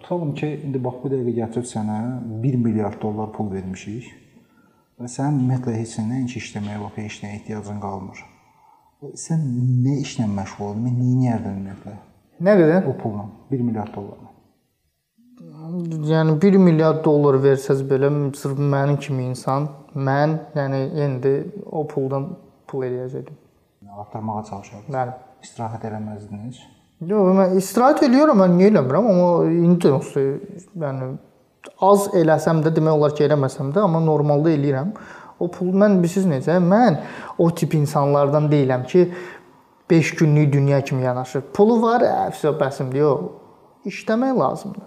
tutalım 0.00 0.34
ki, 0.34 0.48
indi 0.64 0.84
bax 0.84 1.00
bu 1.02 1.10
dəqiqə 1.10 1.32
gətirib 1.40 1.66
sənə 1.66 1.98
1 2.42 2.56
milyard 2.62 3.00
dollar 3.02 3.32
pul 3.34 3.50
vermişik 3.50 4.06
və 5.00 5.10
sən 5.10 5.40
ümumiyyətlə 5.40 5.74
heç 5.80 5.96
nəyin 5.98 6.28
işləməyə, 6.40 6.78
bax 6.84 7.00
heç 7.02 7.16
nəyə 7.24 7.40
ehtiyacın 7.40 7.80
qalmır. 7.82 8.22
Sən 9.24 9.42
nə 9.84 9.98
işlə 10.04 10.28
məşğul 10.30 10.68
olurdun? 10.68 10.86
Nə 10.86 11.34
edərdin 11.34 11.58
ümumiyyətlə? 11.58 11.96
Nə 12.46 12.54
qədər? 12.60 12.86
O 12.90 12.94
pulla 13.02 13.26
1 13.50 13.66
milyard 13.66 13.94
dollarla. 13.96 14.30
Yəni 16.12 16.36
1 16.42 16.60
milyard 16.62 17.02
dollar 17.04 17.40
versəz 17.42 17.82
belə 17.90 18.12
sırf 18.38 18.62
mənim 18.74 19.00
kimi 19.02 19.26
insan, 19.32 19.68
mən 20.08 20.38
yəni 20.54 20.80
indi 21.06 21.34
o 21.66 21.82
puldan 21.90 22.30
pul 22.68 22.86
eləyəcəkdim. 22.86 23.42
Artırmağa 24.06 24.42
çalışardınız. 24.50 24.94
Bəli. 24.94 25.18
İstirahət 25.44 25.86
eləməzdiniz. 25.90 26.62
Yox, 27.04 27.32
mən 27.36 27.56
istirahət 27.60 28.06
eləyirəm, 28.06 28.38
mən 28.40 28.54
niyə 28.56 28.70
eləmirəm, 28.72 29.06
amma 29.10 29.28
indi 29.52 29.90
yəni 30.80 31.08
az 31.84 32.06
eləsəm 32.16 32.62
də 32.64 32.72
demək 32.76 32.96
olar 32.96 33.12
ki, 33.16 33.26
eləməsəm 33.26 33.74
də, 33.74 33.82
amma 33.84 34.00
normalda 34.00 34.52
eləyirəm. 34.54 34.94
O 35.36 35.50
pul 35.52 35.74
mən 35.76 35.98
bilirsiniz 36.00 36.30
necə? 36.30 36.56
Mən 36.64 36.96
o 37.38 37.50
tip 37.52 37.74
insanlardan 37.76 38.48
deyiləm 38.52 38.86
ki, 38.88 39.10
5 39.90 40.14
günlük 40.14 40.52
dünya 40.52 40.80
kimi 40.84 41.02
yanaşır. 41.04 41.44
Pulu 41.54 41.82
var, 41.82 42.02
əfsə 42.30 42.54
bəsimdir. 42.58 43.04
Yox. 43.04 43.20
İşləmək 43.86 44.38
lazımdır. 44.40 44.86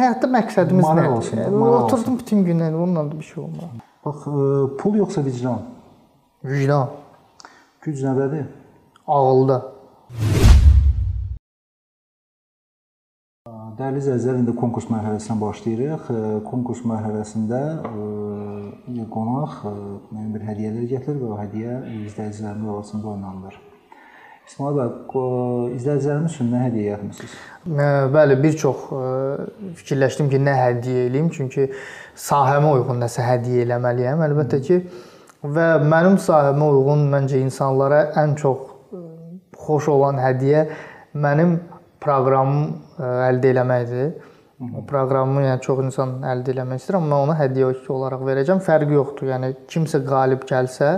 Həyatda 0.00 0.30
məqsədimiz 0.32 0.82
Maraq 0.82 1.04
nədir? 1.04 1.16
olsun, 1.16 1.36
Oturdum 1.84 2.18
bütün 2.18 2.44
gün, 2.44 2.60
onunla 2.60 3.04
da 3.12 3.18
bir 3.18 3.24
şey 3.24 3.44
olmaz. 3.44 3.70
Bax, 4.04 4.24
pul 4.78 4.96
yoxsa 4.96 5.24
vicdan? 5.24 5.60
Vicdan. 6.44 6.88
Güc 7.82 8.02
nədədir? 8.08 8.48
Ağılda. 9.06 9.62
Dəyərli 13.80 13.96
izləyicilər, 14.02 14.38
indi 14.42 14.52
konkurs 14.60 14.90
mərhələsinə 14.92 15.34
başlayırıq. 15.40 16.08
Konkurs 16.44 16.82
mərhələsində 16.84 17.60
qonaq 19.08 19.54
müəyyən 20.10 20.34
bir 20.34 20.44
hədiyyələr 20.44 20.84
gətirir 20.90 21.16
və 21.22 21.30
o 21.30 21.38
hədiyyə 21.38 21.78
izləyicilərimiz 22.10 22.74
arasında 22.74 23.08
oynanılır. 23.14 23.56
İsmail 24.50 24.76
bəy, 24.76 24.90
izləyicilərimiz 25.78 26.36
üçün 26.36 26.52
nə 26.52 26.60
hədiyyə 26.66 26.98
etmisiniz? 26.98 27.38
Bəli, 28.18 28.38
bir 28.42 28.60
çox 28.66 28.84
fikirləşdim 29.80 30.28
ki, 30.34 30.42
nə 30.44 30.58
hədiyyə 30.60 31.08
eləyim, 31.08 31.32
çünki 31.32 31.70
sahəmə 32.28 32.76
uyğun 32.76 33.00
nəsə 33.06 33.24
hədiyyə 33.30 33.64
eləməliyəm. 33.64 34.26
Əlbəttə 34.28 34.60
ki, 34.68 34.80
və 35.56 35.68
mənim 35.88 36.20
sahəmə 36.20 36.68
uyğun 36.76 37.08
məncə 37.16 37.40
insanlara 37.40 38.10
ən 38.26 38.36
çox 38.44 38.76
xoş 39.56 39.88
olan 39.96 40.20
hədiyyə 40.20 40.68
mənim 41.16 41.62
proqramım 42.02 42.64
əldə 43.28 43.54
eləməkdir. 43.54 44.10
O 44.60 44.82
proqramı 44.84 45.46
yəni 45.46 45.62
çox 45.64 45.78
insan 45.86 46.18
əldə 46.28 46.52
eləmək 46.52 46.82
istəyir, 46.82 46.98
amma 46.98 47.14
mən 47.14 47.22
ona 47.28 47.36
hədiyyə 47.38 47.70
olaraq 47.94 48.26
verəcəm. 48.28 48.60
Fərqi 48.66 48.92
yoxdur. 48.98 49.30
Yəni 49.32 49.54
kimsə 49.72 50.02
qalib 50.04 50.44
gəlsə, 50.50 50.90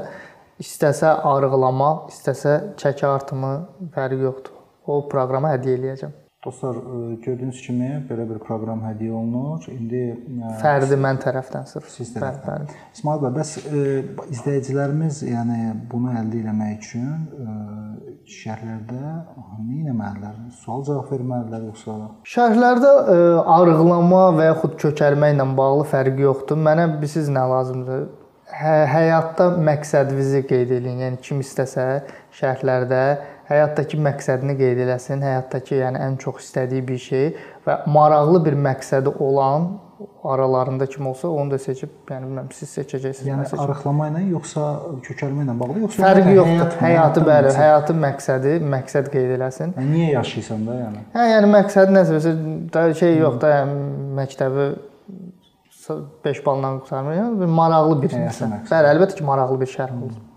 istəsə 0.63 1.13
arıqlama, 1.31 1.93
istəsə 2.11 2.57
çəki 2.83 3.07
artımı 3.07 3.53
fərqi 3.95 4.19
yoxdur. 4.27 4.59
O 4.91 5.05
proqrama 5.13 5.55
hədiyyə 5.55 5.79
eləyəcəm. 5.79 6.19
Dostlar, 6.45 6.77
gördüyünüz 7.23 7.61
kimi 7.63 7.89
belə 8.09 8.25
bir 8.27 8.41
proqram 8.43 8.81
hədiyyə 8.83 9.13
olunur. 9.15 9.63
İndi 9.71 10.01
fərdi 10.59 10.97
mən 10.99 11.21
tərəfdən 11.23 11.69
sırf 11.71 11.87
siz 11.87 12.09
tərəfdən. 12.17 12.65
İsmail 12.97 13.21
bəy, 13.23 13.31
bəs 13.37 13.53
izləyicilərimiz 14.35 15.21
yəni 15.29 15.59
bunu 15.93 16.11
əldə 16.19 16.41
etmək 16.41 16.81
üçün 16.81 17.21
şərhlərdə 18.27 19.03
nə 19.69 19.93
etməlidirlər? 19.93 20.41
Sual-cavab 20.65 21.13
verməlidirlər 21.15 21.69
yoxsa? 21.69 21.95
Şərhlərdə 22.35 22.91
arıqlama 23.59 24.25
və 24.41 24.49
yaxud 24.49 24.75
kökəlmə 24.83 25.31
ilə 25.37 25.47
bağlı 25.61 25.87
fərqi 25.95 26.27
yoxdur. 26.27 26.59
Mənə 26.59 26.89
bilirsiniz 26.97 27.31
nə 27.31 27.47
lazımdır? 27.55 28.03
Hə, 28.53 28.73
həyatda 28.91 29.47
məqsədinizi 29.65 30.43
qeyd 30.51 30.75
edin. 30.81 30.99
Yəni 31.07 31.23
kim 31.23 31.39
istəsə 31.41 31.87
şərhlərdə 32.37 33.05
həyatdakı 33.53 34.01
məqsədini 34.09 34.57
qeyd 34.59 34.83
eləsin, 34.87 35.23
həyatdakı 35.23 35.79
yəni 35.79 36.03
ən 36.09 36.19
çox 36.23 36.43
istədiyi 36.47 36.85
bir 36.89 37.01
şey 37.07 37.33
və 37.67 37.79
maraqlı 37.95 38.45
bir 38.47 38.59
məqsədi 38.67 39.13
olan 39.23 39.73
aralarında 40.25 40.87
kim 40.87 41.07
olsa 41.07 41.29
onu 41.29 41.51
da 41.51 41.59
seçib, 41.59 41.91
yəni 42.11 42.27
bilmirəm 42.27 42.49
siz 42.55 42.71
seçəcəksiniz. 42.79 43.29
Yəni 43.29 43.61
arıqlama 43.65 44.09
ilə 44.11 44.23
yoxsa 44.33 44.65
kökəlmə 45.07 45.45
ilə 45.47 45.55
bağlı 45.61 45.85
yoxsa 45.85 46.03
fərqi 46.03 46.35
yoxdur. 46.39 46.73
Həyatı 46.83 47.25
bəli, 47.29 47.53
həyatın 47.59 48.01
məqsədi, 48.07 48.57
məqsəd 48.75 49.13
qeyd 49.13 49.37
eləsin. 49.37 49.77
Yəni 49.79 49.95
niyə 49.97 50.09
yaşayırsan 50.17 50.67
da 50.67 50.79
yəni? 50.81 51.05
Hə, 51.15 51.29
yəni 51.35 51.53
məqsəd 51.55 51.95
nəsə 51.99 52.35
da 52.75 52.89
şey 53.03 53.17
yox 53.21 53.39
da, 53.45 53.55
yəni 53.61 53.79
məktəbi 54.19 54.69
5 56.25 56.45
balla 56.47 56.75
qurtarmır. 56.81 57.17
Yəni 57.19 57.41
bir 57.41 57.57
maraqlı 57.61 58.03
bir. 58.03 58.19
Bəli, 58.71 58.93
əlbəttə 58.95 59.19
ki, 59.19 59.27
maraqlı 59.27 59.61
bir 59.63 59.71
şərh 59.77 59.97
olsun. 59.99 60.29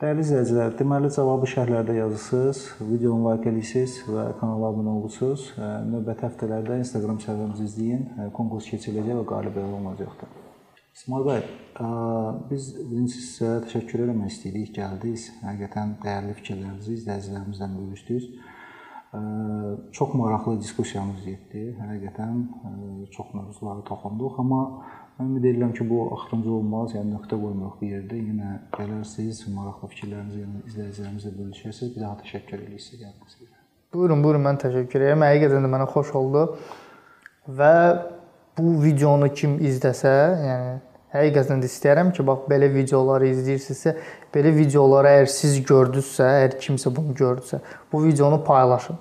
Dəyərli 0.00 0.22
izləyicilər, 0.24 0.70
deməli 0.78 1.10
cavabı 1.12 1.44
şərhlərdə 1.52 1.92
yazırsınız, 1.98 2.60
videonu 2.88 3.34
edirsiniz 3.34 3.98
və 4.08 4.22
kanala 4.38 4.70
abunə 4.72 4.94
olursunuz. 4.96 5.42
Növbəti 5.90 6.24
həftələrdə 6.24 6.78
Instagram 6.80 7.18
səhifəmizi 7.20 7.66
izləyin. 7.68 8.06
Konkurs 8.32 8.70
keçiriləcək 8.72 9.18
və 9.18 9.26
qalib 9.28 9.58
elan 9.60 9.90
olacaqdır. 9.90 10.30
İsmail 10.96 11.26
bəy, 11.26 11.44
biz 12.48 12.70
birinci 12.78 13.20
sizə 13.26 13.58
təşəkkür 13.66 14.06
etmək 14.06 14.32
istəyirik, 14.32 14.72
gəldiniz. 14.78 15.26
Həqiqətən 15.44 15.92
dəyərli 16.06 16.38
fikirlərinizi 16.40 16.96
izləyicilərimizlə 17.02 17.68
bölüşdünüz. 17.74 18.32
Çox 20.00 20.16
maraqlı 20.16 20.56
diskussiyamız 20.64 21.28
getdi. 21.28 21.74
Həqiqətən 21.76 22.40
çox 23.12 23.36
mövzulara 23.36 23.84
toxunduq, 23.92 24.40
amma 24.40 24.62
mən 25.20 25.28
ümid 25.28 25.44
edirəm 25.44 25.72
ki, 25.72 25.90
bu 25.90 26.08
axırıncı 26.14 26.50
olmaz. 26.50 26.94
Yəni 26.94 27.14
nöqtə 27.14 27.36
qoymuruq 27.36 27.80
bir 27.80 27.90
yerdə. 27.94 28.18
Yenə 28.18 28.52
gələrsiniz, 28.76 29.42
maraqlı 29.52 29.88
fikirlərinizi 29.92 30.40
yəni 30.44 30.62
izləyicilərimizlə 30.70 31.32
bölüşərsiniz. 31.38 31.90
Bir 31.94 32.04
daha 32.04 32.14
təşəkkür 32.22 32.62
edirik 32.64 32.84
sizə 32.84 33.02
gəldiyinizə. 33.02 33.58
Buyurun, 33.94 34.22
buyurun, 34.24 34.44
mən 34.46 34.60
təşəkkür 34.64 35.04
edirəm. 35.04 35.26
Həqiqətən 35.28 35.66
də 35.66 35.72
mənə 35.74 35.88
xoş 35.92 36.14
oldu. 36.20 36.46
Və 37.60 37.74
bu 38.58 38.72
videonu 38.84 39.28
kim 39.36 39.58
izləsə, 39.60 40.14
yəni 40.46 40.72
həqiqətən 41.16 41.60
də 41.60 41.68
istəyirəm 41.68 42.14
ki, 42.16 42.24
bax 42.26 42.48
belə 42.48 42.70
videoları 42.72 43.28
izləyirsinizsə, 43.34 43.96
belə 44.34 44.54
videoları 44.56 45.14
əgər 45.18 45.30
siz 45.36 45.60
gördünüzsə, 45.68 46.32
əgər 46.40 46.58
kimsə 46.64 46.94
bunu 46.96 47.16
gördüsə, 47.18 47.60
bu 47.92 48.04
videonu 48.06 48.40
paylaşın. 48.44 48.98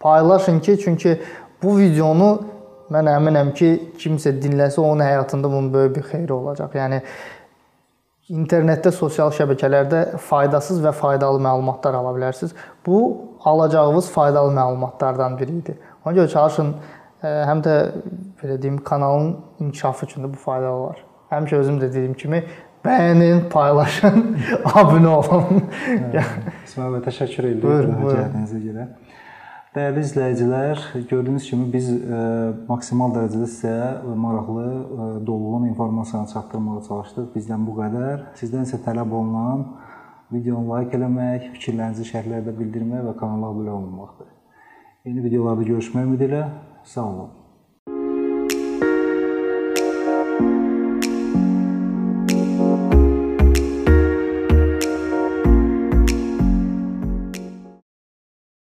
Paylaşın 0.00 0.60
ki, 0.60 0.78
çünki 0.84 1.18
bu 1.62 1.78
videonu 1.78 2.55
mən 2.92 3.08
əminəm 3.10 3.52
ki, 3.56 3.70
kimsə 4.00 4.34
dinləsə 4.42 4.80
onun 4.80 5.04
həyatında 5.04 5.50
bunun 5.50 5.72
böyük 5.74 5.96
bir 5.96 6.06
xeyri 6.10 6.32
olacaq. 6.32 6.76
Yəni 6.78 7.00
internetdə, 8.34 8.90
sosial 8.94 9.32
şəbəkələrdə 9.34 10.18
faydasız 10.28 10.82
və 10.84 10.92
faydalı 10.96 11.42
məlumatlar 11.42 11.98
ala 11.98 12.14
bilərsiniz. 12.16 12.54
Bu 12.86 13.00
alacağınız 13.44 14.10
faydalı 14.10 14.54
məlumatlardan 14.54 15.38
biri 15.38 15.58
idi. 15.62 15.76
Ona 16.04 16.14
görə 16.18 16.30
çalışın 16.32 16.74
həm 17.22 17.62
də 17.66 17.76
belə 18.42 18.62
deyim 18.62 18.78
kanalın 18.84 19.36
inkişafı 19.60 20.06
üçün 20.06 20.26
də 20.26 20.32
bu 20.32 20.38
faydalı 20.42 20.86
olar. 20.86 21.04
Həmişə 21.30 21.62
özüm 21.62 21.78
də 21.80 21.90
dediyim 21.90 22.14
kimi 22.14 22.44
bəyənin, 22.86 23.48
paylaşın, 23.50 24.36
abunə 24.78 25.14
olun. 25.16 25.64
İsmail 26.66 26.96
bəy, 26.96 27.02
təşəkkür 27.08 27.50
edirəm 27.50 27.96
gəldiyinizə 28.04 28.62
görə. 28.62 28.88
Dəyərli 29.76 30.00
izləyicilər, 30.06 30.78
gördüyünüz 31.10 31.46
kimi 31.50 31.66
biz 31.68 31.90
ə, 31.92 32.20
maksimal 32.64 33.10
dərəcədə 33.12 33.48
sizə 33.52 33.74
maraqlı, 34.22 34.62
ə, 34.64 35.08
dolğun 35.28 35.66
informasiyanı 35.68 36.30
çatdırmağa 36.30 36.78
çalışdıq. 36.86 37.26
Bizdən 37.34 37.66
bu 37.68 37.74
qədər. 37.82 38.24
Sizdən 38.40 38.64
isə 38.64 38.80
tələb 38.86 39.12
olunan 39.20 39.66
videonu 40.32 40.64
like 40.70 40.96
eləmək, 40.96 41.50
fikirlərinizi 41.58 42.08
şərhlərdə 42.08 42.56
bildirmək 42.56 43.04
və 43.10 43.16
kanala 43.20 43.52
abunə 43.52 43.76
olmaqdır. 43.76 44.32
Yeni 45.10 45.28
videolarda 45.28 45.68
görüşmək 45.68 46.08
ümidi 46.08 46.30
ilə 46.30 46.46
sağ 46.94 47.10
olun. 47.10 47.35